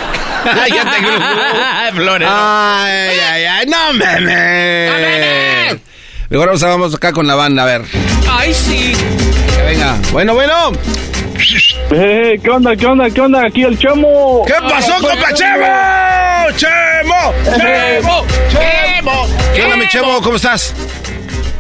[0.47, 2.31] Ay, ya te glue, Florero.
[2.33, 5.81] Ay, ay, ay, no memes.
[6.29, 7.83] Mejor vamos, vamos acá con la banda, a ver.
[8.31, 8.93] Ay, sí.
[9.57, 9.97] Que venga.
[10.13, 10.73] Bueno, bueno.
[11.91, 13.43] Eh, ¿Qué onda, qué onda, qué onda?
[13.47, 14.45] Aquí el chamo.
[14.47, 15.67] ¿Qué pasó, compa Chemo?
[16.57, 17.35] ¡Chemo!
[17.57, 18.27] ¡Chemo!
[18.51, 19.29] ¡Chemo!
[19.55, 20.21] ¿Qué onda, mi Chemo?
[20.21, 20.75] ¿Cómo estás?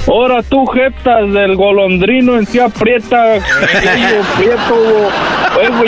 [0.07, 3.35] Ahora tú, jetas del golondrino en sí aprieta,
[4.39, 5.11] prieto.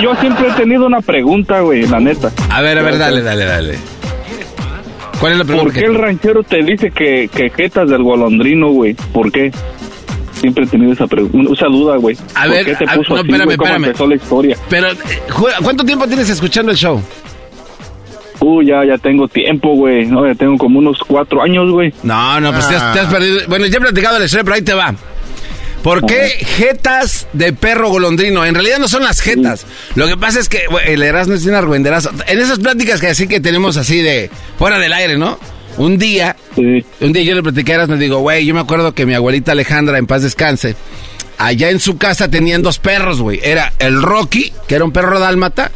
[0.03, 2.31] Yo siempre he tenido una pregunta, güey, la neta.
[2.51, 3.79] A ver, a ver, dale, dale, dale.
[5.21, 5.81] ¿Cuál es la ¿Por pregunta?
[5.81, 8.95] qué el ranchero te dice que, que jetas del golondrino, güey?
[9.13, 9.51] ¿Por qué?
[10.35, 12.17] Siempre he tenido esa, pregunta, esa duda, güey.
[12.37, 14.57] A ¿Por ver, qué te a- puso no, así, espérame, empezó la historia?
[14.69, 14.97] Pero, eh,
[15.63, 17.03] ¿cuánto tiempo tienes escuchando el show?
[18.41, 20.07] Uh, ya, ya tengo tiempo, güey.
[20.07, 21.93] No, ya tengo como unos cuatro años, güey.
[22.03, 23.41] No, no, pues te, has, te has perdido.
[23.49, 24.95] Bueno, ya he platicado la historia, pero ahí te va.
[25.83, 28.45] ¿Por qué jetas de perro golondrino?
[28.45, 29.65] En realidad no son las jetas.
[29.95, 32.11] Lo que pasa es que güey, el Erasmo es un argüenderazo.
[32.27, 35.39] En esas pláticas que así que tenemos así de fuera del aire, ¿no?
[35.77, 38.93] Un día, un día yo le platicé a Erasmo y digo, güey, yo me acuerdo
[38.93, 40.75] que mi abuelita Alejandra, en paz descanse,
[41.39, 43.39] allá en su casa tenían dos perros, güey.
[43.45, 45.71] Era el Rocky, que era un perro dálmata,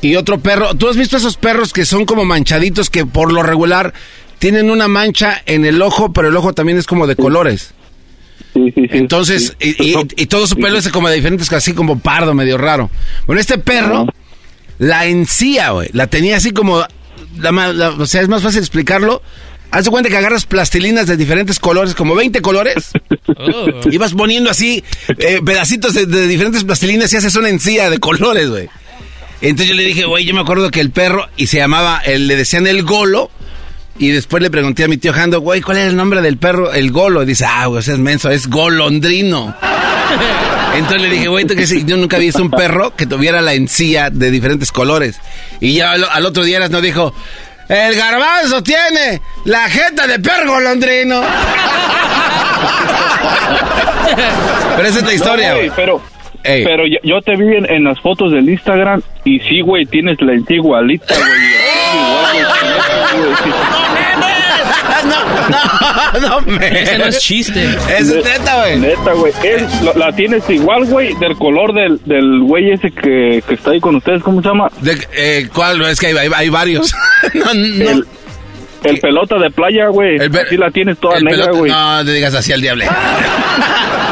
[0.00, 0.74] y otro perro.
[0.74, 3.92] ¿Tú has visto esos perros que son como manchaditos que por lo regular
[4.38, 7.72] tienen una mancha en el ojo, pero el ojo también es como de colores?
[8.54, 12.56] Entonces, y, y- y todo su pelo es como de diferentes, así como pardo, medio
[12.58, 12.90] raro.
[13.26, 14.06] Bueno, este perro,
[14.78, 16.82] la encía, güey, la tenía así como,
[17.38, 19.22] la o sea, es más fácil explicarlo.
[19.72, 22.92] Haz de cuenta que agarras plastilinas de diferentes colores, como 20 colores,
[23.90, 24.82] y vas poniendo así
[25.18, 28.68] eh, pedacitos de, de diferentes plastilinas y haces una encía de colores, güey.
[29.40, 32.26] Entonces yo le dije, güey, yo me acuerdo que el perro, y se llamaba, el-
[32.26, 33.30] le decían el golo,
[33.98, 36.72] y después le pregunté a mi tío Jando, güey, ¿cuál es el nombre del perro?
[36.72, 37.22] El golo.
[37.22, 39.54] Y dice, ah, güey, ese es menso, es golondrino.
[40.74, 43.54] Entonces le dije, güey, ¿tú qué yo nunca había visto un perro que tuviera la
[43.54, 45.16] encía de diferentes colores.
[45.60, 47.14] Y ya al, al otro día nos dijo,
[47.68, 51.22] el garbanzo tiene la jeta de perro golondrino.
[54.76, 55.70] Pero esa es la historia, No, güey.
[55.74, 56.02] pero,
[56.46, 56.64] Ey.
[56.64, 60.20] pero yo, yo te vi en, en las fotos del Instagram y sí, güey, tienes
[60.20, 61.26] la igualita, güey.
[63.42, 63.50] Sí.
[65.06, 66.82] no, no, me.
[66.82, 67.64] Ese no es chiste.
[67.96, 68.78] Es neta, güey.
[68.78, 69.32] Neta, güey.
[69.96, 73.96] La tienes igual, güey, del color del, del güey ese que, que está ahí con
[73.96, 74.22] ustedes.
[74.22, 74.68] ¿Cómo se llama?
[74.80, 75.82] De- eh, ¿Cuál?
[75.82, 76.92] Es que hay, hay- hay varios.
[77.34, 77.90] no, no.
[77.90, 78.06] El,
[78.84, 80.16] El pelota de playa, güey.
[80.18, 81.70] Así la tienes toda negra, güey.
[81.70, 82.84] No, te digas así al diablo.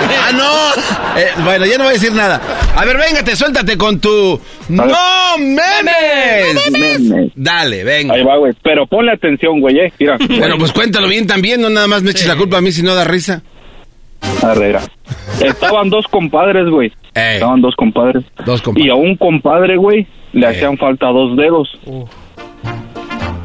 [0.05, 1.21] ¡Ah, no!
[1.21, 2.41] Eh, bueno, ya no voy a decir nada.
[2.77, 4.41] A ver, véngate, suéltate con tu...
[4.69, 4.85] ¡No
[5.39, 6.71] memes!
[6.71, 7.33] Memes.
[7.35, 8.15] Dale, venga.
[8.15, 8.53] Ahí va, güey.
[8.63, 9.93] Pero ponle atención, güey, eh.
[9.99, 10.17] Mira.
[10.19, 12.83] Bueno, pues cuéntalo bien también, no nada más me eches la culpa a mí si
[12.83, 13.43] no da risa.
[14.43, 14.83] Herrera.
[15.41, 16.93] Estaban dos compadres, güey.
[17.15, 18.25] Estaban dos compadres.
[18.45, 21.79] Dos Y a un compadre, güey, le hacían falta dos dedos.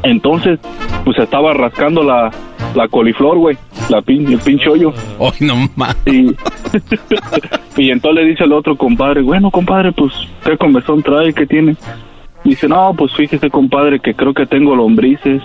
[0.02, 0.58] Entonces,
[1.04, 2.30] pues estaba rascando la,
[2.74, 3.56] la coliflor, güey.
[3.88, 4.92] La pin, el pinche hoyo.
[5.18, 5.96] Ay, no más.
[6.06, 6.34] Y,
[7.76, 10.12] y entonces le dice al otro compadre, bueno, compadre, pues,
[10.44, 11.32] ¿qué comezón trae?
[11.32, 11.76] ¿Qué tiene?
[12.44, 15.42] Dice, no, pues fíjese, compadre, que creo que tengo lombrices.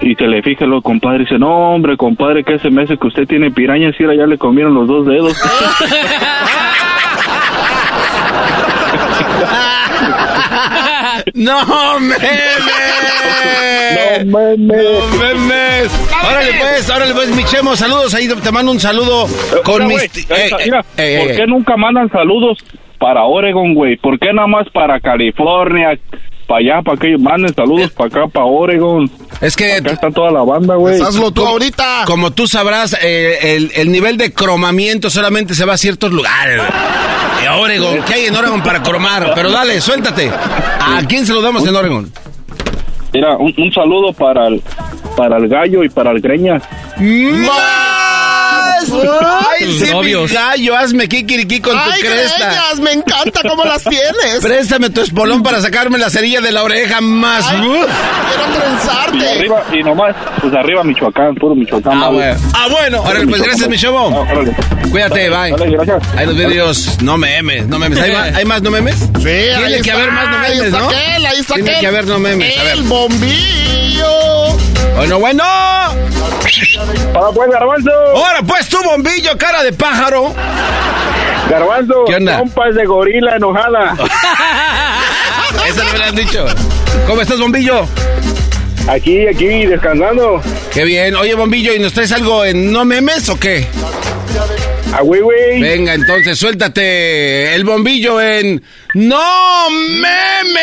[0.00, 3.06] Y se le fija el compadre y dice, no, hombre, compadre, que ese mes que
[3.06, 5.36] usted tiene pirañas y ahora ya le comieron los dos dedos.
[11.34, 12.20] ¡No memes!
[14.26, 14.58] ¡No memes!
[14.58, 16.08] ¡No memes!
[16.26, 19.26] Órale pues, órale pues, mi Chemo, saludos ahí, te mando un saludo
[19.64, 20.30] con Mira, mis...
[20.30, 22.58] Ey, ey, mira, ey, ¿por ey, qué nunca mandan saludos
[22.98, 23.96] para Oregon, güey?
[23.96, 25.98] ¿Por qué nada más para California?
[26.46, 29.10] Para allá, para que manden saludos para acá, para Oregon.
[29.40, 29.74] Es que...
[29.74, 30.98] Acá está toda la banda, güey.
[31.34, 32.04] tú ahorita.
[32.06, 36.60] Como tú sabrás, eh, el, el nivel de cromamiento solamente se va a ciertos lugares.
[37.42, 39.32] Eh, Oregon, ¿qué hay en Oregon para cromar?
[39.34, 40.30] Pero dale, suéltate.
[40.30, 42.12] ¿A quién se lo damos en Oregon?
[43.12, 44.62] Mira, un, un saludo para el,
[45.16, 46.60] para el gallo y para el greña.
[47.02, 48.86] ¡Más!
[48.90, 50.76] ¡Ay, sí, mi gallo!
[50.76, 52.36] Hazme kikiriki con tu ¡Ay, cresta.
[52.46, 52.80] greñas!
[52.80, 54.38] ¡Me encanta cómo las tienes!
[54.40, 57.44] Préstame tu espolón para sacarme la cerilla de la oreja más.
[57.48, 57.60] Ay.
[57.60, 59.30] ¡Quiero Y trenzarte!
[59.38, 62.02] arriba, y nomás, pues arriba Michoacán, puro Michoacán.
[62.02, 62.40] Ah, bueno.
[62.54, 63.02] Ah, bueno.
[63.02, 64.26] Órale, pues gracias, mi chavo.
[64.90, 65.50] Cuídate, bye.
[65.52, 66.02] Dale, gracias.
[66.16, 66.98] Ahí los vídeos.
[67.02, 67.98] No memes, no memes.
[68.00, 68.96] ¿Hay más, hay más no memes?
[68.96, 70.88] Sí, Tiene ahí que está, haber más no ahí memes, está ¿no?
[70.88, 71.80] aquel, ahí está Tiene aquel.
[71.80, 72.58] que haber no memes.
[72.58, 72.72] A ver.
[72.74, 74.56] El bombillo.
[74.96, 75.44] Bueno, bueno.
[77.12, 77.90] Para pues, Garbanzo.
[78.14, 80.34] Ahora pues tu bombillo, cara de pájaro.
[81.48, 82.38] Garbanzo, ¿Qué onda?
[82.38, 83.94] compas de gorila enojada.
[85.68, 86.46] Eso no me lo han dicho.
[87.06, 87.86] ¿Cómo estás, bombillo?
[88.88, 90.40] Aquí, aquí, descansando.
[90.72, 91.14] Qué bien.
[91.16, 93.66] Oye, bombillo, ¿y nos traes algo en no memes o qué?
[94.92, 95.60] Ah, güey, güey.
[95.60, 98.62] Venga, entonces suéltate el bombillo en
[98.94, 100.60] no memes.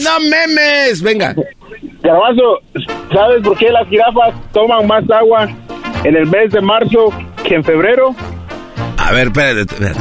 [0.00, 1.02] No memes.
[1.02, 1.34] Venga.
[2.02, 2.60] Garbanzo,
[3.12, 5.48] ¿sabes por qué las jirafas toman más agua
[6.04, 7.12] en el mes de marzo
[7.44, 8.14] que en febrero?
[8.98, 10.00] A ver, espérate, espérate.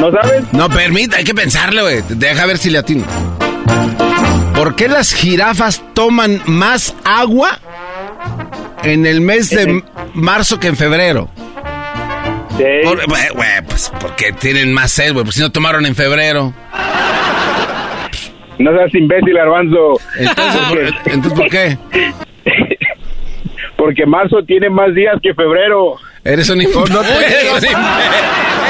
[0.00, 0.52] ¿No sabes?
[0.52, 2.02] No, permita, hay que pensarle, güey.
[2.08, 3.04] Deja ver si le atino.
[4.54, 7.58] ¿Por qué las jirafas toman más agua
[8.82, 9.84] en el mes de m-
[10.14, 11.28] marzo que en febrero?
[12.84, 15.24] Por- güey, güey, pues porque tienen más sed, güey.
[15.24, 16.52] Pues si no tomaron en febrero.
[18.58, 19.98] No seas imbécil, Garbanzo.
[20.18, 20.78] Entonces, ¿por,
[21.12, 21.78] entonces, ¿por qué?
[23.76, 25.96] Porque marzo tiene más días que febrero.
[26.24, 26.84] Eres un imbécil.
[26.92, 27.76] No, no te- eres, un imbécil.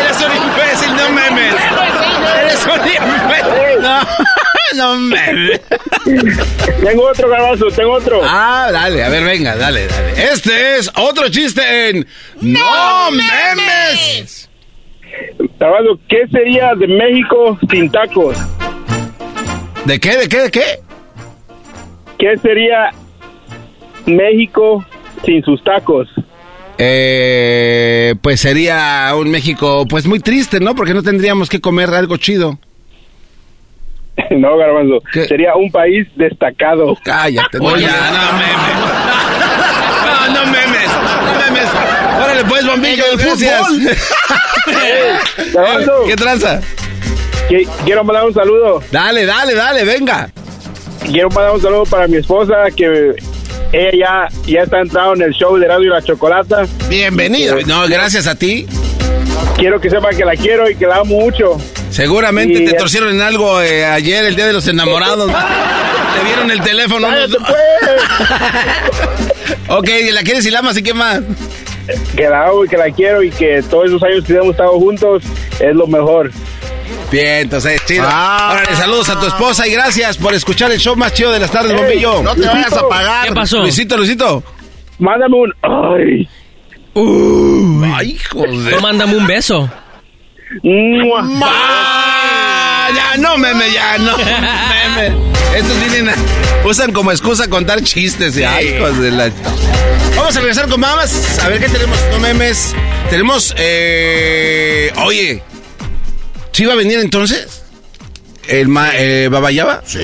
[0.00, 1.54] Eres un imbécil, no memes.
[2.40, 3.82] Eres un imbécil.
[3.82, 4.00] No,
[4.76, 5.60] no memes.
[6.82, 8.20] Tengo otro, Garbanzo, tengo otro.
[8.24, 10.12] Ah, dale, a ver, venga, dale, dale.
[10.32, 12.06] Este es otro chiste en
[12.40, 14.48] No memes.
[15.60, 18.38] Garbanzo, ¿qué sería de México sin tacos?
[19.84, 20.80] ¿De qué, de qué, de qué?
[22.18, 22.90] ¿Qué sería
[24.06, 24.84] México
[25.24, 26.08] sin sus tacos?
[26.78, 30.74] Eh, pues sería un México, pues muy triste, ¿no?
[30.74, 32.58] Porque no tendríamos que comer algo chido.
[34.30, 35.02] No, Garbanzo.
[35.26, 36.96] Sería un país destacado.
[37.02, 38.82] Cállate, no, ya, no memes.
[40.04, 40.88] No, no memes,
[41.24, 41.68] no memes.
[42.22, 43.66] Órale, pues, bombillo, el gracias.
[46.06, 46.60] ¿Qué tranza?
[47.84, 48.82] Quiero mandar un saludo.
[48.90, 50.30] Dale, dale, dale, venga.
[51.04, 53.14] Quiero mandar un saludo para mi esposa que
[53.72, 56.64] ella ya, ya está entrado en el show de Radio y la Chocolata.
[56.88, 57.56] Bienvenido.
[57.66, 58.66] No, gracias a ti.
[59.56, 61.58] Quiero que sepa que la quiero y que la amo mucho.
[61.90, 65.30] Seguramente Y- te torcieron en algo eh, ayer, el día de los enamorados.
[65.30, 67.06] te vieron el teléfono.
[67.08, 67.36] Cállate,
[69.68, 71.20] ok, la quieres y la amas y qué más.
[72.16, 74.70] Que la amo y que la quiero y que todos esos años que hemos estado
[74.78, 75.22] juntos
[75.60, 76.30] es lo mejor.
[77.12, 78.04] Bien, entonces, chido.
[78.08, 78.52] Ah.
[78.54, 81.50] Órale, saludos a tu esposa y gracias por escuchar el show más chido de las
[81.50, 82.22] tardes, Ey, bombillo.
[82.22, 83.28] no te vayas a apagar.
[83.28, 83.58] ¿Qué pasó?
[83.58, 84.42] Luisito, Luisito.
[84.98, 85.52] Mándame un.
[85.62, 86.28] Ay.
[87.94, 88.74] Ay, joder.
[88.74, 89.70] No, mándame un beso.
[91.42, 95.14] Ah, ya, no meme, ya, no meme.
[95.56, 96.14] Estos vienen a,
[96.66, 98.36] usan como excusa contar chistes.
[98.38, 99.30] y ay, hijos de la...
[100.16, 101.38] Vamos a regresar con mamas.
[101.42, 102.74] A ver qué tenemos, no memes.
[103.10, 104.92] Tenemos, eh...
[105.04, 105.42] Oye,
[106.52, 107.61] ¿sí va a venir entonces?
[108.48, 109.82] El ma, eh, Babayaba?
[109.86, 110.00] Sí,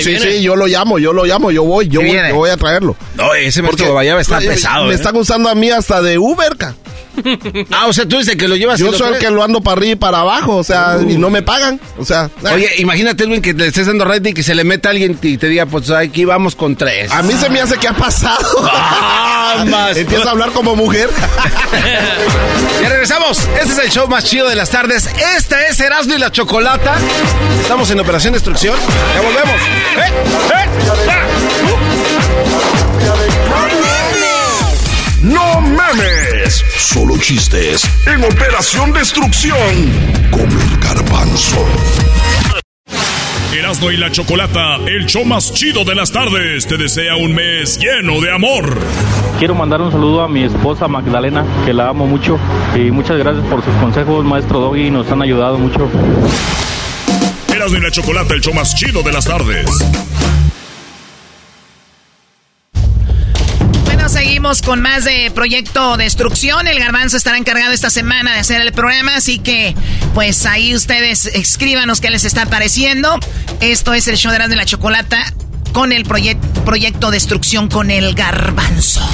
[0.00, 2.28] sí, sí, yo lo llamo, yo lo llamo, yo voy, yo ¿Qué voy, viene?
[2.30, 2.96] yo voy a traerlo.
[3.14, 4.86] No, ese maestro Babayaba está eh, pesado.
[4.86, 4.96] Me ¿eh?
[4.96, 6.74] están usando a mí hasta de Uber, ca.
[7.70, 9.76] Ah, o sea, tú dices que lo llevas Yo soy el que lo ando para
[9.76, 12.30] arriba y para abajo, o sea, y no me pagan, o sea.
[12.52, 15.36] Oye, imagínate, Edwin, que le estés dando red y que se le meta alguien y
[15.36, 17.10] te diga, pues aquí vamos con tres.
[17.12, 18.68] A mí se me hace que ha pasado.
[19.58, 19.96] Ambas.
[19.96, 21.08] Empieza a hablar como mujer.
[22.82, 23.38] Ya regresamos.
[23.60, 25.08] Este es el show más chido de las tardes.
[25.36, 26.96] Esta es Erasmo y la Chocolata.
[27.60, 28.76] Estamos en Operación Destrucción.
[29.14, 29.60] Ya volvemos.
[29.96, 30.12] ¡Eh!
[30.54, 30.68] ¡Eh!
[35.22, 36.64] ¡No memes!
[36.76, 39.58] Solo chistes en Operación Destrucción
[40.30, 41.66] con el garbanzo.
[43.52, 47.78] Erasmo y la Chocolata, el show más chido de las tardes, te desea un mes
[47.78, 48.78] lleno de amor.
[49.40, 52.38] Quiero mandar un saludo a mi esposa Magdalena, que la amo mucho.
[52.76, 55.90] Y muchas gracias por sus consejos, maestro Doggy, nos han ayudado mucho.
[57.62, 59.64] Erasmo y la Chocolata, el show más chido de las tardes.
[63.84, 66.66] Bueno, seguimos con más de Proyecto Destrucción.
[66.66, 69.76] El Garbanzo estará encargado esta semana de hacer el programa, así que
[70.12, 73.20] pues ahí ustedes escríbanos qué les está pareciendo.
[73.60, 75.22] Esto es el show de la Chocolata
[75.72, 79.08] con el proye- Proyecto Destrucción con el Garbanzo.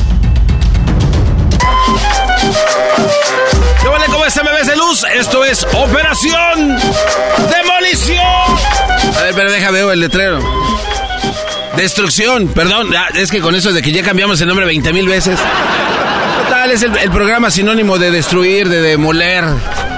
[3.89, 4.05] ¿Qué vale?
[4.13, 5.03] ¿Cómo está, de luz?
[5.15, 6.77] Esto es Operación
[7.51, 8.23] Demolición.
[9.17, 10.41] A ver, pero deja, veo el letrero.
[11.75, 15.09] Destrucción, perdón, ah, es que con eso de que ya cambiamos el nombre 20 mil
[15.09, 15.39] veces.
[16.45, 19.45] Total, es el, el programa sinónimo de destruir, de demoler,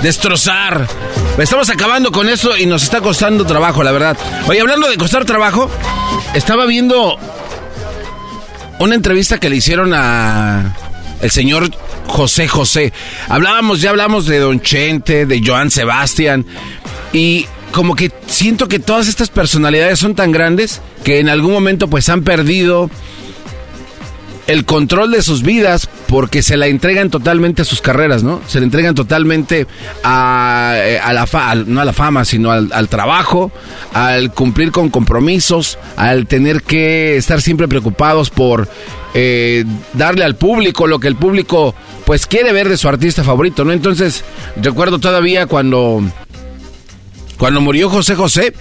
[0.02, 0.86] destrozar.
[1.36, 4.16] Estamos acabando con eso y nos está costando trabajo, la verdad.
[4.46, 5.68] Oye, hablando de costar trabajo,
[6.32, 7.18] estaba viendo
[8.78, 10.76] una entrevista que le hicieron a
[11.20, 11.68] el señor
[12.10, 12.92] José José.
[13.28, 16.44] Hablábamos, ya hablamos de Don Chente, de Joan Sebastián
[17.12, 21.88] y como que siento que todas estas personalidades son tan grandes que en algún momento
[21.88, 22.90] pues han perdido
[24.50, 28.40] el control de sus vidas porque se la entregan totalmente a sus carreras, ¿no?
[28.46, 29.66] Se le entregan totalmente
[30.02, 33.52] a, eh, a la fa- no a la fama, sino al, al trabajo,
[33.94, 38.68] al cumplir con compromisos, al tener que estar siempre preocupados por
[39.14, 39.64] eh,
[39.94, 41.74] darle al público lo que el público
[42.04, 43.72] pues quiere ver de su artista favorito, ¿no?
[43.72, 44.24] Entonces,
[44.60, 46.02] recuerdo todavía cuando
[47.40, 48.52] cuando murió José José,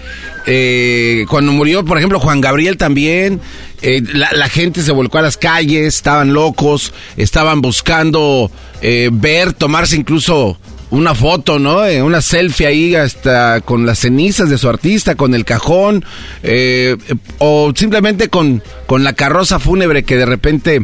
[0.45, 3.41] eh, cuando murió, por ejemplo, Juan Gabriel también,
[3.81, 8.49] eh, la, gente se volcó a las calles, estaban locos, estaban buscando
[8.81, 10.57] eh, ver, tomarse incluso
[10.91, 11.85] una foto, ¿no?
[11.85, 16.05] Eh, una selfie ahí hasta con las cenizas de su artista, con el cajón,
[16.43, 16.95] eh,
[17.39, 20.83] o simplemente con, con la carroza fúnebre que de repente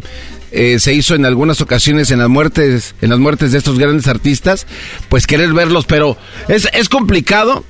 [0.52, 4.06] eh, se hizo en algunas ocasiones en las muertes, en las muertes de estos grandes
[4.06, 4.66] artistas,
[5.08, 6.16] pues querer verlos, pero
[6.48, 7.64] es, es complicado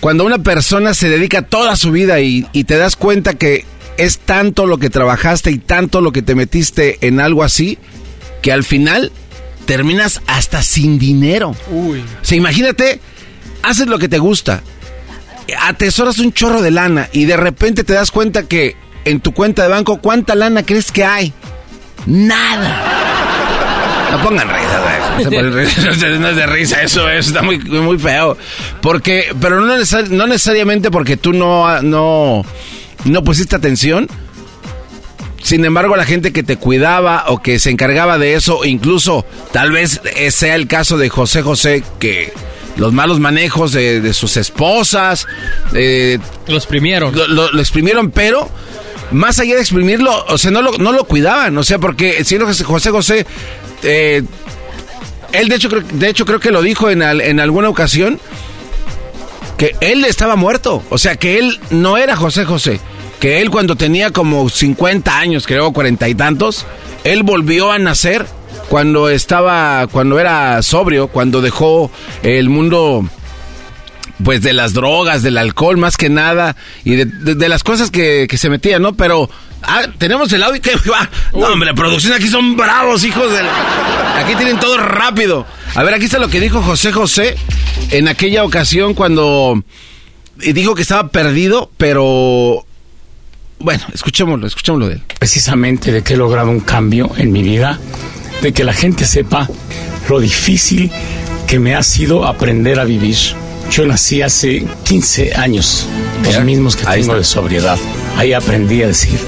[0.00, 3.64] cuando una persona se dedica toda su vida y, y te das cuenta que
[3.96, 7.78] es tanto lo que trabajaste y tanto lo que te metiste en algo así,
[8.42, 9.12] que al final
[9.66, 11.54] terminas hasta sin dinero.
[11.70, 12.00] Uy.
[12.00, 13.00] O sea, imagínate,
[13.62, 14.62] haces lo que te gusta,
[15.60, 19.62] atesoras un chorro de lana y de repente te das cuenta que en tu cuenta
[19.62, 21.32] de banco, ¿cuánta lana crees que hay?
[22.06, 23.13] Nada.
[24.10, 25.40] No pongan risa, güey.
[26.18, 28.36] No es de risa eso, está muy, muy feo.
[28.80, 32.44] Porque, pero no, necesar- no necesariamente porque tú no, no,
[33.04, 34.08] no pusiste atención.
[35.42, 39.72] Sin embargo, la gente que te cuidaba o que se encargaba de eso, incluso tal
[39.72, 40.00] vez
[40.30, 42.32] sea el caso de José José, que
[42.76, 45.26] los malos manejos de, de sus esposas...
[45.74, 47.14] eh, lo exprimieron.
[47.14, 48.48] Lo, lo- lo exprimieron, pero
[49.12, 52.36] más allá de exprimirlo, o sea, no lo, no lo cuidaban, o sea, porque si
[52.38, 53.26] José José...
[53.82, 54.22] eh,
[55.32, 58.20] él de hecho, de hecho creo que lo dijo en, al- en alguna ocasión,
[59.56, 62.80] que él estaba muerto, o sea, que él no era José José,
[63.20, 66.66] que él cuando tenía como 50 años, creo, cuarenta y tantos,
[67.04, 68.26] él volvió a nacer
[68.68, 71.90] cuando estaba, cuando era sobrio, cuando dejó
[72.22, 73.04] el mundo
[74.22, 78.38] pues de las drogas, del alcohol más que nada y de, las cosas que, que
[78.38, 78.94] se metían, ¿no?
[78.94, 79.28] Pero
[79.62, 81.08] ah, tenemos el audio que va.
[81.32, 83.46] No, hombre, producción aquí son bravos, hijos del.
[84.16, 85.46] Aquí tienen todo rápido.
[85.74, 87.36] A ver, aquí está lo que dijo José José
[87.90, 89.62] en aquella ocasión cuando
[90.40, 92.66] y dijo que estaba perdido, pero
[93.58, 95.02] bueno, escuchémoslo, escuchémoslo de él.
[95.18, 97.78] precisamente de que he logrado un cambio en mi vida,
[98.42, 99.48] de que la gente sepa
[100.08, 100.90] lo difícil
[101.46, 103.16] que me ha sido aprender a vivir.
[103.70, 105.86] Yo nací hace 15 años,
[106.24, 107.78] los mismos que tengo de sobriedad.
[108.16, 109.18] Ahí aprendí a decir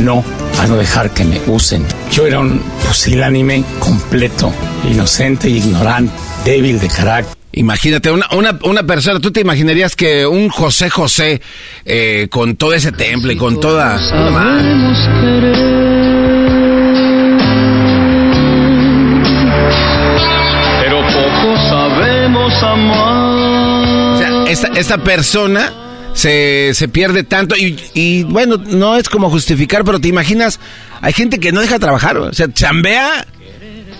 [0.00, 0.24] no,
[0.58, 1.84] a no dejar que me usen.
[2.10, 4.52] Yo era un pusilánime completo,
[4.90, 6.12] inocente e ignorante,
[6.44, 7.36] débil de carácter.
[7.52, 11.40] Imagínate, una, una, una, persona, tú te imaginarías que un José José
[11.86, 13.98] eh, con todo ese temple, con toda...
[20.82, 23.25] Pero poco sabemos amar.
[24.48, 25.72] Esta, esta persona
[26.14, 30.60] se, se pierde tanto y, y, bueno, no es como justificar, pero te imaginas,
[31.00, 33.26] hay gente que no deja trabajar, o sea, chambea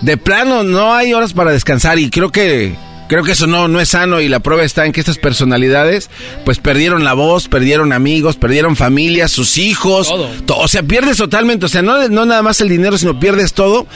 [0.01, 2.75] de plano, no hay horas para descansar y creo que
[3.07, 6.09] Creo que eso no, no es sano y la prueba está en que estas personalidades
[6.43, 10.09] pues perdieron la voz, perdieron amigos, perdieron familias, sus hijos.
[10.45, 10.61] Todo.
[10.61, 13.87] o sea, pierdes totalmente, o sea, no, no nada más el dinero, sino pierdes todo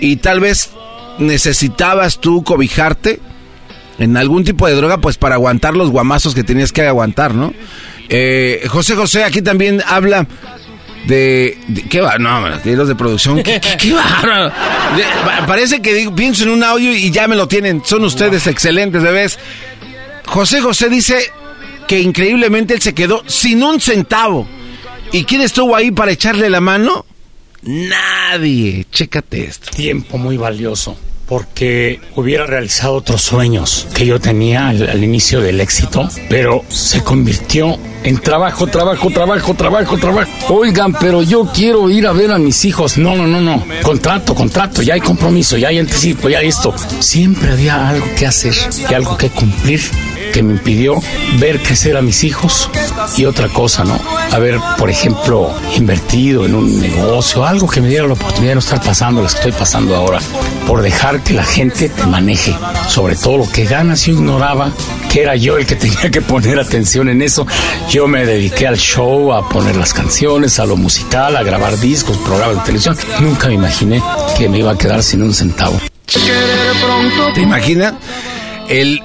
[0.00, 0.70] y tal vez
[1.18, 3.20] necesitabas tú cobijarte
[3.98, 7.52] en algún tipo de droga pues para aguantar los guamazos que tenías que aguantar, ¿no?
[8.08, 10.26] Eh, José José aquí también habla
[11.06, 11.58] de,
[11.88, 12.18] ¿qué va?
[12.18, 13.60] No, los de producción, ¿qué,
[13.92, 15.46] va?
[15.46, 17.82] parece que pienso en un audio y ya me lo tienen.
[17.84, 19.38] Son ustedes excelentes, bebés.
[20.26, 21.18] José José dice
[21.86, 24.46] que increíblemente él se quedó sin un centavo.
[25.10, 27.06] ¿Y quién estuvo ahí para echarle la mano?
[27.62, 28.86] Nadie.
[28.92, 29.70] Chécate esto.
[29.74, 30.98] Tiempo muy valioso
[31.28, 37.78] porque hubiera realizado otros sueños que yo tenía al, inicio del éxito, pero se convirtió
[38.04, 40.30] en trabajo, trabajo, trabajo, trabajo, trabajo.
[40.48, 42.96] Oigan, pero yo quiero ir a ver a mis hijos.
[42.96, 43.62] No, no, no, no.
[43.82, 46.74] Contrato, contrato, ya hay compromiso, ya hay anticipo, ya hay esto.
[47.00, 48.54] Siempre había algo que hacer
[48.88, 49.80] y algo que cumplir
[50.32, 50.94] que me impidió
[51.38, 52.70] ver crecer a mis hijos
[53.16, 53.98] y otra cosa, ¿no?
[54.32, 58.60] Haber, por ejemplo, invertido en un negocio, algo que me diera la oportunidad de no
[58.60, 60.20] estar pasando lo que estoy pasando ahora,
[60.66, 62.54] por dejar que la gente te maneje,
[62.88, 64.06] sobre todo lo que ganas.
[64.06, 64.72] Yo ignoraba
[65.10, 67.46] que era yo el que tenía que poner atención en eso.
[67.90, 72.16] Yo me dediqué al show, a poner las canciones, a lo musical, a grabar discos,
[72.18, 72.96] programas de televisión.
[73.20, 74.02] Nunca me imaginé
[74.36, 75.78] que me iba a quedar sin un centavo.
[77.34, 77.94] ¿Te imaginas?
[78.68, 79.02] El,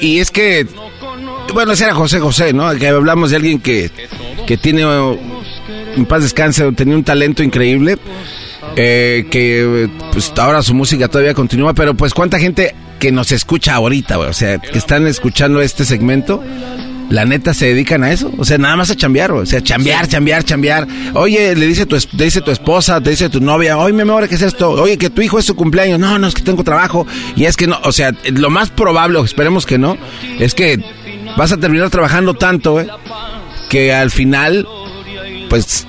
[0.00, 0.66] y es que,
[1.52, 2.66] bueno, ese era José José, ¿no?
[2.66, 3.90] Hablamos de alguien que,
[4.46, 7.98] que tiene, en paz descanse, tenía un talento increíble.
[8.80, 13.74] Eh, que pues ahora su música todavía continúa, pero pues cuánta gente que nos escucha
[13.74, 16.40] ahorita, o sea, que están escuchando este segmento,
[17.10, 18.30] la neta se dedican a eso.
[18.38, 20.86] O sea, nada más a chambear, o sea, chambear, chambear, chambear.
[21.14, 24.36] Oye, le dice tu, dice tu esposa, te dice tu novia, oye, mi amor, ¿qué
[24.36, 24.70] es esto?
[24.70, 25.98] Oye, que tu hijo es su cumpleaños.
[25.98, 27.04] No, no, es que tengo trabajo.
[27.34, 29.98] Y es que no, o sea, lo más probable, esperemos que no,
[30.38, 30.80] es que
[31.36, 32.84] vas a terminar trabajando tanto,
[33.68, 34.68] que al final,
[35.48, 35.84] pues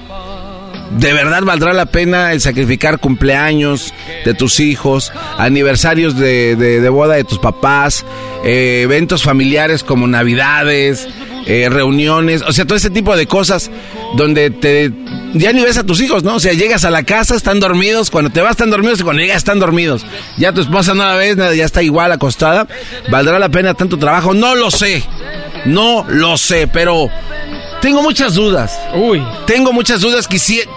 [0.98, 3.94] ¿De verdad valdrá la pena el sacrificar cumpleaños
[4.26, 8.06] de tus hijos, aniversarios de, de, boda de tus papás,
[8.44, 11.08] eh, eventos familiares como navidades,
[11.46, 13.70] eh, reuniones, o sea, todo ese tipo de cosas
[14.18, 14.92] donde te
[15.34, 16.36] ya ni ves a tus hijos, ¿no?
[16.36, 19.22] O sea, llegas a la casa, están dormidos, cuando te vas están dormidos y cuando
[19.22, 20.06] llegas están dormidos.
[20.38, 22.68] Ya tu esposa no la ves, ya está igual acostada.
[23.12, 24.34] ¿Valdrá la pena tanto trabajo?
[24.34, 25.04] No lo sé.
[25.66, 27.10] No lo sé, pero
[27.82, 28.80] tengo muchas dudas.
[28.96, 29.24] Uy.
[29.46, 30.28] Tengo muchas dudas.
[30.28, 30.70] Quisiera.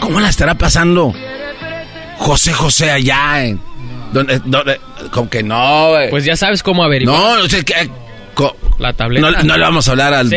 [0.00, 1.14] ¿Cómo la estará pasando
[2.18, 3.44] José José allá?
[3.44, 3.60] En,
[4.12, 7.18] donde, como que no, Pues ya sabes cómo averiguar.
[7.18, 7.88] No, no sé qué.
[8.78, 9.42] La tableta.
[9.42, 10.30] No, le vamos a hablar al,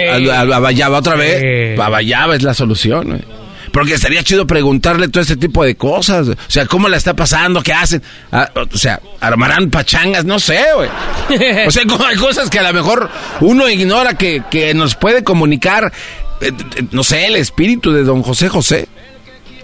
[0.47, 1.77] Babayaba otra vez.
[1.77, 3.23] Babayaba es la solución,
[3.71, 6.27] Porque estaría chido preguntarle todo este tipo de cosas.
[6.27, 7.63] O sea, ¿cómo la está pasando?
[7.63, 8.03] ¿Qué hacen?
[8.31, 10.25] Ah, o sea, ¿armarán pachangas?
[10.25, 10.89] No sé, güey.
[11.67, 13.09] O sea, hay cosas que a lo mejor
[13.39, 15.91] uno ignora que, que nos puede comunicar,
[16.41, 18.87] eh, eh, no sé, el espíritu de don José José.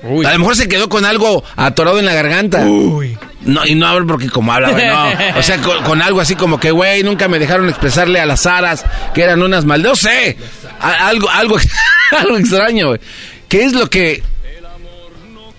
[0.04, 2.66] A lo mejor se quedó con algo atorado en la garganta.
[2.66, 3.18] Uy.
[3.42, 5.40] No, y no hablo porque como habla, no.
[5.40, 8.86] O sea, con, algo así como que, güey, nunca me dejaron expresarle a las aras
[9.14, 9.82] que eran unas mal...
[9.82, 10.38] No sé.
[10.80, 11.58] algo, algo,
[12.18, 13.00] algo extraño, güey.
[13.48, 14.24] ¿Qué es lo que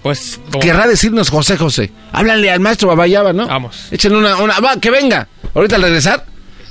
[0.02, 1.90] pues querrá decirnos José José?
[2.12, 3.46] Háblale al maestro Babayaba, ¿no?
[3.46, 3.88] Vamos.
[3.90, 5.28] Échenle una, una, va, que venga.
[5.54, 6.24] Ahorita al regresar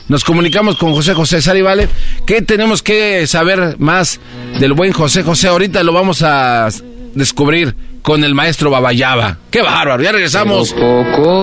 [0.09, 1.87] nos comunicamos con José José Sari, ¿vale?
[2.25, 4.19] ¿Qué tenemos que saber más
[4.59, 5.47] del buen José José?
[5.47, 6.67] Ahorita lo vamos a
[7.13, 9.37] descubrir con el maestro Babayaba.
[9.51, 10.01] ¡Qué bárbaro!
[10.03, 10.73] Ya regresamos.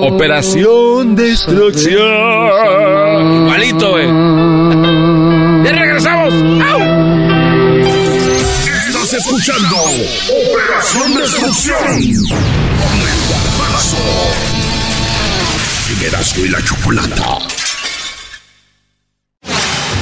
[0.03, 2.01] Operación Destrucción.
[3.47, 4.07] Malito, eh.
[5.65, 6.33] Ya regresamos.
[6.35, 6.81] ¡Au!
[8.89, 11.79] Estás escuchando Operación Destrucción.
[11.79, 13.97] Con el garbanzo.
[16.39, 17.66] y la chocolata.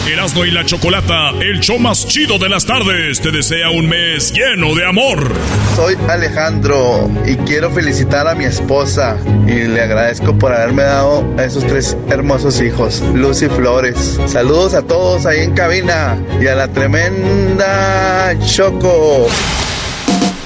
[0.06, 4.34] Erasmo y la Chocolata, el show más chido de las tardes, te desea un mes
[4.34, 5.32] lleno de amor.
[5.76, 9.16] Soy Alejandro y quiero felicitar a mi esposa
[9.46, 14.20] y le agradezco por haberme dado a esos tres hermosos hijos, Lucy Flores.
[14.26, 19.26] Saludos a todos ahí en cabina y a la tremenda Choco.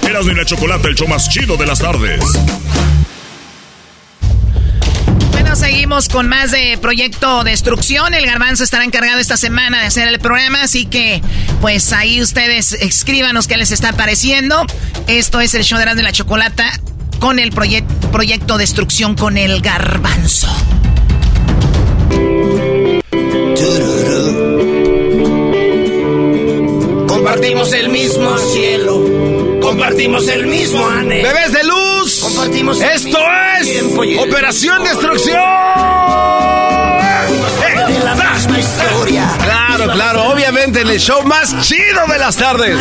[0.09, 2.21] Erasmo y la Chocolata, el show más chido de las tardes
[5.59, 8.15] seguimos con más de Proyecto Destrucción.
[8.15, 11.21] El garbanzo estará encargado esta semana de hacer el programa, así que
[11.61, 14.65] pues ahí ustedes escríbanos qué les está pareciendo.
[15.09, 16.71] Esto es el show de la Chocolata
[17.19, 20.49] con el Proyecto Destrucción con el garbanzo.
[27.09, 31.29] Compartimos el mismo cielo, compartimos el mismo anhelo.
[31.29, 31.88] Bebés de luz,
[32.41, 33.19] esto
[33.61, 33.83] es
[34.19, 35.41] Operación Destrucción.
[39.43, 42.79] Claro, claro, obviamente en el show más chido de las tardes.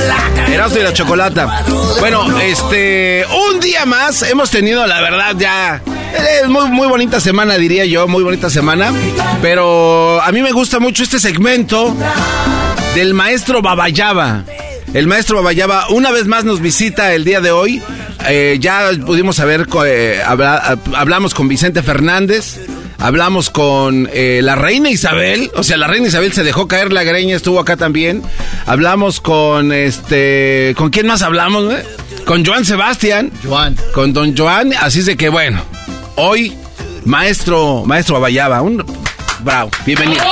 [0.48, 1.64] Erasmo y la Chocolata.
[2.00, 5.82] Bueno, este, un día más hemos tenido, la verdad, ya
[6.42, 8.94] es muy, muy bonita semana, diría yo, muy bonita semana.
[9.42, 11.96] Pero a mí me gusta mucho este segmento
[12.94, 14.44] del maestro Babayaba.
[14.94, 17.82] El maestro Babayaba una vez más nos visita el día de hoy.
[18.28, 20.22] Eh, ya pudimos saber, eh,
[20.94, 22.60] hablamos con Vicente Fernández.
[23.00, 27.04] Hablamos con eh, la reina Isabel, o sea, la reina Isabel se dejó caer la
[27.04, 28.24] greña, estuvo acá también.
[28.66, 31.76] Hablamos con este, ¿con quién más hablamos?
[32.26, 33.32] Con Joan Sebastián.
[33.44, 33.76] Joan.
[33.94, 35.62] Con don Joan, así es de que bueno,
[36.16, 36.58] hoy
[37.06, 38.84] maestro, maestro Babayaba, un
[39.44, 40.24] bravo, bienvenido.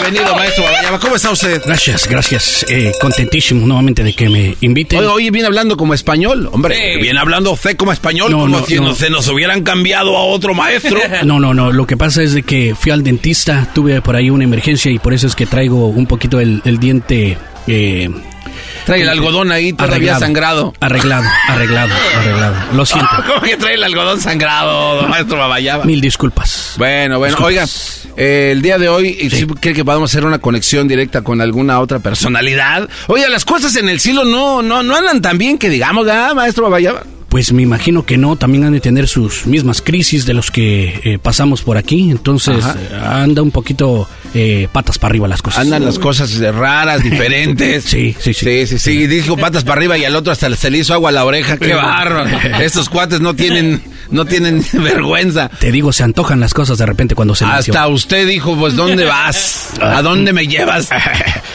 [0.00, 0.64] Bienvenido, maestro.
[1.00, 1.62] ¿Cómo está usted?
[1.64, 2.66] Gracias, gracias.
[2.68, 4.98] Eh, contentísimo nuevamente de que me inviten.
[5.00, 6.48] Oye, oye, viene hablando como español.
[6.52, 10.54] Hombre, viene hablando fe como español, como si no, se nos hubieran cambiado a otro
[10.54, 11.00] maestro.
[11.24, 11.72] No, no, no.
[11.72, 14.98] Lo que pasa es de que fui al dentista, tuve por ahí una emergencia y
[14.98, 17.38] por eso es que traigo un poquito el, diente...
[17.66, 18.10] Eh,
[18.86, 20.74] Trae el algodón ahí todavía sangrado.
[20.80, 22.54] Arreglado, arreglado, arreglado.
[22.74, 23.08] Lo siento.
[23.26, 25.84] ¿Cómo que trae el algodón sangrado, maestro Babayaba?
[25.84, 26.74] Mil disculpas.
[26.76, 27.64] Bueno, bueno, oiga,
[28.16, 29.46] eh, el día de hoy, sí.
[29.60, 32.88] ¿cree que podemos hacer una conexión directa con alguna otra personalidad?
[33.06, 36.32] Oiga, las cosas en el cielo no, no, no andan tan bien que digamos, ¿ah,
[36.34, 37.04] maestro Babayaba?
[37.34, 41.00] Pues me imagino que no, también han de tener sus mismas crisis de los que
[41.02, 45.62] eh, pasamos por aquí, entonces eh, anda un poquito eh, patas para arriba las cosas.
[45.62, 47.82] Andan las cosas raras, diferentes.
[47.86, 48.44] sí, sí, sí.
[48.44, 49.06] Sí, sí, sí.
[49.08, 51.56] Dijo patas para arriba y al otro hasta se le hizo agua a la oreja.
[51.56, 52.30] ¡Qué bárbaro!
[52.60, 53.82] Estos cuates no tienen,
[54.12, 55.48] no tienen vergüenza.
[55.58, 59.06] Te digo, se antojan las cosas de repente cuando se Hasta usted dijo, pues, ¿dónde
[59.06, 59.70] vas?
[59.80, 60.88] ¿A dónde me llevas?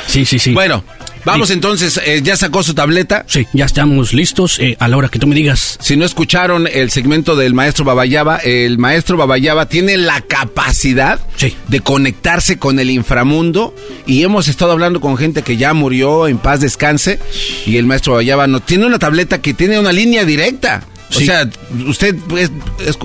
[0.07, 0.51] sí, sí, sí.
[0.51, 0.83] Bueno,
[1.25, 3.25] Vamos entonces, eh, ¿ya sacó su tableta?
[3.27, 5.77] Sí, ya estamos listos eh, a la hora que tú me digas.
[5.81, 11.19] Si no escucharon el segmento del maestro Babayaba, el maestro Babayaba tiene la capacidad
[11.67, 13.75] de conectarse con el inframundo
[14.05, 17.19] y hemos estado hablando con gente que ya murió, en paz descanse,
[17.65, 20.83] y el maestro Babayaba no tiene una tableta que tiene una línea directa.
[21.09, 21.49] O sea,
[21.87, 22.51] usted pues,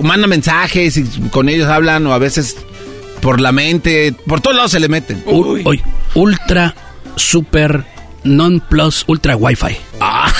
[0.01, 2.55] manda mensajes y con ellos hablan o a veces
[3.19, 5.23] por la mente, por todos lados se le meten.
[5.25, 5.81] Uy,
[6.13, 6.75] ultra,
[7.15, 7.94] super
[8.25, 9.77] Non Plus Ultra Wi-Fi.
[10.01, 10.31] Ah.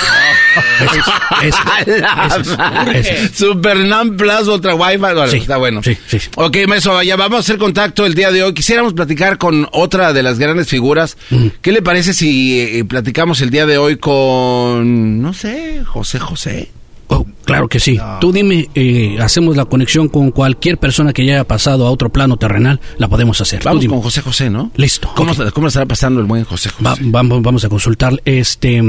[3.32, 5.36] Super Non Plus Ultra Wi-Fi.
[5.36, 5.82] está bueno.
[5.82, 6.18] Sí, sí.
[6.36, 8.54] Ok, maestro, ya vamos a hacer contacto el día de hoy.
[8.54, 11.16] Quisiéramos platicar con otra de las grandes figuras.
[11.30, 11.46] Mm.
[11.62, 16.70] ¿Qué le parece si eh, platicamos el día de hoy con, no sé, José José?
[17.08, 17.98] Oh, claro que sí.
[18.20, 22.10] Tú dime, eh, hacemos la conexión con cualquier persona que ya haya pasado a otro
[22.10, 23.62] plano terrenal, la podemos hacer.
[23.64, 24.70] Vamos con José José, ¿no?
[24.76, 25.10] Listo.
[25.14, 27.00] ¿Cómo, ¿Cómo estará pasando el buen José José?
[27.04, 28.20] vamos, vamos a consultar.
[28.24, 28.82] Este,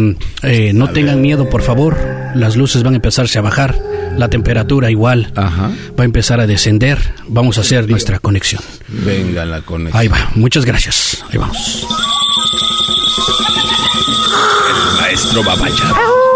[0.43, 1.97] eh, no tengan miedo, por favor.
[2.35, 3.79] Las luces van a empezarse a bajar,
[4.17, 6.97] la temperatura igual va a empezar a descender.
[7.27, 8.61] Vamos a hacer nuestra conexión.
[8.87, 9.99] Venga la conexión.
[9.99, 10.31] Ahí va.
[10.35, 11.23] Muchas gracias.
[11.29, 11.85] Ahí vamos.
[14.69, 16.26] El maestro Babaya.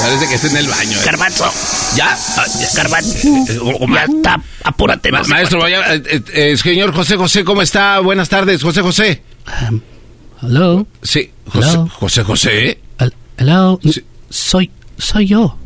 [0.00, 0.98] Parece que está en el baño.
[0.98, 1.02] ¿eh?
[1.04, 1.50] Garbanzo.
[1.96, 2.16] ¿Ya?
[2.36, 2.44] Ah,
[2.74, 3.28] Garbanzo.
[3.88, 4.40] ya está.
[4.64, 5.12] Apúrate.
[5.12, 7.98] Ma maestro, vaya, eh, eh, señor José José, ¿cómo está?
[8.00, 9.22] Buenas tardes, José José.
[9.70, 9.80] Um,
[10.42, 10.86] hello.
[11.02, 12.24] Sí, José José.
[12.24, 12.78] José.
[13.38, 13.80] hello.
[14.30, 15.56] Soy, soy yo.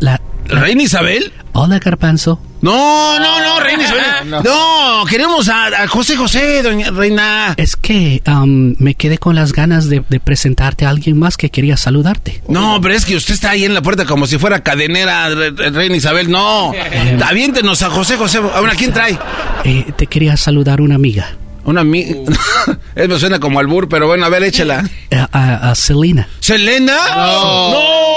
[0.00, 1.32] La, ¿Reina Isabel?
[1.52, 2.40] Hola, Carpanzo.
[2.60, 4.04] No, no, no, Reina Isabel.
[4.44, 7.54] No, queremos a, José José, doña Reina.
[7.56, 11.76] Es que um, me quedé con las ganas de, presentarte a alguien más que quería
[11.76, 12.42] saludarte.
[12.48, 15.96] No, pero es que usted está ahí en la puerta como si fuera cadenera, Reina
[15.96, 16.30] Isabel.
[16.30, 18.38] No, eh, aviéntenos a José José.
[18.38, 19.18] Ahora, ¿quién trae?
[19.64, 21.36] Eh, te quería saludar una amiga.
[21.64, 22.16] Una amiga.
[22.94, 24.88] Eso suena como albur, pero bueno, a ver, échala.
[25.10, 26.28] Eh, a, a, Selena.
[26.40, 26.96] ¿Selena?
[27.16, 27.70] No.
[27.70, 28.15] ¡No!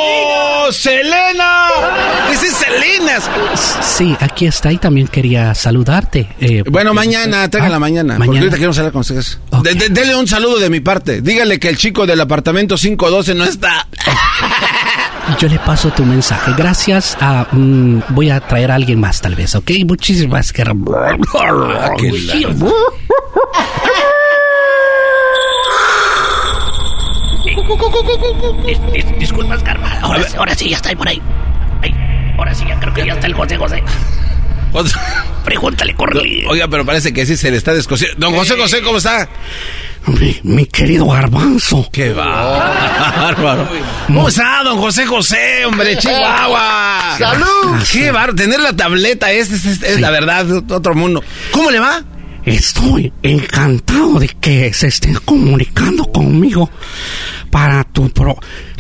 [0.72, 1.68] ¡Selena!
[2.28, 3.20] ¿Qué es Selena?
[3.82, 6.30] Sí, aquí está y también quería saludarte.
[6.40, 8.18] Eh, bueno, mañana, ah, mañana.
[8.18, 8.26] Mañana.
[8.26, 9.40] Porque ahorita queremos hablar con ustedes.
[9.90, 11.22] dele un saludo de mi parte.
[11.22, 13.88] Dígale que el chico del apartamento 512 no está.
[15.40, 16.54] yo le paso tu mensaje.
[16.58, 17.48] Gracias a...
[17.52, 19.72] mm, voy a traer a alguien más tal vez, ¿ok?
[19.86, 20.78] Muchísimas gracias.
[28.66, 30.00] Dis- dis- disculpas, Karma.
[30.02, 31.22] Ahora, ahora sí, ya está ahí por ahí.
[31.82, 31.96] Ay,
[32.38, 33.84] ahora sí, ya creo que ya está el José José.
[35.44, 36.46] Pregúntale, corre.
[36.48, 38.18] Oiga, pero parece que sí se le está descosiendo.
[38.20, 39.28] Don José José, ¿cómo está?
[40.06, 41.88] Mi, mi querido garbanzo.
[41.92, 43.68] Qué bárbaro.
[44.08, 47.16] ¿Cómo está, don José José, hombre, Chihuahua?
[47.18, 47.78] ¡Salud!
[47.92, 48.36] Qué bárbaro.
[48.36, 51.24] Tener la tableta es, es, es- es la verdad, otro mundo.
[51.52, 52.02] ¿Cómo le va?
[52.50, 56.68] Estoy encantado de que se estén comunicando conmigo
[57.52, 58.40] para tu pro,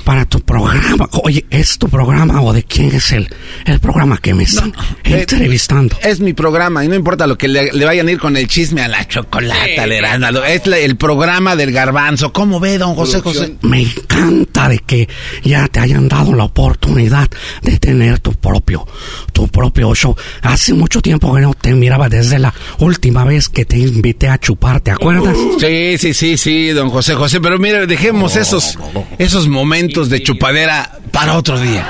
[0.10, 1.08] para tu programa.
[1.24, 3.28] Oye, ¿es tu programa o de quién es el,
[3.66, 4.74] el programa que me están
[5.04, 5.96] entrevistando?
[6.02, 8.48] Es mi programa y no importa lo que le, le vayan a ir con el
[8.48, 10.44] chisme a la chocolata, Heraldo.
[10.44, 12.34] Es la- el programa del garbanzo.
[12.34, 13.54] ¿Cómo ve, don José José?
[13.62, 15.08] Me encanta de que
[15.44, 17.28] ya te hayan dado la oportunidad
[17.62, 18.88] de tener tu propio,
[19.32, 20.16] tu propio show.
[20.42, 24.40] Hace mucho tiempo que no te miraba desde la última vez que te invité a
[24.40, 25.38] chupar, ¿te acuerdas?
[25.60, 27.40] Sí, sí, sí, sí, don José José.
[27.40, 28.76] Pero mire, dejemos esos,
[29.20, 31.86] esos momentos de chupadera para otro día.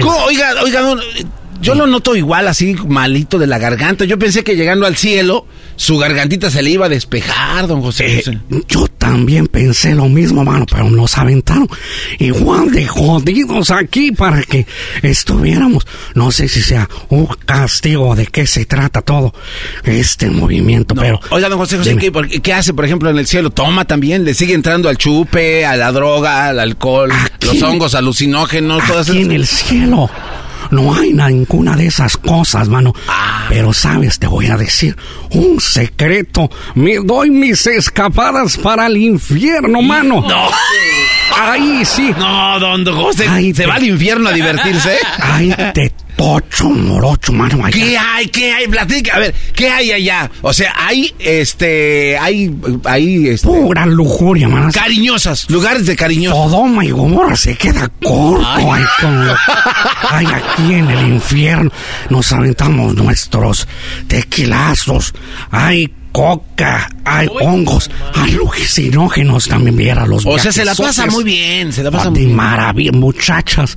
[0.00, 0.16] ¿Cómo?
[0.24, 0.80] Oiga, oiga,
[1.60, 4.04] yo lo noto igual así malito de la garganta.
[4.04, 5.46] Yo pensé que llegando al cielo,
[5.76, 8.38] su gargantita se le iba a despejar, don José José.
[8.68, 11.68] Yo también pensé lo mismo, mano, pero nos aventaron
[12.18, 14.66] igual de jodidos aquí para que
[15.02, 15.86] estuviéramos.
[16.14, 19.34] No sé si sea un castigo de qué se trata todo
[19.84, 21.20] este movimiento, pero.
[21.30, 21.96] Oiga, don José José.
[22.42, 23.50] ¿qué, hace, por ejemplo, en el cielo?
[23.50, 24.24] ¿Toma también?
[24.24, 27.10] ¿Le sigue entrando al chupe, a la droga, al alcohol,
[27.40, 30.10] los hongos alucinógenos, todas Aquí esas en el cielo
[30.70, 32.92] no hay ninguna de esas cosas, mano.
[33.08, 33.46] Ah.
[33.48, 34.96] Pero sabes, te voy a decir
[35.30, 36.50] un secreto.
[36.74, 40.20] Me doy mis escapadas para el infierno, mano.
[40.26, 40.48] No.
[41.38, 42.14] Ahí sí.
[42.18, 44.96] No, don José, Ay, ¿se te- va al infierno a divertirse?
[45.20, 47.62] Ay, te tocho, morocho, mano.
[47.70, 48.26] ¿Qué hay?
[48.28, 48.66] ¿Qué hay?
[48.68, 49.14] Platica.
[49.16, 50.30] A ver, ¿qué hay allá?
[50.42, 53.46] O sea, hay, este, hay, hay, este...
[53.46, 54.70] Pura lujuria, mano.
[54.72, 56.38] Cariñosas, lugares de cariñosas.
[56.38, 58.46] Sodoma y Gomorra se queda corto.
[58.46, 58.64] Ay.
[58.72, 59.36] Ay, con lo-
[60.10, 61.70] ay, aquí en el infierno
[62.10, 63.68] nos aventamos nuestros
[64.08, 65.14] tequilazos.
[65.50, 69.76] Hay coca, hay hongos, hay alucinógenos también.
[69.76, 72.34] Viera los O sea, se la pasa muy bien, se la pasa muy bien.
[72.34, 73.76] maravilla, muchachas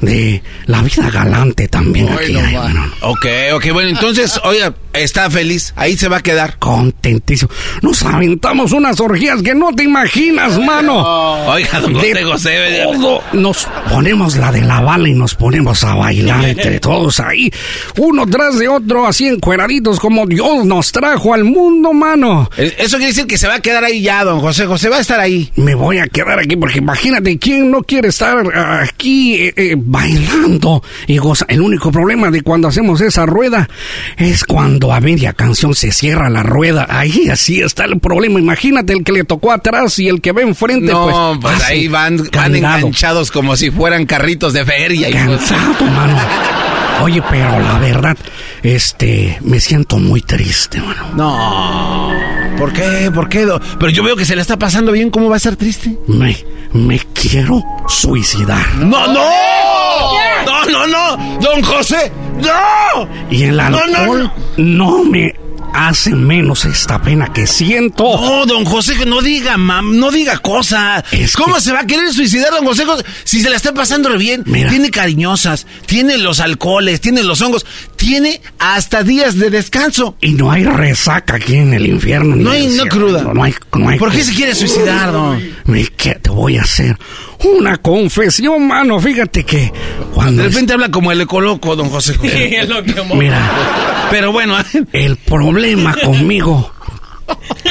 [0.00, 2.84] de la vida galante también aquí hay, mano.
[3.02, 6.58] Ok, ok, bueno, entonces, oiga, está feliz, ahí se va a quedar.
[6.58, 7.50] Contentísimo.
[7.82, 11.02] Nos aventamos unas orgías que no te imaginas, mano.
[11.46, 12.82] Oiga, don De José.
[12.92, 13.22] todo.
[13.32, 17.52] Nos ponemos la de la bala y nos ponemos a bailar entre todos ahí,
[17.98, 22.50] uno tras de otro, así encueraditos como Dios nos trajo al mundo, mano.
[22.56, 24.96] Eh, Eso quiere decir que se va a quedar ahí ya, don José José, va
[24.96, 25.50] a estar ahí.
[25.56, 29.74] Me voy a quedar aquí porque imagínate quién no quiere estar ah, aquí eh, eh,
[29.76, 31.44] bailando y goza.
[31.48, 33.68] El único problema de cuando hacemos esa rueda
[34.16, 36.86] es cuando a media canción se cierra la rueda.
[36.88, 38.38] Ahí así está el problema.
[38.38, 40.92] Imagínate el que le tocó atrás y el que ve enfrente.
[40.92, 45.08] No, pues, hace ahí van, van enganchados como si fueran carritos de feria.
[45.08, 46.18] y pues- Cansado, mano.
[47.02, 48.16] Oye, pero la verdad,
[48.62, 51.06] este, me siento muy triste, mano.
[51.14, 52.10] No.
[52.58, 53.10] ¿Por qué?
[53.14, 53.46] ¿Por qué?
[53.78, 55.96] Pero yo veo que se le está pasando bien, ¿cómo va a ser triste?
[56.08, 56.36] Me,
[56.72, 58.74] me quiero suicidar.
[58.76, 59.24] ¡No, no!
[60.44, 61.38] ¡No, no, no!
[61.40, 62.10] ¡Don José!
[62.40, 63.08] ¡No!
[63.30, 65.34] Y el No, no, alcohol no, me
[65.74, 68.04] hace menos esta pena que siento.
[68.20, 71.04] No, don José, no diga, mam, no diga cosas.
[71.36, 72.84] ¿Cómo se va a querer suicidar, don José?
[72.84, 73.04] José?
[73.24, 77.66] Si se la está pasando re bien, tiene cariñosas, tiene los alcoholes, tiene los hongos,
[77.96, 80.16] tiene hasta días de descanso.
[80.20, 82.36] Y no hay resaca aquí en el infierno.
[82.36, 83.22] No hay- no cruda.
[83.22, 85.42] No, no hay, no hay ¿Por qué se quiere suicidar, don?
[85.64, 86.96] Me que te voy a hacer
[87.44, 89.00] una confesión, mano.
[89.00, 89.72] Fíjate que
[90.14, 92.14] cuando De repente habla como el ecoloco, don José.
[92.14, 92.66] José.
[93.14, 93.50] Mira,
[94.10, 94.56] pero bueno,
[94.92, 96.72] el problema conmigo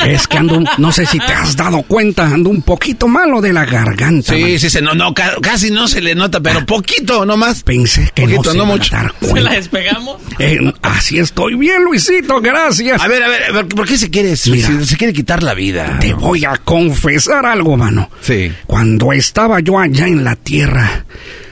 [0.05, 3.41] es que ando, un- no sé si te has dado cuenta, ando un poquito malo
[3.41, 4.33] de la garganta.
[4.33, 4.59] Sí, man.
[4.59, 7.63] sí, se, no, no, ca- casi no se le nota, pero poquito nomás.
[7.63, 8.95] Pensé que Poquito, no se no a mucho.
[8.95, 10.17] dar ¿Se la despegamos?
[10.39, 13.01] Eh, así estoy bien, Luisito, gracias.
[13.01, 14.33] A ver, a ver, a ver, ¿por qué se quiere?
[14.47, 14.83] Mira.
[14.85, 15.97] se quiere quitar la vida.
[15.99, 18.09] Te voy a confesar algo, mano.
[18.21, 18.51] Sí.
[18.65, 21.05] Cuando estaba yo allá en la tierra,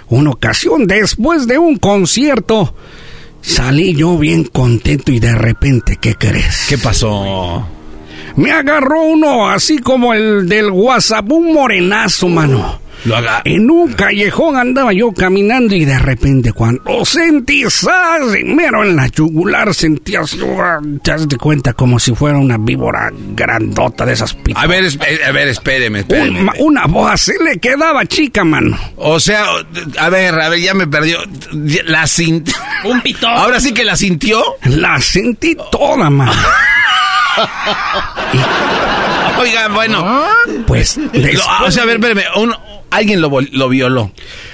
[0.08, 2.76] una ocasión después de un concierto,
[3.42, 6.66] salí yo bien contento y de repente, ¿qué crees?
[6.70, 7.68] ¿Qué pasó?
[8.36, 12.84] Me agarró uno así como el del WhatsApp, un morenazo, mano.
[13.06, 13.42] Lo haga.
[13.44, 18.22] En un callejón andaba yo caminando y de repente cuando sentí ¡zas!
[18.46, 20.40] mero en la yugular sentí así,
[21.04, 24.64] te das de cuenta como si fuera una víbora grandota de esas pitas.
[24.64, 26.40] A ver, esp- a ver, espéreme, espéreme.
[26.42, 28.76] Un- una voz se le quedaba chica, mano.
[28.96, 29.46] O sea,
[30.00, 31.20] a ver, a ver, ya me perdió.
[31.86, 32.56] La sintió.
[32.86, 33.34] Un pitón.
[33.34, 34.42] Ahora sí que la sintió.
[34.64, 36.32] La sentí toda, mano.
[39.40, 40.26] Oiga, bueno.
[40.68, 42.24] Pues, Lo- o sea, a ver, espérame.
[42.38, 42.56] un-
[42.90, 44.12] alguien lo, lo violó.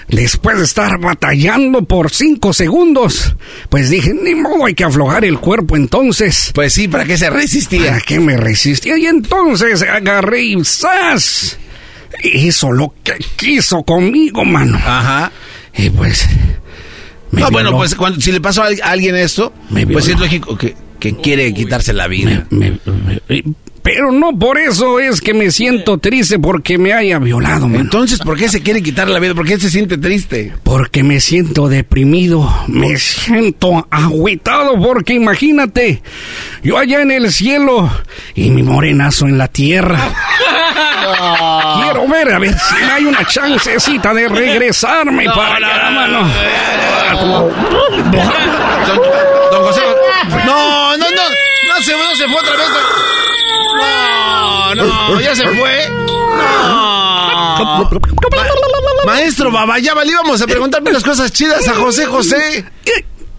[0.08, 3.36] Después de estar batallando por cinco segundos,
[3.70, 6.52] pues dije, ni modo, hay que aflojar el cuerpo entonces.
[6.54, 7.92] Pues sí, ¿para qué se resistía?
[7.92, 8.98] ¿Para qué me resistía?
[8.98, 11.58] Y entonces agarré y ¡zas!
[12.24, 14.78] Hizo lo que quiso conmigo, mano.
[14.78, 15.32] Ajá.
[15.78, 16.28] Y pues...
[17.32, 20.08] me no, bueno, pues cuando, si le pasó a al- a alguien esto, Me pues
[20.10, 22.46] es lógico que, que quiere quitarse la vida.
[22.52, 22.78] Me-
[23.28, 23.44] me-
[23.84, 27.80] pero no por eso es que me siento triste porque me haya violado, mano.
[27.84, 29.34] Entonces, ¿por qué se quiere quitar la vida?
[29.34, 30.54] ¿Por qué se siente triste?
[30.62, 36.04] Porque me siento deprimido, me siento agüitado, porque imagínate,
[36.62, 37.90] yo allá en el cielo
[38.36, 39.98] y mi morenazo en la tierra.
[41.82, 46.30] Quiero ver a ver si hay una chancecita de regresarme para allá, mano.
[49.52, 49.82] Don José.
[50.46, 50.81] No, no, no.
[50.81, 50.81] No
[52.22, 52.68] se, fue otra vez.
[54.76, 54.76] No,
[55.10, 55.90] no, ya se fue.
[55.90, 57.56] No.
[59.06, 62.66] Ma- maestro Babayaba, le íbamos a preguntar unas cosas chidas a José José.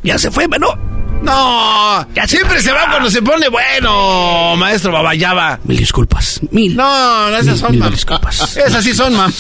[0.02, 0.91] Ya se fue, mano.
[1.22, 5.60] No, siempre se va cuando se pone bueno, maestro Babayaba.
[5.64, 6.74] Mil disculpas, mil.
[6.76, 7.92] No, no, esas son, Mil mam.
[7.92, 8.56] disculpas.
[8.56, 9.32] Esas sí son, mam.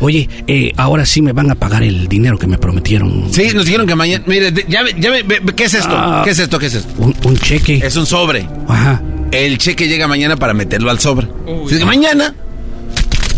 [0.00, 3.28] Oye, eh, ahora sí me van a pagar el dinero que me prometieron.
[3.32, 4.24] Sí, nos dijeron que mañana.
[4.26, 5.94] Mire, ya, ve- ya ve- ve- ¿qué es esto?
[5.96, 6.20] Ah.
[6.24, 6.58] ¿Qué es esto?
[6.58, 6.92] ¿Qué es esto?
[6.98, 7.80] Un, un cheque.
[7.82, 8.46] Es un sobre.
[8.68, 9.00] Ajá.
[9.32, 11.28] El cheque llega mañana para meterlo al sobre.
[11.68, 12.34] Que mañana.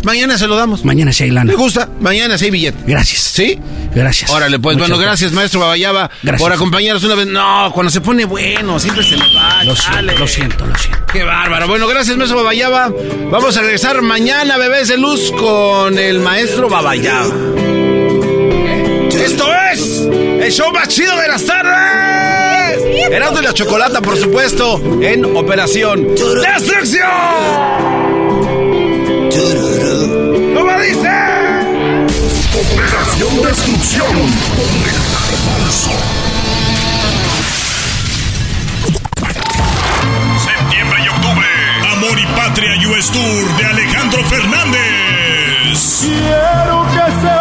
[0.04, 0.84] Mañana se lo damos.
[0.84, 1.50] Mañana sí hay lana.
[1.50, 1.88] ¿Le gusta?
[2.00, 2.78] Mañana sí hay billete.
[2.86, 3.20] Gracias.
[3.20, 3.58] ¿Sí?
[3.94, 4.30] Gracias.
[4.30, 6.40] Órale, pues Muchas bueno, gracias, maestro Babayaba, Gracias.
[6.42, 7.26] por acompañarnos una vez.
[7.26, 9.64] No, cuando se pone bueno, siempre se nos va.
[9.64, 10.98] Lo siento, lo siento, lo siento.
[11.12, 11.66] Qué bárbaro.
[11.66, 12.90] Bueno, gracias, maestro Babayaba.
[13.30, 17.34] Vamos a regresar mañana, bebés de luz, con el maestro Babayaba.
[19.10, 20.08] Esto es
[20.42, 22.78] el show más chido de las tardes.
[23.10, 27.08] Erasmo y la Chocolata, por supuesto, en Operación Destrucción.
[30.78, 31.10] ¿Cómo dice?
[32.54, 34.14] Operación Destrucción
[34.54, 35.90] con el garbanzo.
[40.38, 41.46] Septiembre y octubre.
[41.94, 46.00] Amor y Patria US Tour de Alejandro Fernández.
[46.00, 47.37] Quiero que se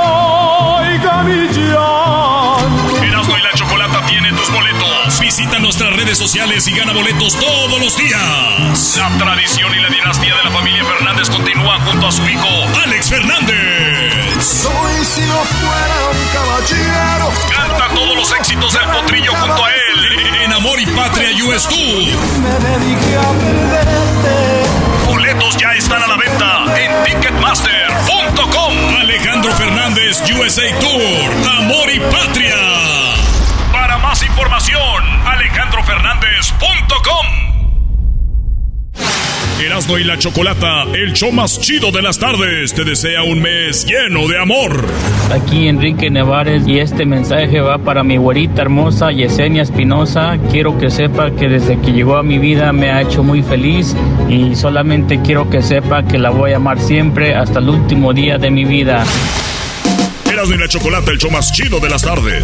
[6.17, 8.97] redes sociales y gana boletos todos los días.
[8.97, 12.47] La tradición y la dinastía de la familia Fernández continúa junto a su hijo
[12.83, 14.43] Alex Fernández.
[14.43, 17.31] Soy si no fuera un caballero.
[17.55, 21.79] Canta todos los éxitos del potrillo junto a él en Amor y Patria US Tour.
[22.41, 24.35] Me dediqué a perderte.
[25.07, 28.97] Boletos ya están a la venta en Ticketmaster.com.
[28.99, 32.66] Alejandro Fernández USA Tour, Amor y Patria.
[39.59, 43.87] Erasmo y la Chocolata, el show más chido de las tardes, te desea un mes
[43.87, 44.85] lleno de amor.
[45.31, 50.37] Aquí Enrique Nevares y este mensaje va para mi güerita hermosa Yesenia Espinosa.
[50.51, 53.95] Quiero que sepa que desde que llegó a mi vida me ha hecho muy feliz
[54.29, 58.37] y solamente quiero que sepa que la voy a amar siempre hasta el último día
[58.37, 59.05] de mi vida.
[60.31, 62.43] Erasmo y la Chocolata, el show más chido de las tardes.